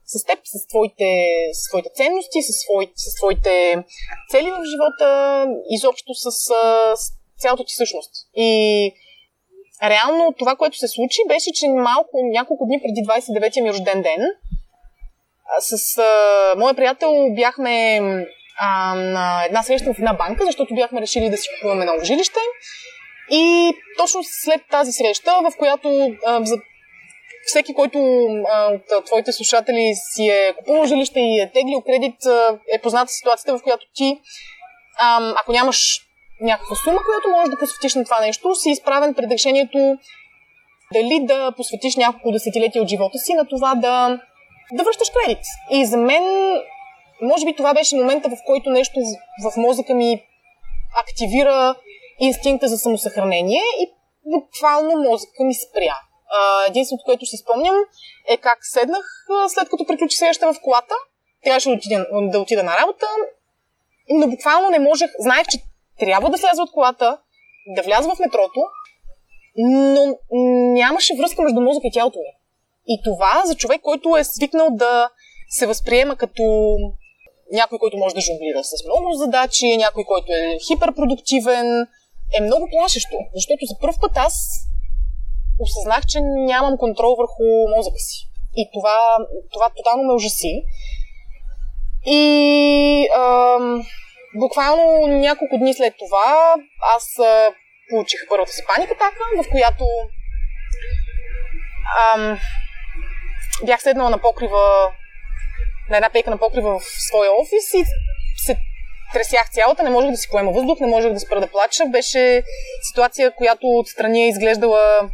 с 0.07 0.25
теб, 0.25 0.39
с 0.45 0.67
твоите, 0.69 1.29
с 1.53 1.71
твоите 1.71 1.89
ценности, 1.95 2.43
с, 2.43 2.65
твоите, 2.65 2.93
с 2.97 3.15
твоите 3.15 3.85
цели 4.31 4.51
в 4.51 4.63
живота, 4.73 5.47
изобщо 5.71 6.15
с, 6.15 6.31
с 6.31 7.13
цялото 7.39 7.65
ти 7.65 7.75
същност. 7.75 8.11
И 8.37 8.93
реално 9.83 10.35
това, 10.39 10.57
което 10.57 10.77
се 10.77 10.89
случи, 10.89 11.21
беше, 11.29 11.53
че 11.53 11.69
малко, 11.69 12.17
няколко 12.33 12.67
дни 12.67 12.81
преди 12.83 13.01
29-я 13.09 13.63
ми 13.63 13.71
рожден 13.71 14.03
ден, 14.03 14.21
с 15.61 15.99
а, 15.99 16.55
моя 16.57 16.75
приятел 16.75 17.13
бяхме 17.31 18.01
а, 18.59 18.95
на 18.95 19.45
една 19.45 19.63
среща 19.63 19.95
в 19.95 19.99
една 19.99 20.15
банка, 20.15 20.45
защото 20.45 20.75
бяхме 20.75 21.01
решили 21.01 21.31
да 21.31 21.37
си 21.37 21.49
купуваме 21.55 21.85
ново 21.85 22.05
жилище. 22.05 22.39
И 23.31 23.75
точно 23.99 24.21
след 24.45 24.61
тази 24.71 24.93
среща, 24.93 25.33
в 25.43 25.57
която 25.59 26.17
а, 26.27 26.45
за 26.45 26.57
всеки, 27.47 27.75
който 27.75 27.99
а, 28.53 28.73
от 28.97 29.05
твоите 29.05 29.33
слушатели 29.33 29.93
си 29.95 30.29
е 30.29 30.55
купувал 30.59 30.87
жилище 30.87 31.21
и 31.21 31.41
е 31.41 31.51
теглил 31.53 31.81
кредит, 31.81 32.27
а, 32.27 32.59
е 32.75 32.81
позната 32.81 33.13
ситуацията, 33.13 33.59
в 33.59 33.63
която 33.63 33.87
ти, 33.95 34.21
а, 35.01 35.33
ако 35.41 35.53
нямаш 35.53 36.01
някаква 36.41 36.77
сума, 36.77 36.99
която 37.05 37.29
можеш 37.29 37.51
да 37.51 37.59
посветиш 37.59 37.95
на 37.95 38.05
това 38.05 38.21
нещо, 38.21 38.55
си 38.55 38.71
изправен 38.71 39.15
пред 39.15 39.31
решението 39.31 39.79
дали 40.93 41.21
да 41.23 41.53
посветиш 41.57 41.97
няколко 41.97 42.33
десетилетия 42.33 42.83
от 42.83 42.89
живота 42.89 43.19
си 43.19 43.35
на 43.35 43.49
това 43.49 43.75
да, 43.75 44.21
да 44.73 44.85
връщаш 44.85 45.09
кредит. 45.11 45.45
И 45.71 45.87
за 45.87 45.97
мен, 45.97 46.23
може 47.23 47.45
би 47.45 47.57
това 47.57 47.75
беше 47.75 47.97
момента, 47.97 48.29
в 48.29 48.37
който 48.47 48.71
нещо 48.71 49.01
в, 49.45 49.57
мозъка 49.57 49.95
ми 49.95 50.23
активира 51.01 51.75
инстинкта 52.21 52.69
за 52.69 52.79
самосъхранение 52.79 53.61
и 53.81 53.93
буквално 54.27 55.11
мозъка 55.11 55.45
ми 55.45 55.55
спря. 55.55 56.01
единственото, 56.69 57.05
което 57.05 57.27
си 57.27 57.37
спомням 57.37 57.77
е 58.29 58.37
как 58.37 58.59
седнах 58.63 59.27
след 59.49 59.69
като 59.69 59.87
приключи 59.87 60.17
среща 60.17 60.53
в 60.53 60.61
колата. 60.63 60.95
Трябваше 61.45 61.69
да 61.69 61.75
отида, 61.75 62.07
да 62.13 62.41
отида 62.41 62.63
на 62.63 62.77
работа, 62.83 63.07
но 64.11 64.29
буквално 64.29 64.71
не 64.71 64.79
можех. 64.79 65.11
Знаех, 65.19 65.47
че 65.47 65.59
трябва 65.99 66.31
да 66.31 66.39
сляза 66.39 66.63
от 66.63 66.73
колата, 66.73 67.19
да 67.77 67.83
вляза 67.83 68.15
в 68.15 68.19
метрото, 68.19 68.61
но 69.57 70.19
нямаше 70.75 71.15
връзка 71.19 71.43
между 71.43 71.61
мозъка 71.61 71.87
и 71.87 71.93
тялото 71.93 72.19
ми. 72.19 72.33
И 72.87 73.01
това 73.05 73.43
за 73.45 73.55
човек, 73.55 73.81
който 73.81 74.17
е 74.17 74.25
свикнал 74.25 74.69
да 74.71 75.11
се 75.49 75.67
възприема 75.67 76.17
като 76.17 76.77
някой, 77.53 77.79
който 77.79 77.97
може 77.97 78.15
да 78.15 78.21
жонглира 78.21 78.65
с 78.65 78.85
много 78.85 79.13
задачи, 79.13 79.77
някой, 79.77 80.05
който 80.05 80.33
е 80.33 80.59
хиперпродуктивен, 80.67 81.87
е 82.37 82.41
много 82.41 82.69
плашещо. 82.73 83.17
Защото 83.35 83.67
за 83.67 83.79
първ 83.81 83.95
път 84.01 84.13
аз 84.17 84.35
осъзнах, 85.61 86.07
че 86.07 86.19
нямам 86.23 86.79
контрол 86.79 87.17
върху 87.17 87.45
мозъка 87.77 87.99
си. 87.99 88.29
И 88.57 88.69
това, 88.75 89.17
това 89.53 89.71
тотално 89.77 90.03
ме 90.05 90.15
ужаси. 90.15 90.63
И 92.07 93.09
ам, 93.17 93.83
буквално 94.35 95.07
няколко 95.07 95.59
дни 95.59 95.75
след 95.75 95.95
това 95.99 96.55
аз 96.97 97.19
а, 97.19 97.51
получих 97.91 98.21
първата 98.29 98.53
си 98.53 98.63
паникатака, 98.75 99.25
в 99.43 99.51
която 99.51 99.85
ам, 102.15 102.39
бях 103.65 103.83
седнала 103.83 104.11
на 104.11 104.19
покрива, 104.19 104.93
на 105.91 105.97
една 105.97 106.11
пейка 106.11 106.31
на 106.31 106.39
покрива 106.39 106.79
в 106.79 106.85
своя 106.85 107.31
офис 107.41 107.75
и 107.75 107.85
се 108.37 108.57
тресях 109.13 109.51
цялата, 109.51 109.83
не 109.83 109.91
можех 109.91 110.11
да 110.11 110.17
си 110.17 110.29
поема 110.31 110.53
въздух, 110.53 110.81
не 110.81 110.87
можех 110.87 111.13
да 111.13 111.21
спра 111.21 111.41
да 111.41 111.47
плача. 111.47 111.87
Беше 111.87 112.43
ситуация, 112.83 113.31
която 113.31 113.67
отстрани 113.67 114.25
е 114.25 114.29
изглеждала 114.29 115.11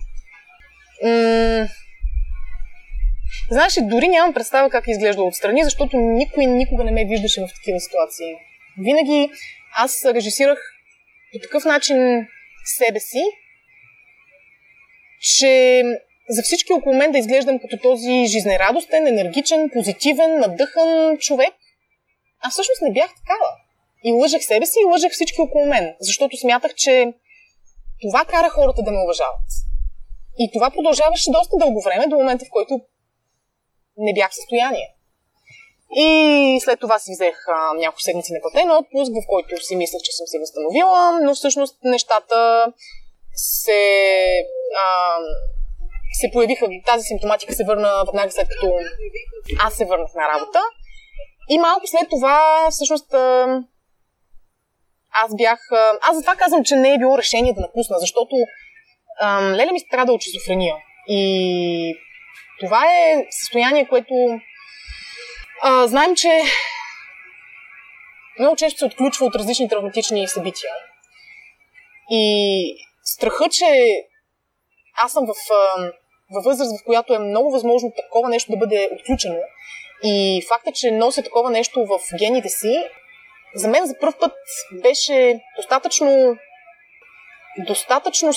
м- 1.04 1.68
Знаеш, 3.50 3.74
дори 3.82 4.08
нямам 4.08 4.34
представа 4.34 4.70
как 4.70 4.88
е 4.88 4.90
изглеждало 4.90 5.28
отстрани, 5.28 5.64
защото 5.64 5.96
никой 5.96 6.46
никога 6.46 6.84
не 6.84 6.90
ме 6.90 7.04
виждаше 7.04 7.40
в 7.40 7.54
такива 7.54 7.80
ситуации. 7.80 8.34
Винаги 8.78 9.30
аз 9.76 10.04
режисирах 10.04 10.58
по 11.32 11.38
такъв 11.38 11.64
начин 11.64 12.26
себе 12.64 13.00
си, 13.00 13.22
че 15.20 15.82
за 16.36 16.42
всички 16.42 16.72
около 16.72 16.94
мен 16.94 17.12
да 17.12 17.18
изглеждам 17.18 17.58
като 17.58 17.76
този 17.82 18.26
жизнерадостен, 18.26 19.06
енергичен, 19.06 19.70
позитивен, 19.72 20.38
надъхан 20.38 21.18
човек. 21.18 21.54
А 22.44 22.50
всъщност 22.50 22.82
не 22.82 22.92
бях 22.92 23.10
такава. 23.14 23.48
И 24.04 24.12
лъжех 24.12 24.42
себе 24.44 24.66
си 24.66 24.78
и 24.82 24.90
лъжех 24.90 25.12
всички 25.12 25.40
около 25.40 25.66
мен, 25.66 25.94
защото 26.00 26.36
смятах, 26.36 26.74
че 26.74 27.12
това 28.02 28.24
кара 28.24 28.48
хората 28.50 28.82
да 28.82 28.90
ме 28.90 29.02
уважават. 29.04 29.50
И 30.38 30.50
това 30.52 30.70
продължаваше 30.70 31.30
доста 31.30 31.56
дълго 31.56 31.82
време, 31.82 32.06
до 32.06 32.16
момента 32.16 32.44
в 32.44 32.50
който 32.50 32.80
не 33.96 34.14
бях 34.14 34.30
в 34.30 34.34
състояние. 34.34 34.88
И 35.96 36.58
след 36.64 36.80
това 36.80 36.98
си 36.98 37.10
взех 37.12 37.36
няколко 37.76 38.00
седмици 38.00 38.32
неплатен 38.32 38.70
отпуск, 38.70 39.12
в 39.12 39.28
който 39.28 39.64
си 39.64 39.76
мислех, 39.76 40.02
че 40.02 40.12
съм 40.12 40.26
се 40.26 40.38
възстановила, 40.38 41.20
но 41.22 41.34
всъщност 41.34 41.78
нещата 41.84 42.66
се, 43.34 43.82
а, 44.78 45.18
се 46.12 46.30
появиха, 46.32 46.66
тази 46.86 47.02
симптоматика 47.02 47.52
се 47.54 47.64
върна 47.64 48.04
веднага 48.06 48.32
след 48.32 48.48
като 48.48 48.72
аз 49.60 49.74
се 49.74 49.84
върнах 49.84 50.10
на 50.14 50.28
работа. 50.28 50.58
И 51.48 51.58
малко 51.58 51.86
след 51.86 52.10
това, 52.10 52.68
всъщност, 52.70 53.14
а, 53.14 53.60
аз 55.12 55.36
бях... 55.36 55.58
А, 55.72 55.92
аз 56.02 56.16
затова 56.16 56.34
казвам, 56.36 56.64
че 56.64 56.76
не 56.76 56.94
е 56.94 56.98
било 56.98 57.18
решение 57.18 57.52
да 57.52 57.60
напусна, 57.60 57.98
защото 57.98 58.36
а, 59.20 59.42
Леля 59.42 59.72
ми 59.72 59.80
страда 59.80 60.12
от 60.12 60.22
шизофрения. 60.22 60.74
И 61.08 61.94
това 62.60 62.84
е 62.86 63.26
състояние, 63.30 63.88
което 63.88 64.14
а, 65.62 65.86
знаем, 65.86 66.16
че 66.16 66.42
много 68.38 68.56
често 68.56 68.78
се 68.78 68.84
отключва 68.84 69.26
от 69.26 69.34
различни 69.34 69.68
травматични 69.68 70.28
събития. 70.28 70.70
И 72.10 72.64
страха, 73.04 73.48
че 73.50 73.66
аз 74.96 75.12
съм 75.12 75.26
в, 75.26 75.34
във 76.32 76.44
възраст, 76.44 76.80
в 76.80 76.84
която 76.84 77.14
е 77.14 77.18
много 77.18 77.50
възможно 77.50 77.92
такова 77.96 78.28
нещо 78.28 78.52
да 78.52 78.56
бъде 78.56 78.88
отключено. 78.92 79.38
И 80.04 80.42
факта, 80.48 80.72
че 80.72 80.90
нося 80.90 81.22
такова 81.22 81.50
нещо 81.50 81.86
в 81.86 82.00
гените 82.18 82.48
си, 82.48 82.84
за 83.54 83.68
мен 83.68 83.86
за 83.86 83.98
първ 84.00 84.12
път 84.20 84.32
беше 84.82 85.40
достатъчно 85.56 86.36
достатъчно 87.58 88.32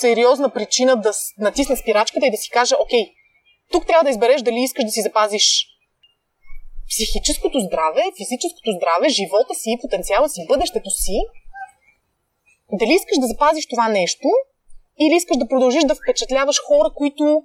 сериозна 0.00 0.50
причина 0.50 0.96
да 0.96 1.12
натисна 1.38 1.76
спирачката 1.76 2.26
и 2.26 2.30
да 2.30 2.36
си 2.36 2.50
кажа, 2.50 2.76
окей, 2.80 3.12
тук 3.72 3.86
трябва 3.86 4.04
да 4.04 4.10
избереш 4.10 4.42
дали 4.42 4.60
искаш 4.60 4.84
да 4.84 4.90
си 4.90 5.02
запазиш 5.02 5.66
психическото 6.88 7.60
здраве, 7.60 8.02
физическото 8.16 8.70
здраве, 8.76 9.08
живота 9.08 9.54
си, 9.54 9.78
потенциала 9.82 10.28
си, 10.28 10.46
бъдещето 10.48 10.90
си, 10.90 11.18
дали 12.72 12.92
искаш 12.92 13.18
да 13.20 13.26
запазиш 13.26 13.66
това 13.66 13.88
нещо 13.88 14.28
или 15.00 15.14
искаш 15.16 15.36
да 15.36 15.48
продължиш 15.48 15.84
да 15.84 15.94
впечатляваш 15.94 16.56
хора, 16.66 16.90
които 16.96 17.42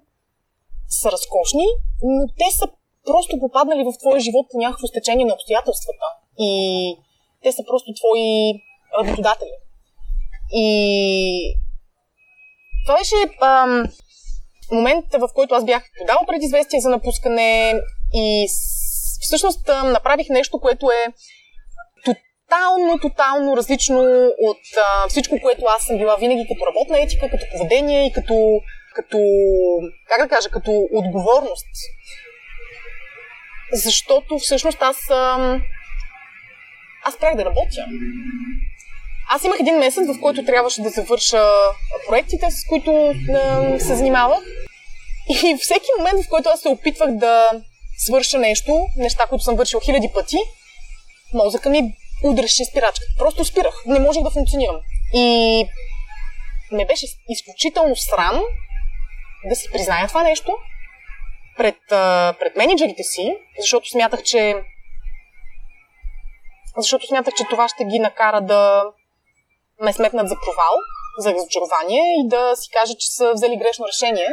са 0.89 1.11
разкошни, 1.11 1.67
но 2.03 2.27
те 2.27 2.57
са 2.57 2.67
просто 3.05 3.39
попаднали 3.39 3.83
в 3.83 3.97
твоя 3.99 4.19
живот 4.19 4.47
по 4.51 4.57
някакво 4.57 4.87
стечение 4.87 5.25
на 5.25 5.33
обстоятелствата. 5.33 6.05
И 6.39 6.51
те 7.43 7.51
са 7.51 7.63
просто 7.67 7.93
твои 7.93 8.53
работодатели. 8.99 9.57
И 10.51 11.55
това 12.85 12.97
беше 12.97 13.15
ам, 13.41 13.83
момента, 14.71 15.19
в 15.19 15.29
който 15.35 15.55
аз 15.55 15.65
бях 15.65 15.83
подал 15.99 16.17
предизвестие 16.27 16.79
за 16.79 16.89
напускане 16.89 17.73
и 18.13 18.47
всъщност 19.21 19.67
направих 19.67 20.29
нещо, 20.29 20.59
което 20.59 20.91
е 20.91 21.13
тотално, 22.49 22.99
тотално 22.99 23.57
различно 23.57 23.99
от 24.39 24.61
а, 24.77 25.07
всичко, 25.09 25.35
което 25.41 25.65
аз 25.65 25.83
съм 25.83 25.97
била 25.97 26.15
винаги 26.15 26.47
като 26.47 26.65
работна 26.65 27.01
етика, 27.01 27.29
като 27.29 27.45
поведение 27.51 28.05
и 28.05 28.11
като, 28.11 28.61
като 28.95 29.17
как 30.07 30.21
да 30.21 30.35
кажа, 30.35 30.49
като 30.49 30.87
отговорност. 30.93 31.67
Защото 33.73 34.37
всъщност 34.37 34.77
аз 34.81 34.97
а, 35.09 35.59
аз 37.05 37.17
правих 37.17 37.37
да 37.37 37.45
работя. 37.45 37.85
Аз 39.29 39.43
имах 39.43 39.59
един 39.59 39.77
месец, 39.77 40.07
в 40.07 40.21
който 40.21 40.45
трябваше 40.45 40.81
да 40.81 40.89
завърша 40.89 41.43
проектите, 42.07 42.51
с 42.51 42.67
които 42.69 43.13
а, 43.33 43.79
се 43.79 43.95
занимавах. 43.95 44.39
И 45.29 45.57
всеки 45.61 45.87
момент, 45.97 46.25
в 46.25 46.29
който 46.29 46.49
аз 46.49 46.61
се 46.61 46.67
опитвах 46.67 47.11
да 47.11 47.51
свърша 47.97 48.37
нещо, 48.37 48.85
неща, 48.97 49.25
които 49.29 49.43
съм 49.43 49.55
вършил 49.55 49.79
хиляди 49.79 50.09
пъти, 50.13 50.37
мозъка 51.33 51.69
ми 51.69 51.93
удреше 52.23 52.65
спирачката. 52.65 53.13
Просто 53.17 53.45
спирах. 53.45 53.83
Не 53.85 53.99
можех 53.99 54.23
да 54.23 54.29
функционирам. 54.29 54.81
И 55.13 55.65
ме 56.71 56.85
беше 56.85 57.05
изключително 57.29 57.95
срам 57.95 58.41
да 59.45 59.55
си 59.55 59.71
призная 59.71 60.07
това 60.07 60.23
нещо 60.23 60.57
пред, 61.57 61.77
пред 62.39 62.55
менеджерите 62.55 63.03
си, 63.03 63.37
защото 63.59 63.89
смятах, 63.89 64.23
че 64.23 64.55
защото 66.77 67.07
смятах, 67.07 67.33
че 67.33 67.43
това 67.49 67.67
ще 67.67 67.85
ги 67.85 67.99
накара 67.99 68.41
да 68.41 68.83
ме 69.81 69.93
сметнат 69.93 70.29
за 70.29 70.35
провал, 70.35 70.75
за 71.17 71.33
разочарование 71.33 72.01
и 72.19 72.27
да 72.27 72.55
си 72.55 72.69
кажат, 72.73 72.99
че 72.99 73.11
са 73.11 73.33
взели 73.33 73.57
грешно 73.57 73.87
решение. 73.87 74.27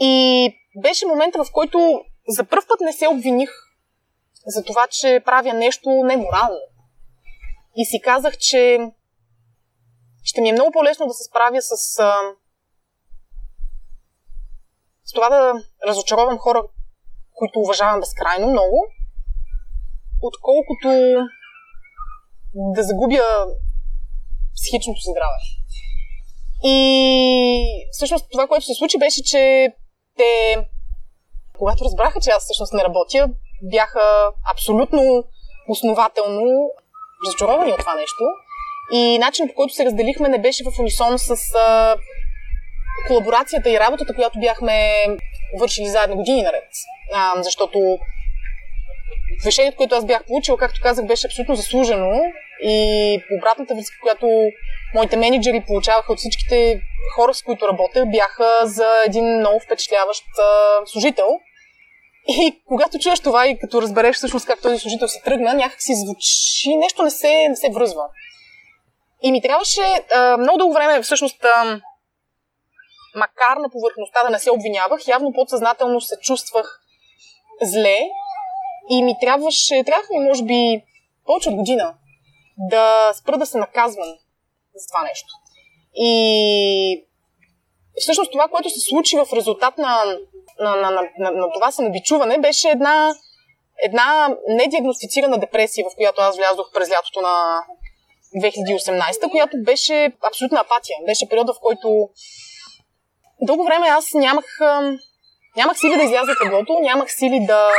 И 0.00 0.56
беше 0.82 1.06
момента, 1.06 1.44
в 1.44 1.52
който 1.52 2.04
за 2.28 2.44
първ 2.44 2.62
път 2.68 2.80
не 2.80 2.92
се 2.92 3.08
обвиних 3.08 3.50
за 4.46 4.64
това, 4.64 4.86
че 4.90 5.22
правя 5.24 5.52
нещо 5.52 5.88
неморално. 5.90 6.60
И 7.76 7.84
си 7.84 8.00
казах, 8.00 8.36
че 8.38 8.78
ще 10.22 10.40
ми 10.40 10.48
е 10.48 10.52
много 10.52 10.70
по-лесно 10.72 11.06
да 11.06 11.14
се 11.14 11.24
справя 11.24 11.62
с, 11.62 11.76
с 15.04 15.12
това 15.14 15.28
да 15.28 15.52
разочаровам 15.86 16.38
хора, 16.38 16.62
които 17.34 17.60
уважавам 17.60 18.00
безкрайно 18.00 18.46
много, 18.50 18.86
отколкото 20.22 20.88
да 22.54 22.82
загубя 22.82 23.46
психичното 24.54 25.00
си 25.00 25.10
здраве. 25.10 25.38
И 26.64 27.86
всъщност 27.92 28.26
това, 28.32 28.46
което 28.46 28.66
се 28.66 28.74
случи, 28.74 28.98
беше, 28.98 29.22
че 29.22 29.72
те, 30.16 30.56
когато 31.58 31.84
разбраха, 31.84 32.20
че 32.20 32.30
аз 32.30 32.44
всъщност 32.44 32.72
не 32.72 32.84
работя, 32.84 33.28
бяха 33.62 34.30
абсолютно 34.52 35.24
основателно 35.68 36.70
разочаровани 37.26 37.72
от 37.72 37.78
това 37.78 37.94
нещо. 37.94 38.24
И 38.92 39.18
начинът 39.18 39.50
по 39.50 39.54
който 39.54 39.74
се 39.74 39.84
разделихме 39.84 40.28
не 40.28 40.38
беше 40.38 40.64
в 40.64 40.78
унисон 40.80 41.18
с 41.18 41.54
а, 41.54 41.96
колаборацията 43.06 43.70
и 43.70 43.80
работата, 43.80 44.14
която 44.14 44.38
бяхме 44.38 45.06
вършили 45.58 45.86
заедно 45.86 46.16
години 46.16 46.42
наред. 46.42 46.68
А, 47.14 47.42
защото 47.42 47.98
решението, 49.46 49.76
което 49.76 49.94
аз 49.94 50.04
бях 50.04 50.24
получила, 50.24 50.58
както 50.58 50.80
казах, 50.82 51.06
беше 51.06 51.26
абсолютно 51.26 51.54
заслужено 51.54 52.20
и 52.62 53.20
обратната 53.38 53.74
връзка, 53.74 53.96
която 54.02 54.26
моите 54.94 55.16
менеджери 55.16 55.64
получаваха 55.66 56.12
от 56.12 56.18
всичките 56.18 56.80
хора, 57.16 57.34
с 57.34 57.42
които 57.42 57.68
работя, 57.68 58.06
бяха 58.06 58.60
за 58.64 58.88
един 59.06 59.38
много 59.38 59.60
впечатляващ 59.60 60.24
служител. 60.86 61.28
И 62.28 62.62
когато 62.66 62.98
чуеш 62.98 63.20
това 63.20 63.46
и 63.46 63.58
като 63.58 63.82
разбереш 63.82 64.16
всъщност 64.16 64.46
как 64.46 64.62
този 64.62 64.78
служител 64.78 65.08
се 65.08 65.22
тръгна, 65.22 65.54
някак 65.54 65.82
си 65.82 65.92
звучи, 65.94 66.76
нещо 66.76 67.02
не 67.02 67.10
се, 67.10 67.48
не 67.48 67.56
се 67.56 67.70
връзва. 67.70 68.04
И 69.22 69.32
ми 69.32 69.42
трябваше 69.42 69.80
а, 70.14 70.36
много 70.36 70.58
дълго 70.58 70.74
време, 70.74 71.02
всъщност, 71.02 71.44
а, 71.44 71.80
макар 73.14 73.56
на 73.56 73.70
повърхността 73.70 74.22
да 74.22 74.30
не 74.30 74.38
се 74.38 74.50
обвинявах, 74.50 75.08
явно 75.08 75.32
подсъзнателно 75.32 76.00
се 76.00 76.16
чувствах 76.20 76.80
зле 77.62 77.98
и 78.90 79.02
ми 79.02 79.14
трябваше, 79.20 79.84
трябваше 79.84 80.08
ми, 80.12 80.28
може 80.28 80.44
би, 80.44 80.82
повече 81.26 81.48
от 81.48 81.54
година 81.54 81.94
да 82.58 83.12
спра 83.14 83.38
да 83.38 83.46
се 83.46 83.58
наказвам 83.58 84.08
за 84.74 84.86
това 84.88 85.02
нещо. 85.08 85.28
И 85.94 87.06
всъщност 88.00 88.32
това, 88.32 88.48
което 88.48 88.70
се 88.70 88.80
случи 88.80 89.16
в 89.16 89.32
резултат 89.32 89.78
на, 89.78 90.04
на, 90.60 90.76
на, 90.76 90.90
на, 90.90 91.02
на, 91.18 91.30
на 91.30 91.52
това 91.54 91.70
самобичуване, 91.70 92.38
беше 92.38 92.68
една, 92.68 93.14
една 93.82 94.36
недиагностицирана 94.48 95.38
депресия, 95.38 95.84
в 95.90 95.96
която 95.96 96.20
аз 96.20 96.36
влязох 96.36 96.72
през 96.74 96.90
лятото 96.90 97.20
на 97.20 97.64
2018, 98.42 99.30
която 99.30 99.56
беше 99.64 100.12
абсолютна 100.28 100.60
апатия. 100.60 100.96
Беше 101.06 101.28
периода, 101.28 101.54
в 101.54 101.60
който 101.60 102.08
дълго 103.40 103.64
време 103.64 103.86
аз 103.86 104.06
нямах, 104.14 104.44
нямах 105.56 105.78
сили 105.78 105.96
да 105.96 106.02
изляза 106.02 106.32
от 106.32 106.46
леглото, 106.46 106.78
нямах 106.80 107.12
сили 107.12 107.40
да, 107.46 107.70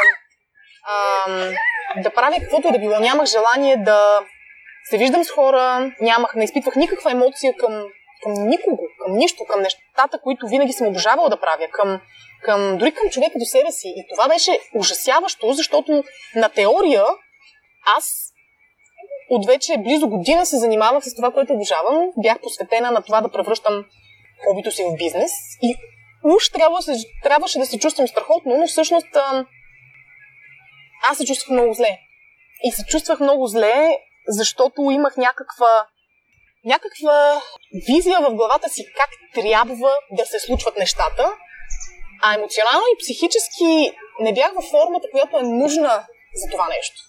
да 1.97 2.09
правя 2.09 2.35
каквото 2.39 2.67
и 2.67 2.71
да 2.71 2.79
било. 2.79 2.99
Нямах 2.99 3.25
желание 3.25 3.77
да 3.77 4.19
се 4.89 4.97
виждам 4.97 5.23
с 5.23 5.29
хора, 5.29 5.91
нямах, 6.01 6.35
не 6.35 6.43
изпитвах 6.43 6.75
никаква 6.75 7.11
емоция 7.11 7.53
към, 7.59 7.83
към 8.25 8.47
никого, 8.47 8.83
към 8.99 9.17
нищо, 9.17 9.43
към 9.49 9.61
нещата, 9.61 10.19
които 10.23 10.47
винаги 10.47 10.73
съм 10.73 10.87
обожавала 10.87 11.29
да 11.29 11.39
правя, 11.39 11.67
към, 11.71 12.01
към, 12.43 12.77
дори 12.77 12.91
към 12.91 13.09
човека 13.09 13.39
до 13.39 13.45
себе 13.45 13.71
си. 13.71 13.87
И 13.87 14.05
това 14.13 14.27
беше 14.27 14.59
ужасяващо, 14.75 15.53
защото 15.53 16.03
на 16.35 16.49
теория 16.49 17.03
аз 17.97 18.31
от 19.29 19.45
вече 19.45 19.77
близо 19.77 20.09
година 20.09 20.45
се 20.45 20.57
занимавах 20.57 21.03
с 21.03 21.15
това, 21.15 21.31
което 21.31 21.53
обожавам. 21.53 22.11
Бях 22.17 22.39
посветена 22.39 22.91
на 22.91 23.01
това 23.01 23.21
да 23.21 23.31
превръщам 23.31 23.85
хобито 24.45 24.71
си 24.71 24.83
в 24.83 24.97
бизнес. 24.97 25.31
И 25.61 25.75
уж 26.23 26.49
трябваше, 26.49 26.91
трябваше 27.23 27.59
да 27.59 27.65
се 27.65 27.79
чувствам 27.79 28.07
страхотно, 28.07 28.57
но 28.57 28.67
всъщност 28.67 29.07
аз 31.09 31.17
се 31.17 31.25
чувствах 31.25 31.49
много 31.49 31.73
зле. 31.73 31.99
И 32.63 32.71
се 32.71 32.85
чувствах 32.85 33.19
много 33.19 33.47
зле, 33.47 33.97
защото 34.27 34.91
имах 34.91 35.17
някаква 35.17 35.85
някаква 36.65 37.41
визия 37.87 38.19
в 38.21 38.33
главата 38.33 38.69
си 38.69 38.85
как 38.97 39.09
трябва 39.33 39.89
да 40.11 40.25
се 40.25 40.39
случват 40.39 40.77
нещата, 40.77 41.31
а 42.23 42.33
емоционално 42.33 42.85
и 42.93 42.99
психически 43.03 43.91
не 44.19 44.33
бях 44.33 44.53
във 44.53 44.65
формата, 44.65 45.07
която 45.11 45.37
е 45.37 45.41
нужна 45.41 46.05
за 46.35 46.51
това 46.51 46.67
нещо. 46.67 47.01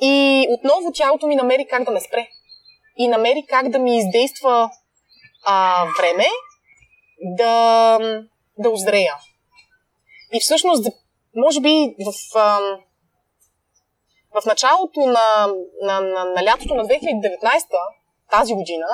И 0.00 0.46
отново 0.50 0.92
тялото 0.92 1.26
ми 1.26 1.34
намери 1.34 1.66
как 1.70 1.84
да 1.84 1.90
ме 1.90 2.00
спре. 2.00 2.28
И 2.96 3.08
намери 3.08 3.46
как 3.48 3.68
да 3.68 3.78
ми 3.78 3.98
издейства 3.98 4.70
а, 5.44 5.84
време 5.98 6.26
да, 7.20 7.98
да 8.58 8.70
озрея. 8.70 9.14
И 10.32 10.40
всъщност, 10.40 10.86
може 11.36 11.60
би 11.60 11.94
в, 12.06 12.38
а, 12.38 12.60
в 14.40 14.46
началото 14.46 15.00
на, 15.00 15.46
на, 15.82 16.00
на, 16.00 16.24
на 16.24 16.44
лятото 16.44 16.74
на 16.74 16.84
2019 16.84 17.66
тази 18.30 18.54
година, 18.54 18.86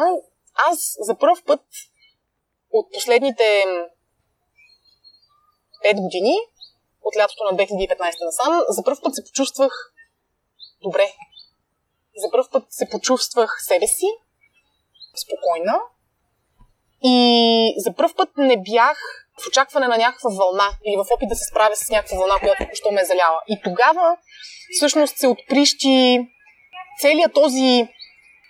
аз 0.55 0.97
за 1.01 1.19
първ 1.19 1.43
път 1.47 1.61
от 2.71 2.93
последните 2.93 3.65
5 5.85 6.03
години, 6.03 6.35
от 7.03 7.17
лятото 7.17 7.45
на 7.45 7.59
2015 7.59 7.99
насам, 8.25 8.63
за 8.69 8.85
първ 8.85 8.97
път 9.03 9.15
се 9.15 9.25
почувствах 9.25 9.93
добре. 10.83 11.13
За 12.17 12.31
първ 12.31 12.45
път 12.53 12.65
се 12.69 12.89
почувствах 12.89 13.59
себе 13.63 13.87
си, 13.87 14.07
спокойна. 15.17 15.81
И 17.05 17.75
за 17.77 17.95
първ 17.95 18.15
път 18.17 18.29
не 18.37 18.57
бях 18.57 18.99
в 19.43 19.47
очакване 19.49 19.87
на 19.87 19.99
някаква 19.99 20.31
вълна 20.31 20.69
или 20.85 20.97
в 20.97 21.07
опит 21.15 21.29
да 21.29 21.35
се 21.35 21.45
справя 21.51 21.77
с 21.77 21.91
някаква 21.91 22.19
вълна, 22.19 22.39
която 22.41 22.65
току-що 22.65 22.91
ме 22.91 23.01
е 23.01 23.05
заляла. 23.05 23.41
И 23.49 23.61
тогава 23.65 24.17
всъщност 24.77 25.19
се 25.19 25.27
отприщи 25.27 26.29
целият 27.01 27.35
този 27.35 27.89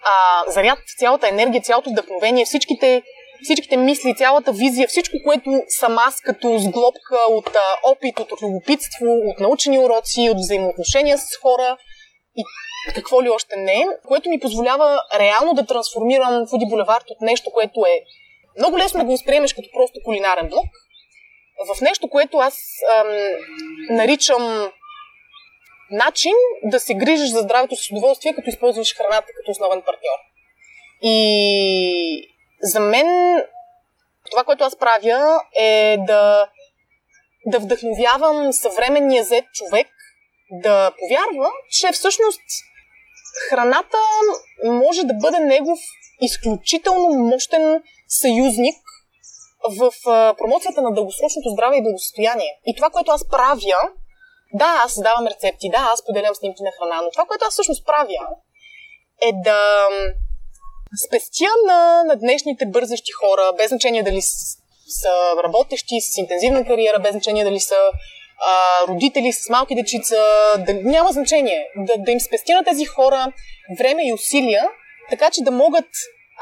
а, 0.05 0.51
заряд, 0.51 0.79
цялата 0.99 1.29
енергия, 1.29 1.63
цялото 1.63 1.91
вдъхновение, 1.91 2.45
всичките, 2.45 3.03
всичките 3.43 3.77
мисли, 3.77 4.15
цялата 4.17 4.53
визия, 4.53 4.89
всичко, 4.89 5.17
което 5.25 5.51
съм 5.69 5.99
аз 5.99 6.21
като 6.21 6.59
сглобка 6.59 7.17
от 7.29 7.57
а, 7.57 7.91
опит, 7.91 8.21
от 8.21 8.43
любопитство, 8.43 9.07
от 9.07 9.41
научени 9.41 9.79
уроци, 9.79 10.31
от 10.31 10.37
взаимоотношения 10.37 11.19
с 11.19 11.37
хора 11.43 11.77
и 12.37 12.43
какво 12.95 13.23
ли 13.23 13.29
още 13.31 13.57
не, 13.57 13.87
което 14.09 14.31
ми 14.31 14.41
позволява 14.41 14.99
реално 15.19 15.55
да 15.55 15.67
трансформирам 15.67 16.47
Фуди 16.51 16.67
Булевард 16.71 17.05
от 17.11 17.21
нещо, 17.21 17.51
което 17.51 17.81
е 17.87 18.01
много 18.59 18.79
лесно 18.79 18.99
да 18.99 19.05
го 19.05 19.11
възприемеш 19.11 19.55
като 19.55 19.69
просто 19.73 20.01
кулинарен 20.05 20.49
блок, 20.49 20.67
в 21.67 21.81
нещо, 21.81 22.09
което 22.09 22.39
аз 22.39 22.57
ам, 22.99 23.07
наричам 23.91 24.73
начин 25.93 26.33
да 26.65 26.81
се 26.81 26.95
грижиш 26.95 27.31
за 27.31 27.41
здравето 27.41 27.77
с 27.77 27.91
удоволствие, 27.91 28.35
като 28.35 28.51
използваш 28.51 28.97
храната 28.97 29.27
като 29.37 29.51
основен 29.51 29.83
партньор. 29.83 30.19
И 31.03 32.29
за 32.63 32.81
мен 32.81 33.43
това, 34.31 34.45
което 34.45 34.65
аз 34.65 34.77
правя 34.77 35.41
е 35.59 35.97
да, 35.99 36.49
да 37.47 37.59
вдъхновявам 37.59 38.53
съвременния 38.53 39.25
зет 39.25 39.45
човек 39.55 39.89
да 40.51 40.93
повярва, 40.99 41.51
че 41.71 41.93
всъщност 41.93 42.43
храната 43.49 43.99
може 44.65 45.03
да 45.03 45.15
бъде 45.15 45.39
негов 45.39 45.79
изключително 46.21 47.09
мощен 47.09 47.83
съюзник 48.09 48.77
в 49.79 49.93
промоцията 50.39 50.83
на 50.83 50.95
дългосрочното 50.95 51.49
здраве 51.49 51.77
и 51.77 51.83
благосостояние. 51.83 52.59
И 52.67 52.75
това, 52.77 52.91
което 52.91 53.11
аз 53.11 53.29
правя, 53.29 53.79
да, 54.53 54.83
аз 54.85 55.03
давам 55.03 55.27
рецепти, 55.27 55.71
да, 55.71 55.89
аз 55.93 56.05
поделям 56.05 56.35
снимки 56.35 56.63
на 56.63 56.71
храна, 56.79 57.03
но 57.03 57.11
това, 57.11 57.25
което 57.25 57.45
аз 57.45 57.53
всъщност 57.53 57.87
правя, 57.87 58.27
е 59.29 59.33
да 59.45 59.89
спестя 61.07 61.53
на, 61.67 62.05
на 62.05 62.17
днешните 62.17 62.67
бързащи 62.67 63.13
хора, 63.13 63.53
без 63.57 63.69
значение 63.69 64.03
дали 64.03 64.23
са 64.23 65.09
работещи 65.45 66.01
с 66.01 66.17
интензивна 66.17 66.67
кариера, 66.67 66.99
без 66.99 67.13
значение 67.13 67.45
дали 67.45 67.61
са 67.61 67.77
а, 68.47 68.87
родители 68.89 69.33
с 69.33 69.49
малки 69.49 69.75
дечица, 69.75 70.17
да, 70.59 70.75
няма 70.75 71.13
значение. 71.13 71.67
Да, 71.77 71.93
да 71.99 72.11
им 72.11 72.21
спестя 72.21 72.55
на 72.55 72.65
тези 72.65 72.85
хора 72.85 73.33
време 73.79 74.09
и 74.09 74.13
усилия, 74.13 74.69
така 75.11 75.31
че 75.31 75.43
да 75.43 75.51
могат 75.51 75.89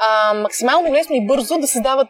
а, 0.01 0.33
максимално 0.33 0.93
лесно 0.93 1.15
и 1.15 1.25
бързо 1.25 1.57
да 1.57 1.67
създават 1.67 2.09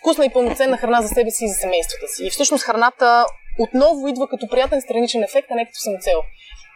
вкусна 0.00 0.24
и 0.24 0.32
пълноценна 0.32 0.76
храна 0.76 1.02
за 1.02 1.08
себе 1.08 1.30
си 1.30 1.44
и 1.44 1.48
за 1.48 1.54
семействата 1.54 2.08
си. 2.08 2.26
И 2.26 2.30
всъщност 2.30 2.64
храната 2.64 3.26
отново 3.58 4.08
идва 4.08 4.28
като 4.28 4.48
приятен 4.48 4.80
страничен 4.80 5.22
ефект, 5.22 5.48
а 5.50 5.54
не 5.54 5.66
като 5.66 5.78
самоцел. 5.78 6.22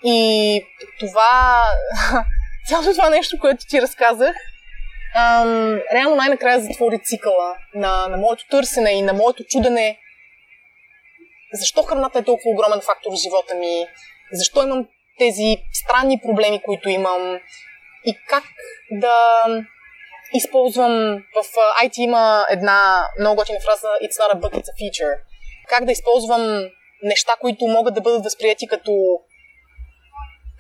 И 0.04 0.66
това, 1.00 1.62
цялото 2.66 2.92
това 2.92 3.10
нещо, 3.10 3.38
което 3.40 3.66
ти 3.66 3.82
разказах, 3.82 4.36
ам, 5.16 5.80
реално 5.92 6.16
най-накрая 6.16 6.60
затвори 6.60 6.98
цикъла 7.04 7.56
на, 7.74 8.08
на 8.08 8.16
моето 8.16 8.44
търсене 8.50 8.90
и 8.90 9.02
на 9.02 9.12
моето 9.12 9.44
чудене. 9.44 9.98
Защо 11.52 11.82
храната 11.82 12.18
е 12.18 12.24
толкова 12.24 12.50
огромен 12.50 12.80
фактор 12.80 13.10
в 13.12 13.22
живота 13.22 13.54
ми, 13.54 13.86
защо 14.32 14.62
имам 14.62 14.86
тези 15.18 15.56
странни 15.72 16.20
проблеми, 16.20 16.62
които 16.62 16.88
имам? 16.88 17.40
И 18.04 18.16
как 18.28 18.44
да 18.90 19.46
използвам 20.34 21.22
в 21.34 21.42
IT 21.84 21.98
има 21.98 22.46
една 22.50 23.08
много 23.20 23.36
готина 23.36 23.58
фраза 23.60 23.88
It's 24.02 24.18
not 24.20 24.34
a 24.34 24.40
book, 24.40 24.52
it's 24.54 24.70
a 24.72 24.76
feature 24.80 25.14
как 25.68 25.84
да 25.84 25.92
използвам 25.92 26.70
неща, 27.02 27.36
които 27.40 27.66
могат 27.66 27.94
да 27.94 28.00
бъдат 28.00 28.24
възприяти 28.24 28.66
като, 28.66 28.92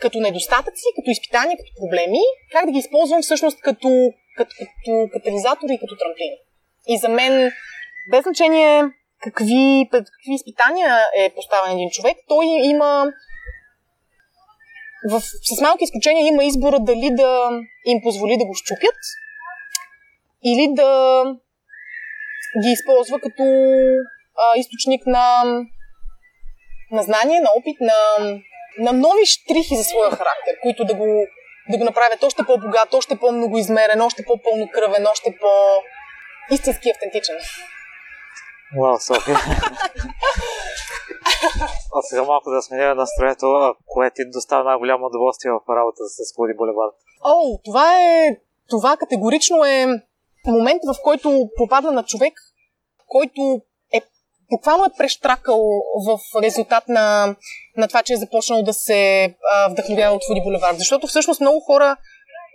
като 0.00 0.20
недостатъци, 0.20 0.84
като 0.96 1.10
изпитания, 1.10 1.56
като 1.56 1.72
проблеми, 1.80 2.20
как 2.52 2.66
да 2.66 2.72
ги 2.72 2.78
използвам 2.78 3.22
всъщност 3.22 3.60
като, 3.60 4.12
като, 4.36 4.54
като 4.58 5.08
катализатори 5.12 5.74
и 5.74 5.78
като 5.78 5.96
трамплини. 5.96 6.36
И 6.88 6.98
за 6.98 7.08
мен, 7.08 7.52
без 8.10 8.22
значение 8.22 8.82
какви, 9.22 9.88
какви 9.92 10.34
изпитания 10.34 10.98
е 11.16 11.34
поставен 11.34 11.72
един 11.72 11.90
човек, 11.90 12.16
той 12.28 12.46
има 12.46 13.12
в, 15.10 15.20
с 15.20 15.60
малки 15.62 15.84
изключения 15.84 16.26
има 16.26 16.44
избора 16.44 16.78
дали 16.80 17.10
да 17.12 17.50
им 17.86 18.00
позволи 18.02 18.36
да 18.38 18.44
го 18.44 18.54
щупят 18.54 19.00
или 20.44 20.68
да 20.74 21.22
ги 22.64 22.70
използва 22.70 23.20
като 23.20 23.42
а, 24.36 24.58
източник 24.58 25.06
на, 25.06 25.42
на 26.90 27.02
знание, 27.02 27.40
на 27.40 27.48
опит, 27.58 27.76
на, 27.80 28.00
на 28.78 28.92
нови 28.92 29.26
штрихи 29.26 29.76
за 29.76 29.84
своя 29.84 30.10
характер, 30.10 30.54
които 30.62 30.84
да 30.84 30.94
го, 30.94 31.26
да 31.70 31.78
го 31.78 31.84
направят 31.84 32.22
още 32.22 32.42
по-богат, 32.46 32.94
още 32.94 33.18
по-многоизмерен, 33.18 34.00
още 34.00 34.24
по-пълнокръвен, 34.24 35.06
още 35.06 35.36
по-истински 35.40 36.90
автентичен. 36.90 37.36
Вау, 38.80 38.98
София. 39.00 39.36
а 41.94 42.02
сега 42.02 42.22
малко 42.22 42.50
да 42.50 42.62
сменя 42.62 42.94
настроението, 42.94 43.74
кое 43.86 44.10
ти 44.10 44.22
доставя 44.32 44.64
най-голямо 44.64 45.06
удоволствие 45.06 45.50
в 45.50 45.76
работа 45.76 46.02
с 46.08 46.36
Фуди 46.36 46.54
Булевард? 46.56 46.94
О, 47.24 47.58
това 47.64 48.02
е... 48.02 48.36
Това 48.68 48.96
категорично 48.96 49.64
е 49.64 49.86
момент, 50.46 50.80
в 50.94 51.02
който 51.02 51.48
попадна 51.56 51.92
на 51.92 52.04
човек, 52.04 52.34
който 53.06 53.62
буквално 54.50 54.84
е 54.84 54.96
прещракал 54.98 55.60
в 56.06 56.42
резултат 56.42 56.88
на, 56.88 57.34
на 57.76 57.88
това, 57.88 58.02
че 58.02 58.12
е 58.12 58.16
започнал 58.16 58.62
да 58.62 58.72
се 58.72 59.24
а, 59.54 59.68
вдъхновява 59.68 60.16
от 60.16 60.22
Фуди 60.28 60.40
Булевард. 60.44 60.78
Защото 60.78 61.06
всъщност 61.06 61.40
много 61.40 61.60
хора, 61.60 61.96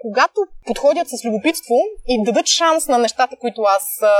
когато 0.01 0.41
подходят 0.65 1.07
с 1.09 1.25
любопитство 1.25 1.75
и 2.07 2.23
дадат 2.23 2.47
шанс 2.47 2.87
на 2.87 2.97
нещата, 2.97 3.35
които 3.35 3.61
аз 3.61 4.01
а, 4.01 4.11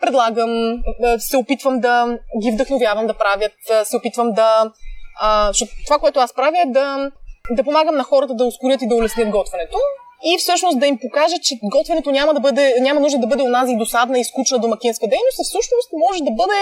предлагам, 0.00 0.82
се 1.18 1.36
опитвам 1.36 1.80
да 1.80 2.18
ги 2.42 2.50
вдъхновявам 2.50 3.06
да 3.06 3.14
правят, 3.14 3.52
се 3.84 3.96
опитвам 3.96 4.32
да... 4.32 4.72
А, 5.20 5.52
това, 5.86 5.98
което 5.98 6.20
аз 6.20 6.34
правя 6.34 6.60
е 6.66 6.72
да, 6.72 7.10
да 7.50 7.64
помагам 7.64 7.96
на 7.96 8.04
хората 8.04 8.34
да 8.34 8.44
ускорят 8.44 8.82
и 8.82 8.88
да 8.88 8.94
улеснят 8.94 9.30
готвенето 9.30 9.76
и 10.24 10.38
всъщност 10.38 10.80
да 10.80 10.86
им 10.86 10.98
покаже, 10.98 11.36
че 11.42 11.58
готвенето 11.62 12.10
няма, 12.10 12.34
да 12.34 12.40
бъде, 12.40 12.74
няма 12.80 13.00
нужда 13.00 13.18
да 13.18 13.26
бъде 13.26 13.42
онази 13.42 13.76
досадна 13.76 14.18
и 14.18 14.24
скучна 14.24 14.58
домакинска 14.58 15.06
дейност, 15.06 15.38
а 15.40 15.44
всъщност 15.44 15.88
може 16.08 16.20
да 16.22 16.30
бъде 16.30 16.60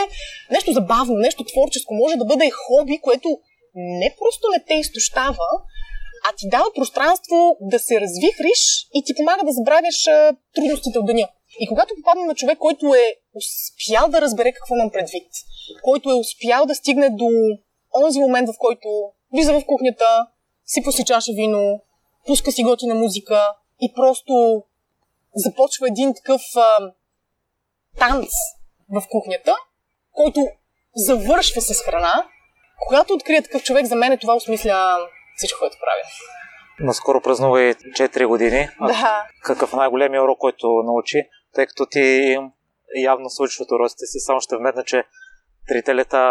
нещо 0.50 0.72
забавно, 0.72 1.14
нещо 1.14 1.44
творческо, 1.44 1.94
може 1.94 2.16
да 2.16 2.24
бъде 2.24 2.50
хоби, 2.50 2.98
което 3.02 3.28
не 3.74 4.14
просто 4.18 4.44
не 4.54 4.64
те 4.68 4.74
изтощава, 4.74 5.48
а 6.26 6.28
ти 6.36 6.48
дава 6.48 6.68
пространство 6.74 7.56
да 7.60 7.78
се 7.78 8.00
развихриш 8.00 8.62
и 8.94 9.02
ти 9.04 9.14
помага 9.14 9.42
да 9.44 9.52
забравяш 9.52 9.98
трудностите 10.54 10.98
от 10.98 11.06
деня. 11.06 11.28
И 11.60 11.68
когато 11.68 11.94
попадна 11.94 12.24
на 12.26 12.34
човек, 12.34 12.58
който 12.58 12.94
е 12.94 13.14
успял 13.34 14.08
да 14.08 14.20
разбере 14.20 14.52
какво 14.52 14.74
имам 14.76 14.90
предвид, 14.90 15.28
който 15.82 16.10
е 16.10 16.14
успял 16.14 16.66
да 16.66 16.74
стигне 16.74 17.10
до 17.10 17.28
онзи 18.04 18.20
момент, 18.20 18.48
в 18.48 18.58
който 18.58 18.88
влиза 19.34 19.52
в 19.52 19.64
кухнята, 19.66 20.26
си 20.66 21.04
чаша 21.06 21.32
вино, 21.32 21.80
пуска 22.28 22.52
си 22.52 22.62
готина 22.62 22.94
музика 22.94 23.52
и 23.80 23.92
просто 23.96 24.62
започва 25.34 25.86
един 25.88 26.14
такъв 26.14 26.42
а, 26.56 26.92
танц 27.98 28.30
в 28.94 29.02
кухнята, 29.10 29.56
който 30.12 30.40
завършва 30.96 31.60
с 31.60 31.82
храна. 31.82 32.28
Когато 32.86 33.14
открия 33.14 33.42
такъв 33.42 33.62
човек, 33.62 33.86
за 33.86 33.96
мен 33.96 34.12
е 34.12 34.18
това 34.18 34.34
осмисля 34.34 34.98
всичко, 35.36 35.58
което 35.58 35.76
правя. 35.80 36.02
Наскоро 36.80 37.20
празнува 37.20 37.62
и 37.62 37.74
4 37.74 38.26
години. 38.26 38.68
Да. 38.86 39.26
Какъв 39.42 39.72
е 39.72 39.76
най-големият 39.76 40.22
урок, 40.22 40.38
който 40.38 40.66
научи? 40.84 41.28
Тъй 41.54 41.66
като 41.66 41.86
ти 41.86 42.36
явно 42.96 43.30
случва 43.30 43.64
уроците 43.72 44.06
си, 44.06 44.18
само 44.18 44.40
ще 44.40 44.56
вметна, 44.56 44.84
че 44.84 45.04
трите 45.68 45.94
лета, 45.94 46.22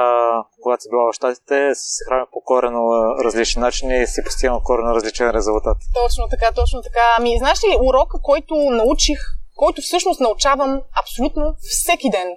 когато 0.61 0.81
си 0.83 0.89
била 0.89 1.11
в 1.11 1.15
щатите, 1.15 1.75
си 1.75 1.89
се 1.95 2.03
храни 2.07 2.25
по 2.33 2.41
корено 2.41 2.81
различни 3.23 3.59
начини 3.61 4.01
и 4.01 4.07
си 4.07 4.23
постигнал 4.25 4.61
корено 4.63 4.95
различен 4.95 5.29
резултат. 5.29 5.77
Точно 6.03 6.27
така, 6.29 6.51
точно 6.51 6.81
така. 6.81 7.15
Ами, 7.17 7.37
знаеш 7.37 7.63
ли, 7.63 7.77
урока, 7.81 8.17
който 8.21 8.55
научих, 8.55 9.19
който 9.55 9.81
всъщност 9.81 10.19
научавам 10.19 10.81
абсолютно 11.01 11.55
всеки 11.59 12.09
ден, 12.09 12.27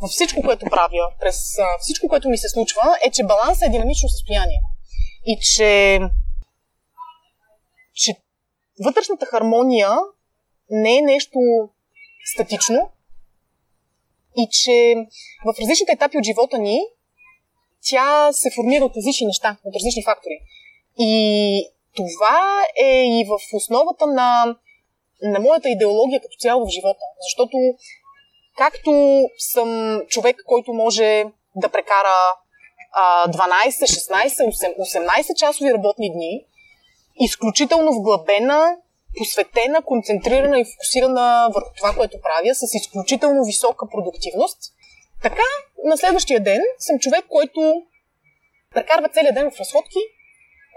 във 0.00 0.10
всичко, 0.10 0.42
което 0.42 0.66
правя, 0.70 1.12
през 1.20 1.36
всичко, 1.80 2.08
което 2.08 2.28
ми 2.28 2.38
се 2.38 2.48
случва, 2.48 2.82
е, 3.06 3.10
че 3.10 3.24
баланс 3.24 3.62
е 3.62 3.68
динамично 3.68 4.08
състояние. 4.08 4.60
И 5.26 5.38
че, 5.40 6.00
че 7.94 8.16
вътрешната 8.84 9.26
хармония 9.26 9.90
не 10.70 10.96
е 10.96 11.02
нещо 11.02 11.38
статично, 12.34 12.90
и 14.36 14.48
че 14.50 14.94
в 15.44 15.60
различните 15.60 15.92
етапи 15.92 16.18
от 16.18 16.24
живота 16.24 16.58
ни 16.58 16.80
тя 17.88 18.32
се 18.32 18.50
формира 18.56 18.84
от 18.84 18.96
различни 18.96 19.26
неща, 19.26 19.56
от 19.64 19.74
различни 19.74 20.04
фактори. 20.04 20.38
И 20.98 21.70
това 21.96 22.64
е 22.84 23.04
и 23.04 23.24
в 23.24 23.56
основата 23.56 24.06
на, 24.06 24.56
на 25.22 25.40
моята 25.40 25.68
идеология 25.68 26.20
като 26.20 26.36
цяло 26.38 26.66
в 26.66 26.70
живота. 26.70 27.04
Защото 27.28 27.56
както 28.56 29.22
съм 29.38 30.00
човек, 30.08 30.36
който 30.46 30.72
може 30.72 31.24
да 31.56 31.68
прекара 31.68 32.16
а, 32.92 33.28
12, 33.28 33.68
16, 33.68 34.74
18 34.78 35.36
часови 35.38 35.72
работни 35.72 36.12
дни, 36.12 36.44
изключително 37.20 37.92
вглъбена 37.92 38.76
посветена, 39.18 39.82
концентрирана 39.82 40.60
и 40.60 40.64
фокусирана 40.64 41.48
върху 41.54 41.70
това, 41.76 41.94
което 41.94 42.16
правя, 42.20 42.54
с 42.54 42.74
изключително 42.74 43.44
висока 43.44 43.86
продуктивност. 43.90 44.58
Така, 45.22 45.48
на 45.84 45.96
следващия 45.96 46.40
ден 46.40 46.62
съм 46.78 46.98
човек, 46.98 47.24
който 47.28 47.82
прекарва 48.74 49.08
целият 49.08 49.34
ден 49.34 49.50
в 49.50 49.60
разходки, 49.60 49.98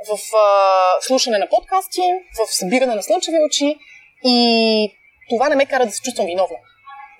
в 0.09 0.35
а, 0.35 1.01
слушане 1.01 1.37
на 1.37 1.49
подкасти, 1.49 2.01
в 2.37 2.53
събиране 2.53 2.95
на 2.95 3.03
слънчеви 3.03 3.37
очи 3.47 3.77
и 4.25 4.91
това 5.29 5.49
не 5.49 5.55
ме 5.55 5.65
кара 5.65 5.85
да 5.85 5.91
се 5.91 6.01
чувствам 6.01 6.27
виновна. 6.27 6.57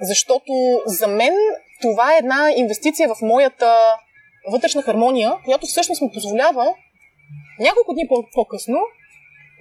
Защото 0.02 0.82
за 0.86 1.08
мен 1.08 1.34
това 1.82 2.14
е 2.14 2.18
една 2.18 2.52
инвестиция 2.56 3.10
в 3.16 3.22
моята 3.22 3.76
вътрешна 4.52 4.82
хармония, 4.82 5.34
която 5.46 5.66
всъщност 5.66 6.02
ми 6.02 6.12
позволява 6.14 6.74
няколко 7.60 7.94
дни 7.94 8.08
по-късно 8.34 8.80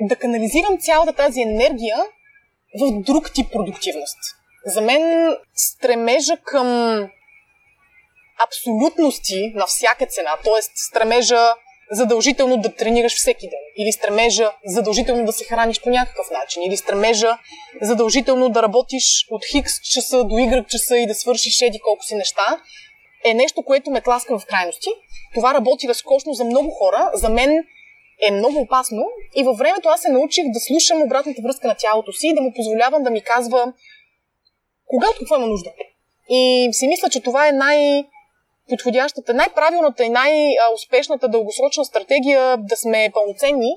да 0.00 0.16
канализирам 0.16 0.78
цялата 0.80 1.12
тази 1.12 1.40
енергия 1.40 1.96
в 2.80 3.02
друг 3.02 3.32
тип 3.32 3.52
продуктивност. 3.52 4.18
За 4.66 4.80
мен 4.80 5.36
стремежа 5.54 6.36
към 6.36 6.98
абсолютности 8.46 9.52
на 9.54 9.66
всяка 9.66 10.06
цена, 10.06 10.30
т.е. 10.44 10.62
стремежа 10.74 11.54
задължително 11.90 12.56
да 12.56 12.74
тренираш 12.74 13.16
всеки 13.16 13.46
ден, 13.48 13.60
или 13.78 13.92
стремежа 13.92 14.52
задължително 14.66 15.24
да 15.24 15.32
се 15.32 15.44
храниш 15.44 15.80
по 15.80 15.90
някакъв 15.90 16.30
начин, 16.30 16.62
или 16.62 16.76
стремежа 16.76 17.38
задължително 17.82 18.48
да 18.48 18.62
работиш 18.62 19.26
от 19.30 19.44
хикс 19.44 19.72
часа 19.92 20.24
до 20.24 20.34
Y 20.34 20.66
часа 20.66 20.98
и 20.98 21.06
да 21.06 21.14
свършиш 21.14 21.60
еди 21.60 21.78
колко 21.78 22.04
си 22.04 22.14
неща, 22.14 22.60
е 23.24 23.34
нещо, 23.34 23.62
което 23.62 23.90
ме 23.90 24.00
тласка 24.00 24.38
в 24.38 24.46
крайности. 24.46 24.88
Това 25.34 25.54
работи 25.54 25.88
разкошно 25.88 26.32
за 26.32 26.44
много 26.44 26.70
хора. 26.70 27.10
За 27.14 27.28
мен 27.28 27.64
е 28.26 28.30
много 28.30 28.60
опасно 28.60 29.04
и 29.36 29.42
във 29.42 29.58
времето 29.58 29.88
аз 29.88 30.00
се 30.00 30.12
научих 30.12 30.44
да 30.48 30.60
слушам 30.60 31.02
обратната 31.02 31.42
връзка 31.42 31.68
на 31.68 31.74
тялото 31.74 32.12
си 32.12 32.26
и 32.28 32.34
да 32.34 32.40
му 32.40 32.52
позволявам 32.56 33.02
да 33.02 33.10
ми 33.10 33.20
казва 33.20 33.72
кога 34.86 35.06
от 35.08 35.18
какво 35.18 35.36
има 35.36 35.46
нужда. 35.46 35.70
И 36.28 36.68
си 36.72 36.88
мисля, 36.88 37.10
че 37.10 37.22
това 37.22 37.48
е 37.48 37.52
най- 37.52 38.04
подходящата, 38.68 39.34
най-правилната 39.34 40.04
и 40.04 40.08
най-успешната 40.08 41.28
дългосрочна 41.28 41.84
стратегия 41.84 42.56
да 42.56 42.76
сме 42.76 43.10
пълноценни, 43.14 43.72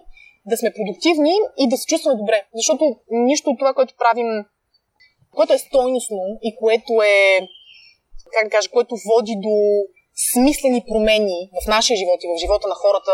да 0.45 0.57
сме 0.57 0.73
продуктивни 0.73 1.35
и 1.57 1.69
да 1.69 1.77
се 1.77 1.85
чувстваме 1.85 2.17
добре. 2.17 2.43
Защото 2.53 2.83
нищо 3.11 3.49
от 3.49 3.59
това, 3.59 3.73
което 3.73 3.93
правим, 3.97 4.45
което 5.35 5.53
е 5.53 5.57
стойностно 5.57 6.23
и 6.41 6.55
което 6.55 7.01
е, 7.01 7.47
как 8.33 8.43
да 8.43 8.49
кажа, 8.49 8.69
което 8.69 8.95
води 9.09 9.35
до 9.37 9.55
смислени 10.33 10.83
промени 10.87 11.49
в 11.63 11.67
нашия 11.67 11.97
живот 11.97 12.19
и 12.23 12.27
в 12.27 12.39
живота 12.39 12.67
на 12.67 12.75
хората 12.75 13.11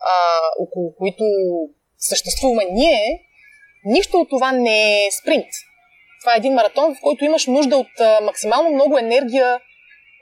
а, 0.00 0.40
около 0.58 0.94
които 0.94 1.24
съществуваме 1.98 2.64
ние, 2.70 3.22
нищо 3.84 4.18
от 4.18 4.30
това 4.30 4.52
не 4.52 5.06
е 5.06 5.10
спринт. 5.10 5.46
Това 6.20 6.34
е 6.34 6.38
един 6.38 6.54
маратон, 6.54 6.94
в 6.94 7.00
който 7.00 7.24
имаш 7.24 7.46
нужда 7.46 7.76
от 7.76 8.00
а, 8.00 8.20
максимално 8.20 8.70
много 8.70 8.98
енергия 8.98 9.60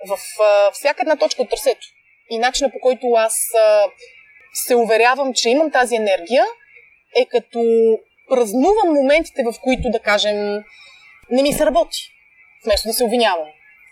в 0.08 0.42
а, 0.42 0.70
всяка 0.70 1.02
една 1.02 1.16
точка 1.16 1.42
от 1.42 1.50
трасето. 1.50 1.86
И 2.30 2.38
начинът 2.38 2.72
по 2.72 2.78
който 2.80 3.06
аз 3.16 3.38
а, 3.54 3.84
се 4.66 4.74
уверявам, 4.74 5.34
че 5.34 5.50
имам 5.50 5.70
тази 5.70 5.96
енергия, 5.96 6.44
е 7.16 7.24
като 7.24 7.60
празнувам 8.28 8.94
моментите, 8.94 9.42
в 9.42 9.54
които, 9.62 9.90
да 9.90 10.00
кажем, 10.00 10.64
не 11.30 11.42
ми 11.42 11.52
се 11.52 11.66
работи, 11.66 11.98
вместо 12.64 12.88
да 12.88 12.92
се 12.92 13.04
обвинявам. 13.04 13.48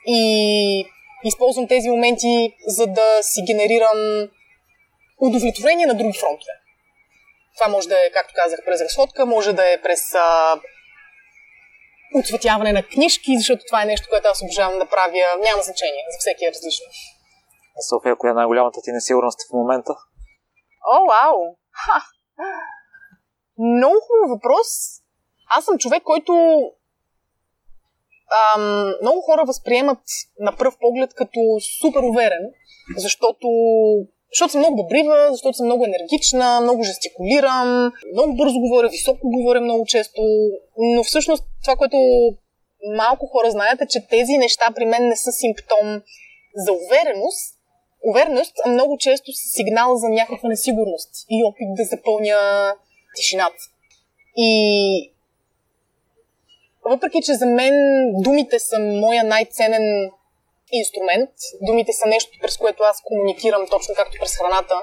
И 0.06 0.84
използвам 1.24 1.68
тези 1.68 1.90
моменти, 1.90 2.52
за 2.66 2.86
да 2.86 3.18
си 3.22 3.42
генерирам 3.46 4.28
удовлетворение 5.26 5.86
на 5.86 5.94
други 5.94 6.18
фронтове. 6.20 6.54
Това 7.58 7.68
може 7.68 7.88
да 7.88 7.94
е, 7.94 8.10
както 8.10 8.32
казах, 8.36 8.58
през 8.64 8.80
разходка, 8.80 9.26
може 9.26 9.52
да 9.52 9.72
е 9.72 9.82
през 9.82 10.14
а, 10.14 10.60
отцветяване 12.14 12.72
на 12.72 12.82
книжки, 12.82 13.36
защото 13.36 13.62
това 13.66 13.82
е 13.82 13.90
нещо, 13.92 14.06
което 14.10 14.28
аз 14.28 14.42
обожавам 14.42 14.78
да 14.78 14.86
правя. 14.86 15.26
Няма 15.48 15.62
значение, 15.62 16.04
за 16.12 16.18
всеки 16.18 16.44
е 16.44 16.52
различно. 16.54 16.86
София, 17.90 18.16
коя 18.16 18.30
е 18.30 18.34
най-голямата 18.34 18.80
ти 18.84 18.92
несигурност 18.92 19.38
в 19.48 19.52
момента? 19.52 19.92
О, 20.94 21.06
вау! 21.06 21.56
Ха! 21.70 22.00
Много 23.58 23.96
хубав 24.00 24.30
въпрос. 24.30 24.68
Аз 25.56 25.64
съм 25.64 25.78
човек, 25.78 26.02
който 26.02 26.32
ам, 28.54 28.94
много 29.02 29.20
хора 29.20 29.44
възприемат 29.46 30.02
на 30.38 30.56
пръв 30.56 30.74
поглед 30.80 31.14
като 31.14 31.40
супер 31.80 32.00
уверен, 32.00 32.44
защото 32.96 33.48
защото 34.32 34.52
съм 34.52 34.60
много 34.60 34.82
добрива, 34.82 35.28
защото 35.30 35.56
съм 35.56 35.66
много 35.66 35.84
енергична, 35.84 36.60
много 36.60 36.82
жестикулирам, 36.82 37.92
много 38.12 38.36
бързо 38.36 38.60
говоря, 38.60 38.88
високо 38.88 39.30
говоря 39.30 39.60
много 39.60 39.86
често. 39.86 40.22
Но 40.78 41.04
всъщност 41.04 41.44
това, 41.62 41.76
което 41.76 41.96
малко 42.96 43.26
хора 43.26 43.50
знаят 43.50 43.80
е, 43.80 43.86
че 43.86 44.06
тези 44.06 44.38
неща 44.38 44.66
при 44.74 44.84
мен 44.84 45.08
не 45.08 45.16
са 45.16 45.32
симптом 45.32 46.02
за 46.56 46.72
увереност. 46.72 47.58
Увереност 48.10 48.54
много 48.66 48.98
често 48.98 49.32
са 49.32 49.48
сигнал 49.48 49.96
за 49.96 50.08
някаква 50.08 50.48
несигурност 50.48 51.10
и 51.30 51.44
опит 51.44 51.68
да 51.76 51.84
запълня 51.84 52.72
тишината. 53.16 53.62
И 54.36 55.12
въпреки, 56.84 57.22
че 57.22 57.34
за 57.34 57.46
мен 57.46 57.74
думите 58.22 58.58
са 58.58 58.78
моя 58.78 59.24
най-ценен 59.24 60.10
инструмент. 60.72 61.30
Думите 61.60 61.92
са 61.92 62.08
нещо, 62.08 62.30
през 62.42 62.56
което 62.56 62.82
аз 62.82 62.96
комуникирам, 63.04 63.66
точно 63.70 63.94
както 63.94 64.18
през 64.20 64.36
храната. 64.36 64.74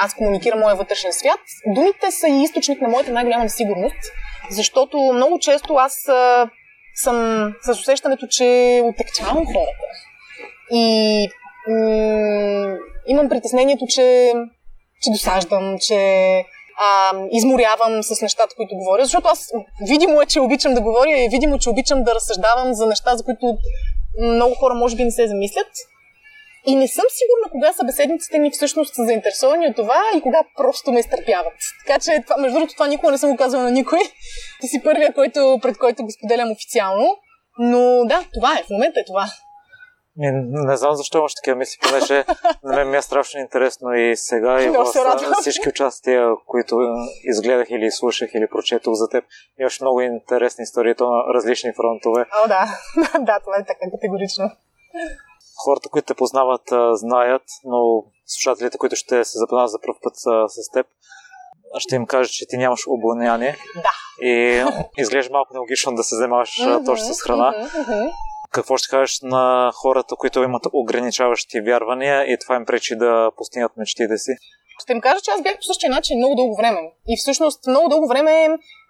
Аз 0.00 0.14
комуникирам 0.14 0.60
моя 0.60 0.74
вътрешен 0.74 1.12
свят. 1.12 1.40
Думите 1.66 2.10
са 2.10 2.28
и 2.28 2.42
източник 2.42 2.80
на 2.80 2.88
моята 2.88 3.12
най-голяма 3.12 3.48
сигурност, 3.48 4.12
защото 4.50 4.98
много 4.98 5.38
често 5.38 5.74
аз 5.74 6.08
а, 6.08 6.50
съм 6.94 7.48
с 7.62 7.70
усещането, 7.70 8.26
че 8.30 8.80
отекчавам 8.84 9.46
хората. 9.46 9.84
И 10.70 11.28
м- 11.68 12.76
имам 13.06 13.28
притеснението, 13.28 13.84
че, 13.88 14.32
че 15.02 15.10
досаждам, 15.10 15.76
че 15.80 15.96
а, 16.78 17.12
изморявам 17.32 18.02
с 18.02 18.22
нещата, 18.22 18.54
които 18.56 18.74
говоря, 18.74 19.04
защото 19.04 19.28
аз 19.28 19.50
видимо 19.88 20.22
е, 20.22 20.26
че 20.26 20.40
обичам 20.40 20.74
да 20.74 20.80
говоря 20.80 21.18
и 21.18 21.28
видимо, 21.28 21.58
че 21.58 21.70
обичам 21.70 22.02
да 22.02 22.14
разсъждавам 22.14 22.74
за 22.74 22.86
неща, 22.86 23.16
за 23.16 23.24
които 23.24 23.58
много 24.20 24.54
хора 24.54 24.74
може 24.74 24.96
би 24.96 25.04
не 25.04 25.10
се 25.10 25.28
замислят. 25.28 25.68
И 26.66 26.76
не 26.76 26.88
съм 26.88 27.04
сигурна 27.08 27.50
кога 27.50 27.72
събеседниците 27.72 28.38
ми 28.38 28.50
всъщност 28.50 28.94
са 28.94 29.04
заинтересовани 29.04 29.66
от 29.66 29.76
това 29.76 30.02
и 30.16 30.20
кога 30.20 30.38
просто 30.56 30.92
ме 30.92 31.00
изтърпяват. 31.00 31.52
Така 31.86 32.00
че, 32.00 32.22
това, 32.22 32.36
между 32.36 32.54
другото, 32.54 32.74
това 32.74 32.86
никога 32.86 33.12
не 33.12 33.18
съм 33.18 33.30
го 33.30 33.36
казвала 33.36 33.64
на 33.64 33.70
никой. 33.70 33.98
Ти 34.60 34.68
си 34.68 34.82
първия, 34.84 35.14
който, 35.14 35.58
пред 35.62 35.78
който 35.78 36.04
го 36.04 36.10
споделям 36.10 36.52
официално. 36.52 37.16
Но 37.58 38.04
да, 38.04 38.24
това 38.34 38.58
е. 38.58 38.62
В 38.62 38.70
момента 38.70 39.00
е 39.00 39.04
това. 39.04 39.26
Не, 40.16 40.32
не 40.46 40.76
знам 40.76 40.94
защо 40.94 41.18
имаш 41.18 41.34
такива 41.34 41.56
мисли, 41.56 41.78
понеже 41.82 42.24
на 42.64 42.76
мен 42.76 42.90
ми 42.90 42.96
е 42.96 43.02
страшно 43.02 43.40
интересно 43.40 43.94
и 43.94 44.16
сега 44.16 44.62
и 44.62 44.68
в 44.68 44.84
всички 45.40 45.68
участия, 45.68 46.28
които 46.46 46.80
изгледах 47.24 47.70
или 47.70 47.90
слушах 47.90 48.30
или 48.34 48.48
прочетох 48.48 48.94
за 48.94 49.08
теб. 49.08 49.24
Имаш 49.60 49.80
много 49.80 50.00
интересни 50.00 50.62
истории, 50.62 50.94
то 50.94 51.10
на 51.10 51.34
различни 51.34 51.72
фронтове. 51.76 52.26
О, 52.44 52.48
да. 52.48 52.66
да, 53.18 53.40
това 53.40 53.56
е 53.56 53.64
така 53.66 53.90
категорично. 53.90 54.50
Хората, 55.64 55.88
които 55.88 56.06
те 56.06 56.14
познават, 56.14 56.62
знаят, 56.92 57.42
но 57.64 58.04
слушателите, 58.26 58.78
които 58.78 58.96
ще 58.96 59.24
се 59.24 59.38
запознат 59.38 59.70
за 59.70 59.78
първ 59.80 59.96
път 60.02 60.14
с 60.48 60.70
теб, 60.72 60.86
ще 61.78 61.96
им 61.96 62.06
кажа, 62.06 62.30
че 62.30 62.46
ти 62.46 62.56
нямаш 62.56 62.80
обоняние. 62.88 63.56
Да. 63.74 63.90
И 64.26 64.64
изглежда 64.98 65.32
малко 65.32 65.54
нелогично 65.54 65.94
да 65.94 66.04
се 66.04 66.14
mm-hmm, 66.14 66.86
точно 66.86 67.14
с 67.14 67.22
храна. 67.22 67.54
Какво 68.54 68.76
ще 68.76 68.90
кажеш 68.90 69.18
на 69.22 69.72
хората, 69.74 70.16
които 70.16 70.42
имат 70.42 70.66
ограничаващи 70.72 71.60
вярвания 71.60 72.32
и 72.32 72.36
това 72.40 72.56
им 72.56 72.64
пречи 72.66 72.96
да 72.96 73.30
постигнат 73.36 73.76
мечтите 73.76 74.18
си? 74.18 74.32
Ще 74.82 74.92
им 74.92 75.00
кажа, 75.00 75.20
че 75.24 75.30
аз 75.30 75.42
бях 75.42 75.56
по 75.56 75.62
същия 75.62 75.90
начин 75.90 76.18
много 76.18 76.34
дълго 76.34 76.56
време. 76.56 76.80
И 77.08 77.16
всъщност 77.16 77.66
много 77.66 77.88
дълго 77.88 78.08
време 78.08 78.48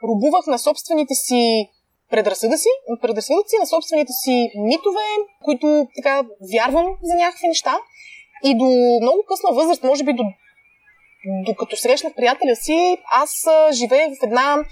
рубувах 0.08 0.46
на 0.46 0.58
собствените 0.58 1.14
си 1.14 1.70
предразсъдъци, 2.10 2.68
предразсъдъци, 3.00 3.56
на 3.60 3.66
собствените 3.66 4.12
си 4.12 4.50
митове, 4.56 5.06
които 5.44 5.86
така 5.96 6.22
вярвам 6.54 6.86
за 7.02 7.14
някакви 7.14 7.48
неща. 7.48 7.78
И 8.44 8.58
до 8.58 8.64
много 9.02 9.24
късна 9.28 9.50
възраст, 9.52 9.82
може 9.82 10.04
би 10.04 10.12
до 10.12 10.24
докато 11.46 11.76
срещнах 11.76 12.14
приятеля 12.14 12.56
си, 12.56 12.98
аз 13.14 13.46
живеех 13.72 14.08
в 14.20 14.24
една 14.24 14.64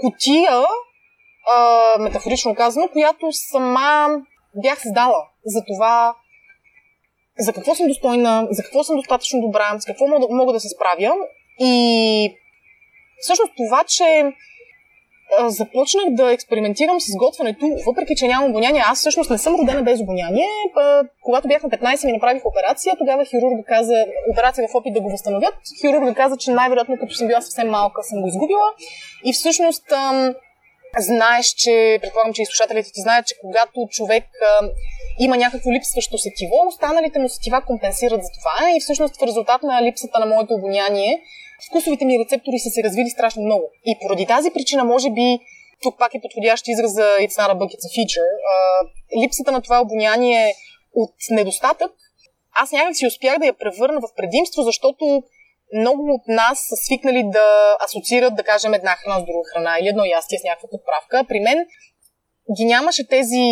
котия, 0.00 0.64
а, 1.50 1.98
метафорично 1.98 2.54
казано, 2.54 2.88
която 2.92 3.32
сама 3.32 4.08
бях 4.62 4.80
създала 4.80 5.26
за 5.44 5.64
това 5.64 6.14
за 7.38 7.52
какво 7.52 7.74
съм 7.74 7.86
достойна, 7.86 8.48
за 8.50 8.62
какво 8.62 8.84
съм 8.84 8.96
достатъчно 8.96 9.40
добра, 9.40 9.80
с 9.80 9.84
какво 9.84 10.06
мога, 10.06 10.26
мога 10.30 10.52
да 10.52 10.60
се 10.60 10.68
справя. 10.68 11.14
И 11.60 12.34
всъщност 13.20 13.52
това, 13.56 13.84
че 13.84 14.32
започнах 15.46 16.04
да 16.10 16.32
експериментирам 16.32 17.00
с 17.00 17.16
готвенето, 17.16 17.66
въпреки 17.86 18.14
че 18.16 18.26
нямам 18.26 18.50
обоняние. 18.50 18.82
Аз 18.86 18.98
всъщност 18.98 19.30
не 19.30 19.38
съм 19.38 19.54
родена 19.54 19.82
без 19.82 20.00
обоняние. 20.00 20.46
Когато 21.22 21.48
бях 21.48 21.62
на 21.62 21.70
15 21.70 22.06
ми 22.06 22.12
направих 22.12 22.46
операция, 22.46 22.96
тогава 22.98 23.24
хирурга 23.24 23.62
каза, 23.66 24.06
операция 24.32 24.68
в 24.68 24.74
опит 24.74 24.94
да 24.94 25.00
го 25.00 25.10
възстановят, 25.10 25.54
хирурга 25.80 26.14
каза, 26.14 26.36
че 26.36 26.50
най-вероятно 26.50 26.96
като 27.00 27.14
съм 27.14 27.26
била 27.26 27.40
съвсем 27.40 27.68
малка 27.68 28.02
съм 28.02 28.20
го 28.20 28.28
изгубила. 28.28 28.66
И 29.24 29.32
всъщност 29.32 29.84
знаеш, 30.98 31.46
че, 31.46 31.98
предполагам, 32.02 32.32
че 32.32 32.42
и 32.42 32.46
слушателите 32.46 32.92
ти 32.92 33.00
знаят, 33.00 33.26
че 33.26 33.34
когато 33.40 33.88
човек 33.90 34.24
ам, 34.60 34.68
има 35.18 35.36
някакво 35.36 35.72
липсващо 35.72 36.18
сетиво, 36.18 36.66
останалите 36.68 37.18
му 37.18 37.28
сетива 37.28 37.62
компенсират 37.66 38.22
за 38.22 38.30
това 38.38 38.70
и 38.76 38.80
всъщност 38.80 39.16
в 39.16 39.26
резултат 39.26 39.62
на 39.62 39.82
липсата 39.82 40.18
на 40.18 40.26
моето 40.26 40.54
обоняние 40.54 41.22
вкусовите 41.68 42.04
ми 42.04 42.18
рецептори 42.18 42.58
са 42.58 42.70
се 42.70 42.82
развили 42.82 43.10
страшно 43.10 43.42
много. 43.42 43.64
И 43.86 43.96
поради 44.02 44.26
тази 44.26 44.50
причина, 44.50 44.84
може 44.84 45.10
би, 45.10 45.38
тук 45.82 45.98
пак 45.98 46.14
е 46.14 46.20
подходящ 46.20 46.68
израз 46.68 46.92
за 46.92 47.02
It's 47.02 47.36
not 47.40 47.50
a 47.54 47.56
book, 47.60 47.70
it's 47.76 47.86
a 47.88 47.92
feature. 47.96 48.32
А, 48.52 48.54
липсата 49.22 49.52
на 49.52 49.62
това 49.62 49.80
обоняние 49.80 50.54
от 50.94 51.14
недостатък, 51.30 51.92
аз 52.54 52.72
някак 52.72 52.96
си 52.96 53.06
успях 53.06 53.38
да 53.38 53.46
я 53.46 53.52
превърна 53.52 54.00
в 54.00 54.14
предимство, 54.16 54.62
защото 54.62 55.22
много 55.72 56.14
от 56.14 56.22
нас 56.28 56.58
са 56.68 56.76
свикнали 56.76 57.22
да 57.24 57.76
асоциират, 57.84 58.36
да 58.36 58.42
кажем, 58.42 58.74
една 58.74 58.96
храна 58.96 59.20
с 59.20 59.24
друга 59.24 59.48
храна 59.52 59.78
или 59.80 59.88
едно 59.88 60.04
ястие 60.04 60.38
с 60.38 60.44
някаква 60.44 60.68
подправка. 60.68 61.24
При 61.28 61.40
мен 61.40 61.66
ги 62.56 62.64
нямаше 62.64 63.08
тези, 63.08 63.44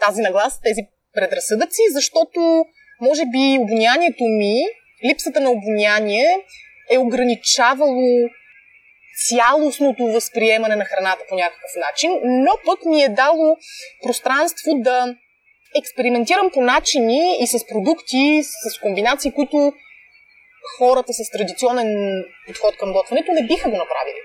тази 0.00 0.22
наглас, 0.22 0.60
тези 0.60 0.80
предразсъдъци, 1.14 1.82
защото 1.92 2.64
може 3.00 3.22
би 3.26 3.58
обонянието 3.60 4.24
ми, 4.24 4.54
липсата 5.04 5.40
на 5.40 5.50
обоняние 5.50 6.26
е 6.90 6.98
ограничавало 6.98 8.28
цялостното 9.28 10.06
възприемане 10.06 10.76
на 10.76 10.84
храната 10.84 11.22
по 11.28 11.34
някакъв 11.34 11.70
начин, 11.76 12.20
но 12.24 12.52
пък 12.66 12.84
ми 12.84 13.02
е 13.02 13.08
дало 13.08 13.56
пространство 14.02 14.70
да 14.74 15.16
експериментирам 15.78 16.50
по 16.54 16.60
начини 16.60 17.36
и 17.40 17.46
с 17.46 17.66
продукти, 17.66 18.40
с 18.42 18.78
комбинации, 18.80 19.32
които 19.32 19.72
хората 20.78 21.12
с 21.12 21.30
традиционен 21.30 22.22
подход 22.46 22.76
към 22.76 22.92
готвенето 22.92 23.32
не 23.32 23.46
биха 23.46 23.70
го 23.70 23.76
направили. 23.76 24.20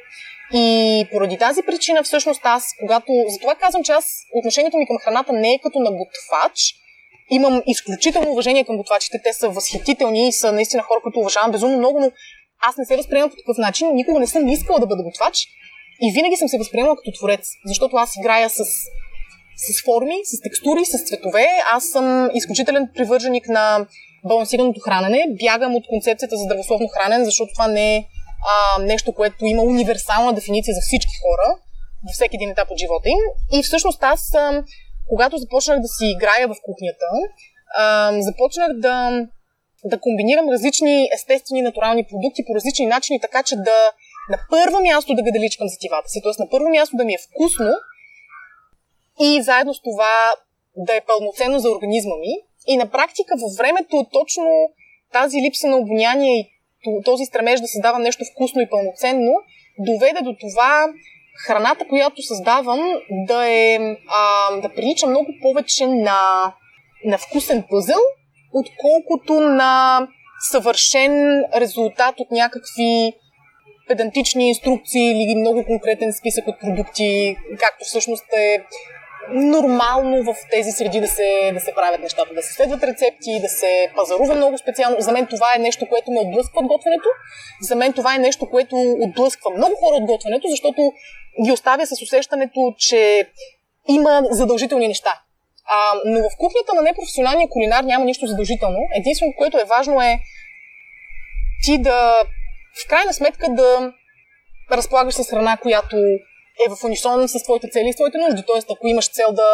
И 0.53 1.05
поради 1.11 1.37
тази 1.37 1.61
причина, 1.63 2.03
всъщност, 2.03 2.41
аз, 2.43 2.63
когато. 2.79 3.11
Затова 3.27 3.55
казвам, 3.55 3.83
че 3.83 3.91
аз 3.91 4.05
отношението 4.33 4.77
ми 4.77 4.87
към 4.87 4.97
храната 4.99 5.33
не 5.33 5.53
е 5.53 5.59
като 5.63 5.79
на 5.79 5.91
готвач. 5.91 6.75
Имам 7.31 7.61
изключително 7.67 8.31
уважение 8.31 8.63
към 8.63 8.77
готвачите. 8.77 9.17
Те 9.23 9.33
са 9.33 9.49
възхитителни 9.49 10.27
и 10.27 10.31
са 10.31 10.51
наистина 10.51 10.83
хора, 10.83 10.99
които 11.03 11.19
уважавам 11.19 11.51
безумно 11.51 11.77
много, 11.77 11.99
но 11.99 12.11
аз 12.61 12.77
не 12.77 12.85
се 12.85 12.97
възприемам 12.97 13.29
по 13.29 13.35
такъв 13.35 13.57
начин, 13.57 13.95
никога 13.95 14.19
не 14.19 14.27
съм 14.27 14.47
искала 14.47 14.79
да 14.79 14.87
бъда 14.87 15.03
готвач 15.03 15.47
и 16.01 16.11
винаги 16.13 16.35
съм 16.35 16.47
се 16.47 16.57
възприемала 16.57 16.95
като 16.95 17.11
творец, 17.11 17.49
защото 17.65 17.95
аз 17.95 18.15
играя 18.19 18.49
с, 18.49 18.63
с 19.55 19.83
форми, 19.85 20.15
с 20.23 20.41
текстури, 20.41 20.85
с 20.85 21.07
цветове. 21.07 21.47
Аз 21.71 21.85
съм 21.85 22.29
изключителен 22.33 22.89
привърженик 22.95 23.47
на 23.47 23.87
балансираното 24.25 24.79
хранене. 24.79 25.25
Бягам 25.29 25.75
от 25.75 25.87
концепцията 25.89 26.37
за 26.37 26.43
здравословно 26.43 26.87
хранене, 26.87 27.25
защото 27.25 27.53
това 27.53 27.67
не 27.67 27.95
е 27.95 28.05
а, 28.51 28.81
нещо, 28.83 29.13
което 29.13 29.45
има 29.45 29.63
универсална 29.63 30.33
дефиниция 30.33 30.73
за 30.73 30.81
всички 30.81 31.15
хора 31.23 31.57
във 32.07 32.13
всеки 32.13 32.35
един 32.35 32.49
етап 32.49 32.71
от 32.71 32.77
живота 32.77 33.09
им. 33.09 33.19
И 33.59 33.63
всъщност 33.63 34.03
аз, 34.03 34.35
а, 34.35 34.63
когато 35.09 35.37
започнах 35.37 35.79
да 35.79 35.87
си 35.87 36.05
играя 36.05 36.47
в 36.47 36.55
кухнята, 36.63 37.09
а, 37.77 38.11
започнах 38.21 38.69
да 38.73 39.27
да 39.85 39.99
комбинирам 39.99 40.49
различни 40.49 41.09
естествени 41.13 41.61
натурални 41.61 42.03
продукти 42.03 42.45
по 42.47 42.55
различни 42.55 42.85
начини, 42.85 43.19
така 43.19 43.43
че 43.43 43.55
да 43.55 43.91
на 44.29 44.37
първо 44.49 44.81
място 44.81 45.13
да 45.13 45.21
гаделичкам 45.21 45.69
сетивата 45.69 46.09
си, 46.09 46.21
т.е. 46.23 46.41
на 46.43 46.49
първо 46.49 46.69
място 46.69 46.97
да 46.97 47.05
ми 47.05 47.13
е 47.13 47.17
вкусно 47.17 47.71
и 49.21 49.41
заедно 49.41 49.73
с 49.73 49.81
това 49.81 50.33
да 50.75 50.95
е 50.95 51.01
пълноценно 51.01 51.59
за 51.59 51.71
организма 51.71 52.15
ми. 52.15 52.33
И 52.67 52.77
на 52.77 52.89
практика 52.89 53.35
във 53.41 53.57
времето 53.57 54.05
точно 54.11 54.45
тази 55.13 55.37
липса 55.37 55.67
на 55.67 55.77
обоняние 55.77 56.39
и 56.39 56.49
този 57.05 57.25
стремеж 57.25 57.59
да 57.59 57.67
създавам 57.67 58.01
нещо 58.01 58.23
вкусно 58.33 58.61
и 58.61 58.69
пълноценно 58.69 59.31
доведе 59.79 60.21
до 60.23 60.35
това 60.39 60.87
храната, 61.45 61.87
която 61.89 62.21
създавам, 62.21 63.01
да, 63.11 63.47
е, 63.47 63.79
а, 64.07 64.51
да 64.61 64.69
прилича 64.69 65.07
много 65.07 65.31
повече 65.41 65.87
на, 65.87 66.53
на 67.05 67.17
вкусен 67.17 67.63
пъзъл, 67.69 67.99
отколкото 68.53 69.39
на 69.39 70.07
съвършен 70.51 71.43
резултат 71.55 72.19
от 72.19 72.31
някакви 72.31 73.13
педантични 73.87 74.47
инструкции 74.47 75.11
или 75.11 75.35
много 75.35 75.65
конкретен 75.65 76.13
списък 76.13 76.47
от 76.47 76.59
продукти, 76.59 77.37
както 77.59 77.85
всъщност 77.85 78.33
е 78.33 78.63
нормално 79.31 80.23
в 80.23 80.35
тези 80.51 80.71
среди 80.71 80.99
да 80.99 81.07
се, 81.07 81.51
да 81.53 81.59
се 81.59 81.73
правят 81.75 82.01
нещата, 82.01 82.33
да 82.33 82.41
се 82.43 82.53
следват 82.53 82.83
рецепти, 82.83 83.39
да 83.41 83.49
се 83.49 83.91
пазарува 83.95 84.35
много 84.35 84.57
специално. 84.57 84.95
За 84.99 85.11
мен 85.11 85.27
това 85.27 85.47
е 85.55 85.59
нещо, 85.59 85.89
което 85.89 86.11
ме 86.11 86.19
отблъсква 86.19 86.59
от 86.61 86.67
готвенето. 86.67 87.09
За 87.61 87.75
мен 87.75 87.93
това 87.93 88.15
е 88.15 88.19
нещо, 88.19 88.49
което 88.49 88.75
отблъсква 88.99 89.51
много 89.51 89.75
хора 89.75 89.95
от 89.95 90.05
готвенето, 90.05 90.47
защото 90.47 90.93
ги 91.45 91.51
оставя 91.51 91.87
с 91.87 92.01
усещането, 92.01 92.75
че 92.77 93.27
има 93.89 94.21
задължителни 94.31 94.87
неща. 94.87 95.13
А, 95.69 95.93
но 96.05 96.19
в 96.19 96.37
кухнята 96.37 96.75
на 96.75 96.81
непрофесионалния 96.81 97.49
кулинар 97.49 97.83
няма 97.83 98.05
нищо 98.05 98.25
задължително. 98.25 98.79
Единственото, 98.95 99.37
което 99.37 99.57
е 99.57 99.63
важно 99.63 100.01
е 100.01 100.19
ти 101.63 101.77
да, 101.77 102.23
в 102.83 102.87
крайна 102.87 103.13
сметка, 103.13 103.45
да 103.49 103.93
разполагаш 104.71 105.13
с 105.13 105.29
храна, 105.29 105.57
която 105.57 105.97
е 106.65 106.69
в 106.69 106.83
унисон 106.83 107.27
с 107.27 107.43
твоите 107.43 107.69
цели 107.69 107.89
и 107.89 107.95
твоите 107.95 108.17
нужди. 108.17 108.43
Тоест, 108.47 108.67
ако 108.71 108.87
имаш 108.87 109.09
цел 109.09 109.31
да 109.31 109.47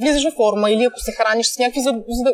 влизаш 0.00 0.24
в 0.28 0.36
форма 0.36 0.70
или 0.70 0.84
ако 0.84 1.00
се 1.00 1.12
храниш 1.12 1.46
с 1.46 1.58
някакви 1.58 1.80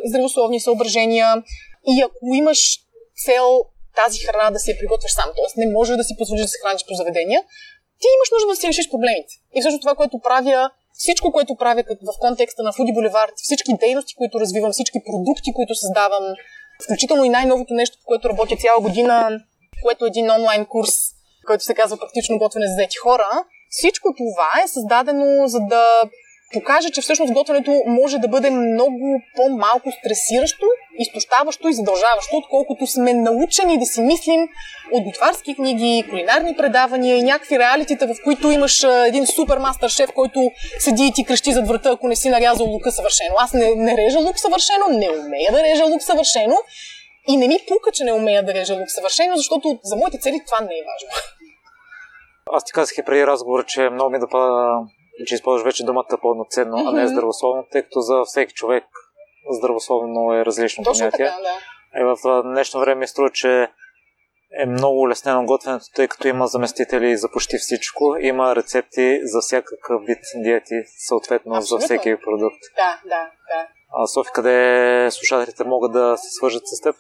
здравословни 0.04 0.60
съображения 0.60 1.42
и 1.88 2.02
ако 2.02 2.34
имаш 2.34 2.78
цел 3.24 3.64
тази 3.96 4.18
храна 4.26 4.50
да 4.50 4.58
си 4.58 4.70
я 4.70 4.78
приготвяш 4.78 5.12
сам, 5.12 5.30
т.е. 5.36 5.60
не 5.64 5.72
можеш 5.72 5.96
да 5.96 6.04
си 6.04 6.14
позволиш 6.18 6.42
да 6.42 6.48
се 6.48 6.58
храниш 6.62 6.82
по 6.88 6.94
заведения, 6.94 7.40
ти 8.00 8.06
имаш 8.16 8.28
нужда 8.32 8.48
да 8.48 8.56
си 8.56 8.68
решиш 8.68 8.90
проблемите. 8.90 9.32
И 9.54 9.60
всъщност 9.60 9.82
това, 9.82 9.94
което 9.94 10.18
правя 10.18 10.70
всичко, 10.92 11.32
което 11.32 11.56
правя 11.56 11.82
в 11.88 12.18
контекста 12.20 12.62
на 12.62 12.72
Foodie 12.72 12.94
Boulevard, 12.96 13.32
всички 13.36 13.72
дейности, 13.80 14.14
които 14.14 14.40
развивам, 14.40 14.72
всички 14.72 14.98
продукти, 15.04 15.54
които 15.54 15.74
създавам, 15.74 16.24
включително 16.84 17.24
и 17.24 17.28
най-новото 17.28 17.74
нещо, 17.74 17.98
по 18.00 18.06
което 18.06 18.28
работя 18.28 18.56
цяла 18.56 18.80
година, 18.80 19.40
което 19.82 20.04
е 20.04 20.08
един 20.08 20.30
онлайн 20.30 20.66
курс, 20.66 20.94
който 21.46 21.64
се 21.64 21.74
казва 21.74 21.96
практично 21.98 22.38
готвене 22.38 22.66
за 22.66 22.74
заети 22.74 22.96
хора. 22.96 23.44
Всичко 23.72 24.14
това 24.18 24.64
е 24.64 24.68
създадено 24.68 25.48
за 25.48 25.60
да 25.60 26.02
покаже, 26.52 26.90
че 26.90 27.00
всъщност 27.00 27.32
готвенето 27.32 27.82
може 27.86 28.18
да 28.18 28.28
бъде 28.28 28.50
много 28.50 29.22
по-малко 29.36 29.88
стресиращо, 29.98 30.66
изтощаващо 30.98 31.68
и 31.68 31.72
задължаващо, 31.72 32.36
отколкото 32.36 32.86
сме 32.86 33.14
научени 33.14 33.78
да 33.78 33.86
си 33.86 34.00
мислим 34.00 34.48
от 34.92 35.04
готварски 35.04 35.54
книги, 35.54 36.04
кулинарни 36.10 36.56
предавания 36.56 37.16
и 37.16 37.22
някакви 37.22 37.58
реалитита, 37.58 38.06
в 38.06 38.16
които 38.24 38.50
имаш 38.50 38.82
един 38.82 39.26
супер 39.26 39.58
мастер 39.58 39.88
шеф, 39.88 40.12
който 40.14 40.50
седи 40.78 41.06
и 41.06 41.12
ти 41.12 41.24
крещи 41.24 41.52
зад 41.52 41.68
врата, 41.68 41.90
ако 41.90 42.08
не 42.08 42.16
си 42.16 42.28
нарязал 42.28 42.66
лука 42.66 42.92
съвършено. 42.92 43.34
Аз 43.38 43.52
не, 43.52 43.74
не 43.74 43.96
режа 43.96 44.18
лук 44.18 44.38
съвършено, 44.38 44.84
не 44.88 45.10
умея 45.10 45.52
да 45.52 45.62
режа 45.62 45.84
лук 45.84 46.02
съвършено 46.02 46.56
и 47.28 47.36
не 47.36 47.48
ми 47.48 47.58
пука, 47.68 47.92
че 47.92 48.04
не 48.04 48.12
умея 48.12 48.42
да 48.42 48.54
режа 48.54 48.74
лук 48.74 48.90
съвършено, 48.90 49.36
защото 49.36 49.78
за 49.84 49.96
моите 49.96 50.18
цели 50.18 50.40
това 50.46 50.60
не 50.60 50.74
е 50.74 50.84
важно. 50.90 51.22
Аз 52.52 52.64
ти 52.64 52.72
казах 52.72 52.98
и 52.98 53.02
преди 53.02 53.26
разговора, 53.26 53.64
че 53.66 53.90
много 53.90 54.10
ми 54.10 54.18
да 54.18 54.26
че 55.26 55.34
използваш 55.34 55.64
вече 55.64 55.84
думата 55.84 56.18
пълноценно, 56.22 56.76
mm-hmm. 56.76 56.88
а 56.88 56.92
не 56.92 57.06
здравословно, 57.08 57.66
тъй 57.72 57.82
като 57.82 58.00
за 58.00 58.22
всеки 58.24 58.54
човек 58.54 58.84
здравословно 59.50 60.32
е 60.32 60.44
различно 60.44 60.84
Точно 60.84 61.00
понятие. 61.00 61.26
Така, 61.26 61.38
да. 61.42 62.00
И 62.00 62.04
в 62.04 62.42
днешно 62.42 62.80
време 62.80 63.06
струва, 63.06 63.30
че 63.30 63.68
е 64.60 64.66
много 64.66 65.00
улеснено 65.00 65.44
готвенето, 65.44 65.84
тъй 65.94 66.08
като 66.08 66.28
има 66.28 66.46
заместители 66.46 67.16
за 67.16 67.30
почти 67.30 67.58
всичко. 67.58 68.16
Има 68.20 68.56
рецепти 68.56 69.20
за 69.22 69.40
всякакъв 69.40 70.02
вид 70.06 70.18
диети, 70.36 70.74
съответно 71.08 71.54
Абсолютно. 71.54 71.80
за 71.80 71.84
всеки 71.84 72.16
продукт. 72.24 72.60
Да, 72.76 73.00
да, 73.04 73.30
да. 73.50 73.66
А 73.94 74.06
Софи, 74.06 74.30
къде 74.34 75.08
слушателите 75.10 75.64
могат 75.64 75.92
да 75.92 76.16
се 76.16 76.30
свържат 76.30 76.62
с 76.64 76.80
теб? 76.80 76.96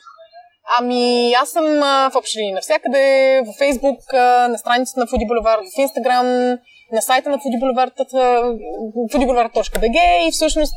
Ами, 0.78 1.32
аз 1.32 1.50
съм 1.50 1.64
в 2.12 2.16
общини 2.16 2.52
навсякъде, 2.52 3.42
в 3.46 3.52
Фейсбук, 3.58 4.00
на 4.48 4.58
страницата 4.58 5.00
на 5.00 5.06
Foodie 5.06 5.28
Boulevard, 5.28 5.76
в 5.76 5.78
Инстаграм, 5.78 6.58
на 6.92 7.02
сайта 7.02 7.30
на 7.30 7.38
foodieboulevard.bg 7.38 10.28
и 10.28 10.32
всъщност 10.32 10.74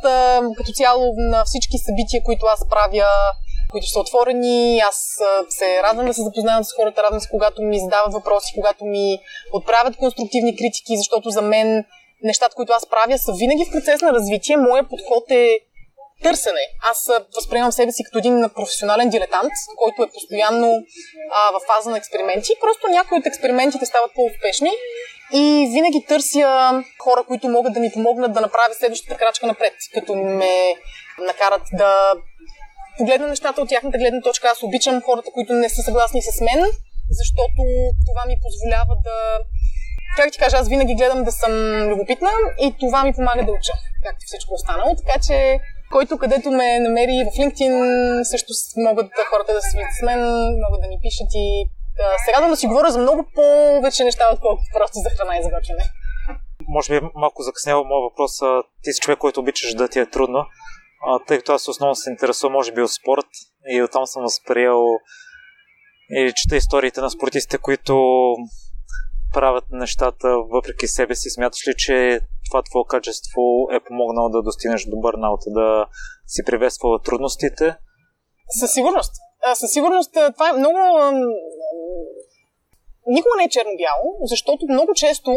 като 0.58 0.72
цяло 0.72 1.14
на 1.18 1.44
всички 1.46 1.78
събития, 1.78 2.24
които 2.24 2.46
аз 2.46 2.70
правя, 2.70 3.08
които 3.72 3.88
са 3.88 4.00
отворени. 4.00 4.80
Аз 4.80 5.18
се 5.50 5.84
радвам 5.84 6.06
да 6.06 6.14
се 6.14 6.22
запознавам 6.22 6.64
с 6.64 6.76
хората, 6.76 7.04
радвам 7.04 7.20
се, 7.20 7.30
когато 7.30 7.62
ми 7.62 7.80
задават 7.80 8.14
въпроси, 8.14 8.54
когато 8.56 8.86
ми 8.86 9.20
отправят 9.54 9.98
конструктивни 9.98 10.56
критики, 10.56 10.98
защото 10.98 11.30
за 11.30 11.42
мен 11.42 11.86
нещата, 12.24 12.56
които 12.56 12.74
аз 12.74 12.90
правя, 12.90 13.18
са 13.18 13.34
винаги 13.34 13.66
в 13.66 13.72
процес 13.72 14.02
на 14.02 14.14
развитие. 14.14 14.58
Моя 14.58 14.84
подход 14.84 15.32
е 15.32 15.60
търсене. 16.24 16.66
Аз 16.92 17.10
възприемам 17.36 17.72
себе 17.72 17.92
си 17.92 18.04
като 18.04 18.18
един 18.18 18.50
професионален 18.56 19.10
дилетант, 19.10 19.54
който 19.78 20.04
е 20.04 20.14
постоянно 20.14 20.84
а, 21.36 21.52
в 21.52 21.60
фаза 21.68 21.90
на 21.90 21.98
експерименти. 21.98 22.52
Просто 22.62 22.88
някои 22.88 23.18
от 23.18 23.26
експериментите 23.26 23.86
стават 23.86 24.12
по-успешни 24.16 24.72
и 25.34 25.70
винаги 25.74 26.06
търся 26.08 26.84
хора, 27.04 27.24
които 27.28 27.50
могат 27.50 27.74
да 27.74 27.80
ми 27.80 27.92
помогнат 27.92 28.34
да 28.34 28.42
направя 28.42 28.74
следващата 28.74 29.18
крачка 29.18 29.48
напред, 29.48 29.74
като 29.94 30.16
ме 30.16 30.76
накарат 31.20 31.62
да 31.74 32.14
погледна 32.98 33.28
нещата 33.28 33.62
от 33.62 33.70
тяхната 33.70 33.98
гледна 33.98 34.22
точка. 34.22 34.48
Аз 34.52 34.64
обичам 34.64 35.02
хората, 35.02 35.32
които 35.34 35.54
не 35.54 35.70
са 35.70 35.82
съгласни 35.82 36.22
с 36.22 36.42
мен, 36.42 36.66
защото 37.10 37.62
това 38.08 38.26
ми 38.28 38.36
позволява 38.44 38.96
да 39.04 39.40
как 40.18 40.32
ти 40.32 40.40
кажа, 40.40 40.58
аз 40.58 40.70
винаги 40.70 40.96
гледам 40.96 41.24
да 41.24 41.32
съм 41.32 41.52
любопитна 41.90 42.30
и 42.62 42.76
това 42.80 43.04
ми 43.04 43.14
помага 43.14 43.46
да 43.46 43.52
уча, 43.52 43.74
както 44.04 44.26
всичко 44.26 44.54
останало. 44.54 44.96
Така 44.96 45.20
че 45.28 45.60
който 45.92 46.18
където 46.18 46.52
ме 46.52 46.80
намери 46.80 47.26
в 47.26 47.38
LinkedIn, 47.38 48.24
също 48.24 48.54
могат 48.78 49.12
хората 49.30 49.54
да 49.54 49.62
се 49.62 49.78
видят 49.78 49.94
с 50.00 50.02
мен, 50.02 50.20
могат 50.66 50.82
да 50.82 50.88
ми 50.88 50.98
пишат 51.02 51.32
и 51.34 51.70
да 51.98 52.08
се 52.26 52.34
радвам 52.34 52.52
да 52.52 52.58
си 52.58 52.68
говоря 52.68 52.92
за 52.92 53.00
много 53.00 53.26
повече 53.36 54.04
неща, 54.04 54.30
отколкото 54.34 54.68
просто 54.74 54.98
за 55.00 55.10
храна 55.10 55.38
и 55.38 55.44
за. 55.44 55.50
Може 56.68 56.94
би 56.94 57.08
малко 57.16 57.42
закъснява 57.42 57.84
моят 57.84 58.12
въпрос. 58.12 58.32
Ти 58.84 58.94
си 58.94 59.00
човек, 59.02 59.20
който 59.20 59.40
обичаш 59.40 59.74
да 59.74 59.88
ти 59.88 60.00
е 60.00 60.10
трудно, 60.10 60.46
тъй 61.28 61.38
като 61.38 61.54
аз 61.54 61.68
основно 61.68 61.96
се 61.96 62.10
интересувам, 62.10 62.54
може 62.54 62.72
би, 62.72 62.82
от 62.82 62.92
спорт 62.92 63.28
и 63.70 63.82
оттам 63.84 64.06
съм 64.06 64.22
възприел 64.24 64.84
и 66.10 66.34
чета 66.36 66.56
историите 66.56 67.02
на 67.02 67.10
спортистите, 67.10 67.58
които 67.58 67.96
правят 69.38 69.66
нещата 69.72 70.28
въпреки 70.56 70.88
себе 70.88 71.16
си. 71.16 71.30
Смяташ 71.30 71.68
ли, 71.68 71.74
че 71.78 72.20
това 72.50 72.60
твое 72.64 72.84
качество 72.94 73.42
е 73.76 73.80
помогнало 73.88 74.30
да 74.30 74.42
достигнеш 74.42 74.86
до 74.86 74.98
бърнаут, 75.00 75.42
да 75.48 75.86
си 76.28 76.42
приветства 76.46 76.88
трудностите? 77.06 77.76
Със 78.60 78.74
сигурност. 78.74 79.14
Със 79.54 79.72
сигурност 79.72 80.12
това 80.34 80.50
е 80.50 80.58
много... 80.62 80.80
Никога 83.08 83.36
не 83.38 83.44
е 83.44 83.50
черно-бяло, 83.50 84.08
защото 84.22 84.66
много 84.70 84.94
често 84.94 85.32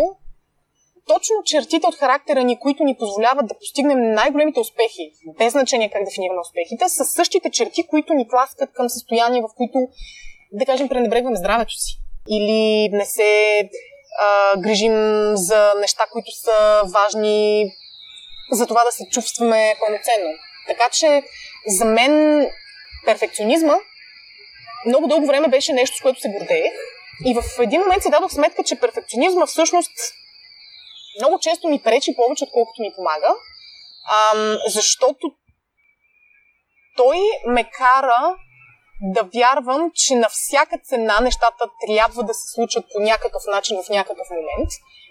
точно 1.07 1.37
чертите 1.45 1.87
от 1.87 1.95
характера 1.95 2.45
ни, 2.45 2.61
които 2.61 2.85
ни 2.85 2.97
позволяват 2.97 3.47
да 3.47 3.59
постигнем 3.59 4.13
най-големите 4.13 4.61
успехи, 4.61 5.13
без 5.39 5.53
значение 5.53 5.91
как 5.91 6.05
дефинираме 6.05 6.41
успехите, 6.41 6.89
са 6.89 7.05
същите 7.05 7.51
черти, 7.51 7.87
които 7.87 8.15
ни 8.15 8.29
тласкат 8.29 8.73
към 8.73 8.89
състояние, 8.89 9.43
в 9.43 9.55
които, 9.57 9.79
да 10.53 10.67
кажем, 10.67 10.89
пренебрегваме 10.89 11.37
здравето 11.37 11.73
си. 11.73 12.08
Или 12.31 12.89
не 12.93 13.05
се 13.05 13.63
а, 14.21 14.57
грижим 14.57 15.37
за 15.37 15.75
неща, 15.81 16.07
които 16.13 16.31
са 16.45 16.83
важни 16.95 17.71
за 18.53 18.67
това 18.67 18.85
да 18.85 18.93
се 18.93 19.05
чувстваме 19.13 19.75
пълноценно. 19.81 20.31
Така 20.67 20.89
че 20.93 21.23
за 21.67 21.85
мен 21.85 22.47
перфекционизма 23.05 23.75
много 24.87 25.07
дълго 25.07 25.27
време 25.27 25.49
беше 25.49 25.73
нещо, 25.73 25.97
с 25.97 26.01
което 26.01 26.21
се 26.21 26.29
гордеех. 26.29 26.73
И 27.27 27.35
в 27.35 27.43
един 27.59 27.81
момент 27.81 28.03
си 28.03 28.11
дадох 28.11 28.33
сметка, 28.33 28.65
че 28.65 28.81
перфекционизма 28.81 29.47
всъщност 29.47 29.93
много 31.21 31.39
често 31.39 31.69
ми 31.69 31.83
пречи 31.83 32.17
повече, 32.17 32.45
отколкото 32.45 32.83
ми 32.83 32.93
помага. 32.97 33.35
Ам, 34.33 34.59
защото 34.67 35.31
той 36.97 37.19
ме 37.47 37.71
кара 37.71 38.37
да 39.01 39.23
вярвам, 39.35 39.91
че 39.95 40.15
на 40.15 40.29
всяка 40.29 40.79
цена 40.79 41.21
нещата 41.21 41.69
трябва 41.87 42.23
да 42.23 42.35
се 42.35 42.53
случат 42.55 42.85
по 42.95 43.01
някакъв 43.01 43.43
начин 43.47 43.83
в 43.83 43.89
някакъв 43.89 44.27
момент, 44.31 44.71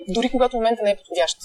дори 0.10 0.32
когато 0.32 0.58
момента 0.58 0.84
не 0.84 0.92
е 0.92 0.98
подходящ. 0.98 1.38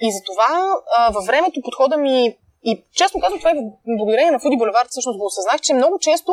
И 0.00 0.12
затова 0.12 0.80
а, 0.96 1.10
във 1.10 1.24
времето 1.24 1.60
подхода 1.64 1.96
ми, 1.96 2.36
и 2.64 2.84
честно 2.94 3.20
казвам, 3.20 3.38
това 3.38 3.50
е 3.50 3.54
благодарение 3.98 4.30
на 4.30 4.38
Фуди 4.38 4.56
Boulevard, 4.56 4.88
всъщност 4.88 5.18
го 5.18 5.26
осъзнах, 5.26 5.60
че 5.60 5.74
много 5.74 5.98
често 5.98 6.32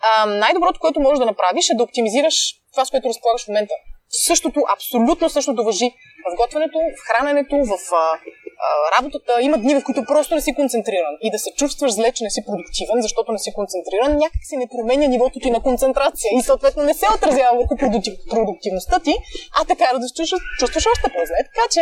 а, 0.00 0.26
най-доброто, 0.26 0.80
което 0.80 1.00
можеш 1.00 1.18
да 1.18 1.26
направиш 1.26 1.70
е 1.70 1.74
да 1.74 1.82
оптимизираш 1.82 2.36
това, 2.72 2.84
с 2.84 2.90
което 2.90 3.08
разполагаш 3.08 3.44
в 3.44 3.48
момента. 3.48 3.74
Същото, 4.08 4.60
абсолютно 4.72 5.28
същото 5.30 5.64
въжи 5.64 5.90
в 6.32 6.36
готвенето, 6.36 6.78
в 6.78 7.06
храненето, 7.06 7.56
в 7.56 7.94
а, 7.94 8.18
а, 8.66 8.96
работата. 8.98 9.42
Има 9.42 9.58
дни, 9.58 9.74
в 9.74 9.84
които 9.84 10.04
просто 10.04 10.34
не 10.34 10.40
си 10.40 10.54
концентриран. 10.54 11.14
И 11.22 11.30
да 11.30 11.38
се 11.38 11.50
чувстваш 11.50 11.92
зле, 11.92 12.12
че 12.12 12.24
не 12.24 12.30
си 12.30 12.44
продуктивен, 12.46 13.02
защото 13.02 13.32
не 13.32 13.38
си 13.38 13.52
концентриран, 13.54 14.16
някак 14.16 14.44
си 14.44 14.56
не 14.56 14.68
променя 14.68 15.06
нивото 15.06 15.38
ти 15.38 15.50
на 15.50 15.62
концентрация 15.62 16.30
и 16.38 16.42
съответно 16.42 16.82
не 16.82 16.94
се 16.94 17.06
отразява 17.16 17.56
върху 17.56 17.76
продуктив, 17.76 18.14
продуктивността 18.30 19.00
ти, 19.00 19.14
а 19.60 19.64
така 19.64 19.98
да 19.98 20.08
се 20.08 20.14
чувстваш, 20.14 20.40
чувстваш 20.58 20.86
още 20.86 21.12
по-зле. 21.14 21.40
Така 21.50 21.66
че, 21.70 21.80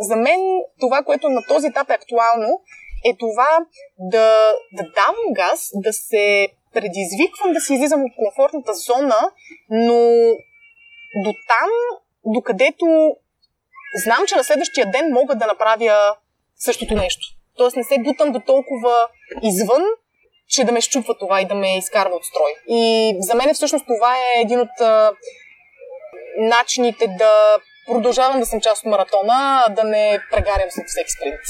за 0.00 0.16
мен 0.16 0.40
това, 0.80 1.02
което 1.02 1.28
на 1.28 1.42
този 1.48 1.66
етап 1.66 1.90
е 1.90 1.94
актуално, 1.94 2.60
е 3.04 3.16
това 3.18 3.48
да, 3.98 4.52
да 4.72 4.82
давам 4.82 5.32
газ, 5.32 5.70
да 5.74 5.92
се 5.92 6.48
предизвиквам 6.74 7.52
да 7.52 7.60
се 7.60 7.74
излизам 7.74 8.04
от 8.04 8.12
комфортната 8.16 8.74
зона, 8.74 9.20
но 9.70 9.98
до 11.24 11.32
там, 11.32 11.70
докъдето 12.24 13.16
знам, 14.04 14.26
че 14.26 14.36
на 14.36 14.44
следващия 14.44 14.90
ден 14.90 15.12
мога 15.12 15.34
да 15.34 15.46
направя 15.46 16.16
същото 16.56 16.94
нещо. 16.94 17.26
Тоест 17.56 17.76
не 17.76 17.84
се 17.84 17.98
бутам 17.98 18.32
до 18.32 18.40
толкова 18.40 19.08
извън, 19.42 19.82
че 20.48 20.64
да 20.64 20.72
ме 20.72 20.80
щупва 20.80 21.18
това 21.18 21.40
и 21.40 21.44
да 21.44 21.54
ме 21.54 21.78
изкарва 21.78 22.16
от 22.16 22.24
строй. 22.24 22.54
И 22.68 23.14
за 23.20 23.34
мен 23.34 23.54
всъщност 23.54 23.86
това 23.86 24.16
е 24.16 24.40
един 24.40 24.60
от 24.60 24.80
а, 24.80 25.12
начините 26.38 27.06
да 27.18 27.58
продължавам 27.86 28.40
да 28.40 28.46
съм 28.46 28.60
част 28.60 28.84
от 28.84 28.90
маратона, 28.90 29.66
да 29.70 29.84
не 29.84 30.20
прегарям 30.30 30.70
след 30.70 30.86
всеки 30.88 31.10
спринт. 31.10 31.40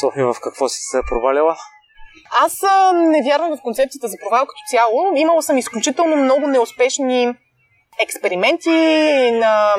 София, 0.00 0.26
в 0.26 0.40
какво 0.40 0.68
си 0.68 0.78
се 0.80 1.00
провалила? 1.08 1.56
Аз 2.40 2.62
а, 2.62 2.92
не 2.92 3.22
вярвам 3.22 3.56
в 3.56 3.62
концепцията 3.62 4.08
за 4.08 4.16
провал 4.20 4.46
като 4.46 4.60
цяло. 4.70 5.16
Имала 5.16 5.42
съм 5.42 5.58
изключително 5.58 6.16
много 6.16 6.46
неуспешни 6.46 7.34
експерименти, 8.02 8.70
на 9.32 9.74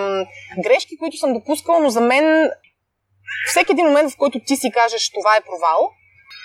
грешки, 0.64 0.98
които 0.98 1.18
съм 1.18 1.34
допускала, 1.34 1.80
но 1.80 1.90
за 1.90 2.02
мен 2.02 2.52
всеки 3.48 3.72
един 3.72 3.86
момент, 3.86 4.12
в 4.12 4.18
който 4.18 4.40
ти 4.46 4.56
си 4.56 4.72
кажеш 4.72 5.10
това 5.10 5.36
е 5.36 5.42
провал, 5.42 5.90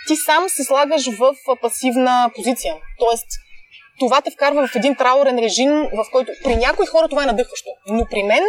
ти 0.06 0.16
сам 0.16 0.48
се 0.48 0.64
слагаш 0.64 1.18
в 1.18 1.34
пасивна 1.60 2.30
позиция. 2.34 2.74
Тоест, 2.98 3.26
това 3.98 4.20
те 4.20 4.30
вкарва 4.30 4.66
в 4.66 4.76
един 4.76 4.96
траурен 4.96 5.38
режим, 5.38 5.72
в 5.72 6.04
който 6.12 6.32
при 6.44 6.56
някои 6.56 6.86
хора 6.86 7.08
това 7.08 7.22
е 7.22 7.26
надъхващо. 7.26 7.70
Но 7.86 8.06
при 8.10 8.22
мен, 8.22 8.44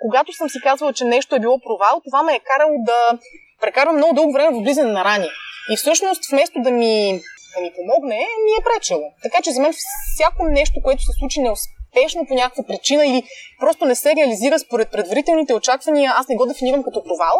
когато 0.00 0.32
съм 0.32 0.48
си 0.48 0.58
казвала, 0.62 0.92
че 0.92 1.04
нещо 1.04 1.36
е 1.36 1.40
било 1.40 1.60
провал, 1.60 2.00
това 2.04 2.22
ме 2.22 2.34
е 2.34 2.40
карало 2.40 2.76
да 2.78 3.18
прекарвам 3.60 3.96
много 3.96 4.14
дълго 4.14 4.32
време 4.32 4.58
в 4.58 4.62
близане 4.62 4.92
на 4.92 5.04
рани. 5.04 5.28
И 5.72 5.76
всъщност, 5.76 6.30
вместо 6.30 6.60
да 6.60 6.70
ми, 6.70 7.20
да 7.54 7.60
ми 7.62 7.70
помогне, 7.76 8.18
ми 8.44 8.50
е 8.60 8.64
пречело. 8.64 9.12
Така 9.22 9.42
че 9.42 9.50
за 9.50 9.60
мен 9.62 9.72
всяко 10.14 10.44
нещо, 10.44 10.80
което 10.84 11.02
се 11.02 11.12
случи 11.18 11.40
неуспешно, 11.40 11.75
успешно 11.96 12.26
по 12.26 12.34
някаква 12.34 12.64
причина 12.64 13.06
или 13.06 13.22
просто 13.60 13.84
не 13.84 13.94
се 13.94 14.16
реализира 14.16 14.58
според 14.58 14.90
предварителните 14.90 15.54
очаквания, 15.54 16.12
аз 16.16 16.28
не 16.28 16.36
го 16.36 16.46
дефинирам 16.46 16.82
като 16.82 17.04
провал, 17.04 17.36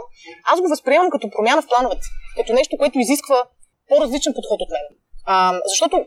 аз 0.52 0.60
го 0.60 0.68
възприемам 0.68 1.10
като 1.10 1.30
промяна 1.30 1.62
в 1.62 1.66
плановете, 1.66 2.06
като 2.36 2.52
нещо, 2.52 2.76
което 2.78 2.98
изисква 2.98 3.42
по-различен 3.88 4.32
подход 4.34 4.60
от 4.60 4.70
мен. 4.70 4.98
А, 5.26 5.60
защото 5.68 6.06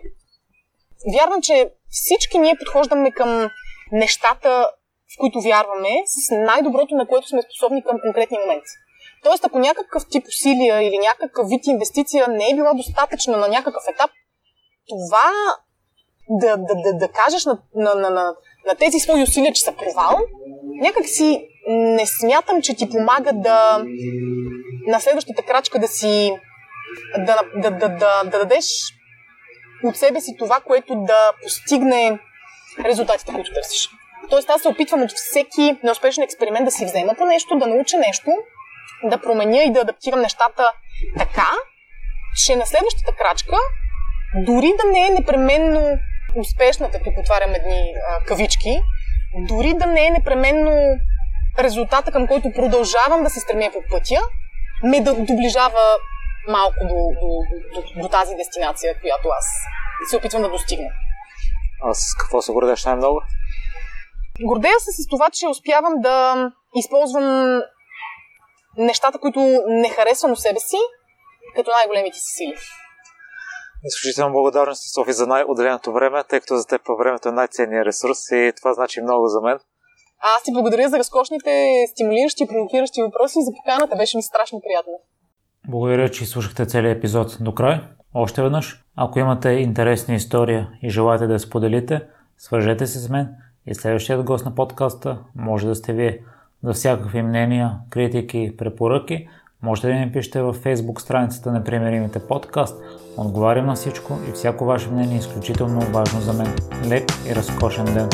вярвам, 1.14 1.42
че 1.42 1.70
всички 1.90 2.38
ние 2.38 2.56
подхождаме 2.56 3.12
към 3.12 3.50
нещата, 3.92 4.70
в 5.16 5.20
които 5.20 5.42
вярваме, 5.42 5.90
с 6.06 6.36
най-доброто, 6.36 6.96
на 6.96 7.08
което 7.08 7.28
сме 7.28 7.42
способни 7.42 7.84
към 7.84 8.00
конкретния 8.02 8.42
момент. 8.42 8.64
Тоест, 9.24 9.46
ако 9.46 9.60
някакъв 9.60 10.04
тип 10.10 10.28
усилия 10.28 10.82
или 10.82 10.98
някакъв 10.98 11.50
вид 11.50 11.68
инвестиция 11.68 12.28
не 12.28 12.50
е 12.50 12.56
била 12.56 12.74
достатъчна 12.74 13.38
на 13.38 13.48
някакъв 13.48 13.84
етап, 13.94 14.12
това 14.90 15.32
да, 16.30 16.58
да, 16.58 16.76
да, 16.76 16.98
да 16.98 17.08
кажеш 17.08 17.46
на, 17.46 17.58
на, 17.76 17.96
на, 17.96 18.10
на, 18.10 18.36
на 18.68 18.76
тези 18.80 19.00
свои 19.00 19.24
усилия, 19.24 19.54
че 19.54 19.62
са 19.62 19.72
провал, 19.72 20.18
някак 20.82 21.06
си 21.06 21.48
не 21.68 22.06
смятам, 22.06 22.62
че 22.62 22.76
ти 22.76 22.90
помага 22.90 23.34
да 23.34 23.84
на 24.88 25.00
следващата 25.00 25.44
крачка 25.44 25.80
да 25.80 25.88
си 25.88 26.32
да, 27.18 27.42
да, 27.56 27.72
да, 27.72 27.90
да, 27.90 28.24
да 28.24 28.40
дадеш 28.40 28.66
от 29.84 29.98
себе 29.98 30.22
си 30.22 30.36
това, 30.40 30.60
което 30.60 30.96
да 30.96 31.32
постигне 31.44 32.20
резултатите, 32.86 33.34
които 33.34 33.54
търсиш. 33.54 33.90
Тоест 34.30 34.50
аз 34.50 34.62
се 34.62 34.68
опитвам 34.68 35.02
от 35.02 35.12
всеки 35.12 35.78
неуспешен 35.84 36.24
експеримент 36.24 36.66
да 36.66 36.72
си 36.72 36.86
взема 36.86 37.16
по 37.18 37.26
нещо, 37.26 37.58
да 37.58 37.68
науча 37.68 37.98
нещо, 37.98 38.32
да 39.04 39.22
променя 39.22 39.64
и 39.64 39.74
да 39.74 39.80
адаптирам 39.80 40.22
нещата 40.22 40.72
така, 41.18 41.52
че 42.46 42.56
на 42.56 42.66
следващата 42.66 43.12
крачка, 43.18 43.56
дори 44.36 44.74
да 44.84 44.92
не 44.92 45.08
е 45.08 45.10
непременно 45.10 46.00
успешната, 46.36 47.00
тук 47.04 47.18
отварям 47.18 47.56
едни 47.56 47.94
а, 48.10 48.26
кавички, 48.26 48.82
дори 49.38 49.74
да 49.74 49.86
не 49.86 50.06
е 50.06 50.10
непременно 50.10 51.00
резултата, 51.60 52.12
към 52.12 52.28
който 52.28 52.52
продължавам 52.56 53.24
да 53.24 53.30
се 53.30 53.40
стремя 53.40 53.70
по 53.74 53.80
пътя, 53.92 54.22
ме 54.84 55.02
да 55.02 55.14
доближава 55.14 55.98
малко 56.48 56.80
до, 56.82 56.96
до, 57.22 57.30
до, 57.74 58.02
до 58.02 58.10
тази 58.10 58.36
дестинация, 58.36 59.00
която 59.02 59.28
аз 59.28 59.46
се 60.10 60.18
опитвам 60.18 60.42
да 60.42 60.50
достигна. 60.50 60.90
А 61.84 61.94
с 61.94 62.16
какво 62.20 62.42
се 62.42 62.52
гордееш 62.52 62.86
най-много? 62.86 63.22
Гордея 64.42 64.80
се 64.80 65.04
с 65.04 65.08
това, 65.08 65.30
че 65.34 65.48
успявам 65.48 65.94
да 65.98 66.52
използвам 66.76 67.60
нещата, 68.78 69.20
които 69.20 69.40
не 69.68 69.90
харесвам 69.90 70.32
у 70.32 70.36
себе 70.36 70.60
си, 70.60 70.78
като 71.56 71.72
най-големите 71.72 72.18
си 72.18 72.36
сили. 72.36 72.56
Изключително 73.84 74.34
благодарен 74.34 74.76
си, 74.76 74.90
Софи, 74.90 75.14
за 75.14 75.28
най-отделеното 75.28 75.94
време, 75.94 76.24
тъй 76.30 76.40
като 76.40 76.56
за 76.56 76.68
теб 76.68 76.82
времето 77.00 77.30
е 77.30 77.32
най-ценният 77.32 77.88
ресурс 77.88 78.18
и 78.32 78.54
това 78.58 78.74
значи 78.74 79.02
много 79.02 79.28
за 79.28 79.42
мен. 79.42 79.58
Аз 80.22 80.44
ти 80.44 80.52
благодаря 80.54 80.90
за 80.90 80.98
разкошните, 81.00 81.86
стимулиращи 81.92 82.44
и 82.44 82.48
провокиращи 82.48 83.02
въпроси 83.02 83.40
и 83.40 83.44
за 83.44 83.52
поканата. 83.58 83.96
Беше 83.96 84.18
ми 84.18 84.24
страшно 84.24 84.62
приятно. 84.62 84.94
Благодаря, 85.68 86.12
че 86.12 86.26
слушахте 86.26 86.66
целият 86.66 86.98
епизод 86.98 87.38
до 87.42 87.54
край. 87.54 87.82
Още 88.14 88.42
веднъж, 88.42 88.84
ако 88.96 89.20
имате 89.20 89.50
интересна 89.50 90.16
история 90.16 90.70
и 90.84 90.90
желаете 90.90 91.28
да 91.28 91.34
я 91.34 91.40
споделите, 91.40 92.02
свържете 92.38 92.88
се 92.88 93.00
с 93.00 93.10
мен 93.10 93.28
и 93.66 93.76
следващият 93.76 94.24
гост 94.24 94.46
на 94.46 94.56
подкаста 94.56 95.20
може 95.36 95.68
да 95.68 95.76
сте 95.76 95.94
вие. 95.94 96.24
За 96.64 96.74
всякакви 96.74 97.22
мнения, 97.22 97.72
критики, 97.90 98.54
препоръки, 98.58 99.28
можете 99.64 99.88
да 99.88 99.94
ми 99.94 100.12
пишете 100.12 100.42
във 100.42 100.64
Facebook 100.64 101.00
страницата 101.00 101.52
на 101.52 101.64
Примеримите 101.64 102.20
подкаст. 102.20 102.84
Отговарям 103.18 103.66
на 103.66 103.76
всичко 103.76 104.18
и 104.30 104.32
всяко 104.32 104.66
ваше 104.66 104.90
мнение 104.90 105.16
е 105.16 105.20
изключително 105.20 105.82
важно 105.82 106.22
за 106.22 106.34
мен. 106.34 106.56
Лек 106.90 107.12
и 107.30 107.36
разкошен 107.36 107.86
ден! 107.86 108.10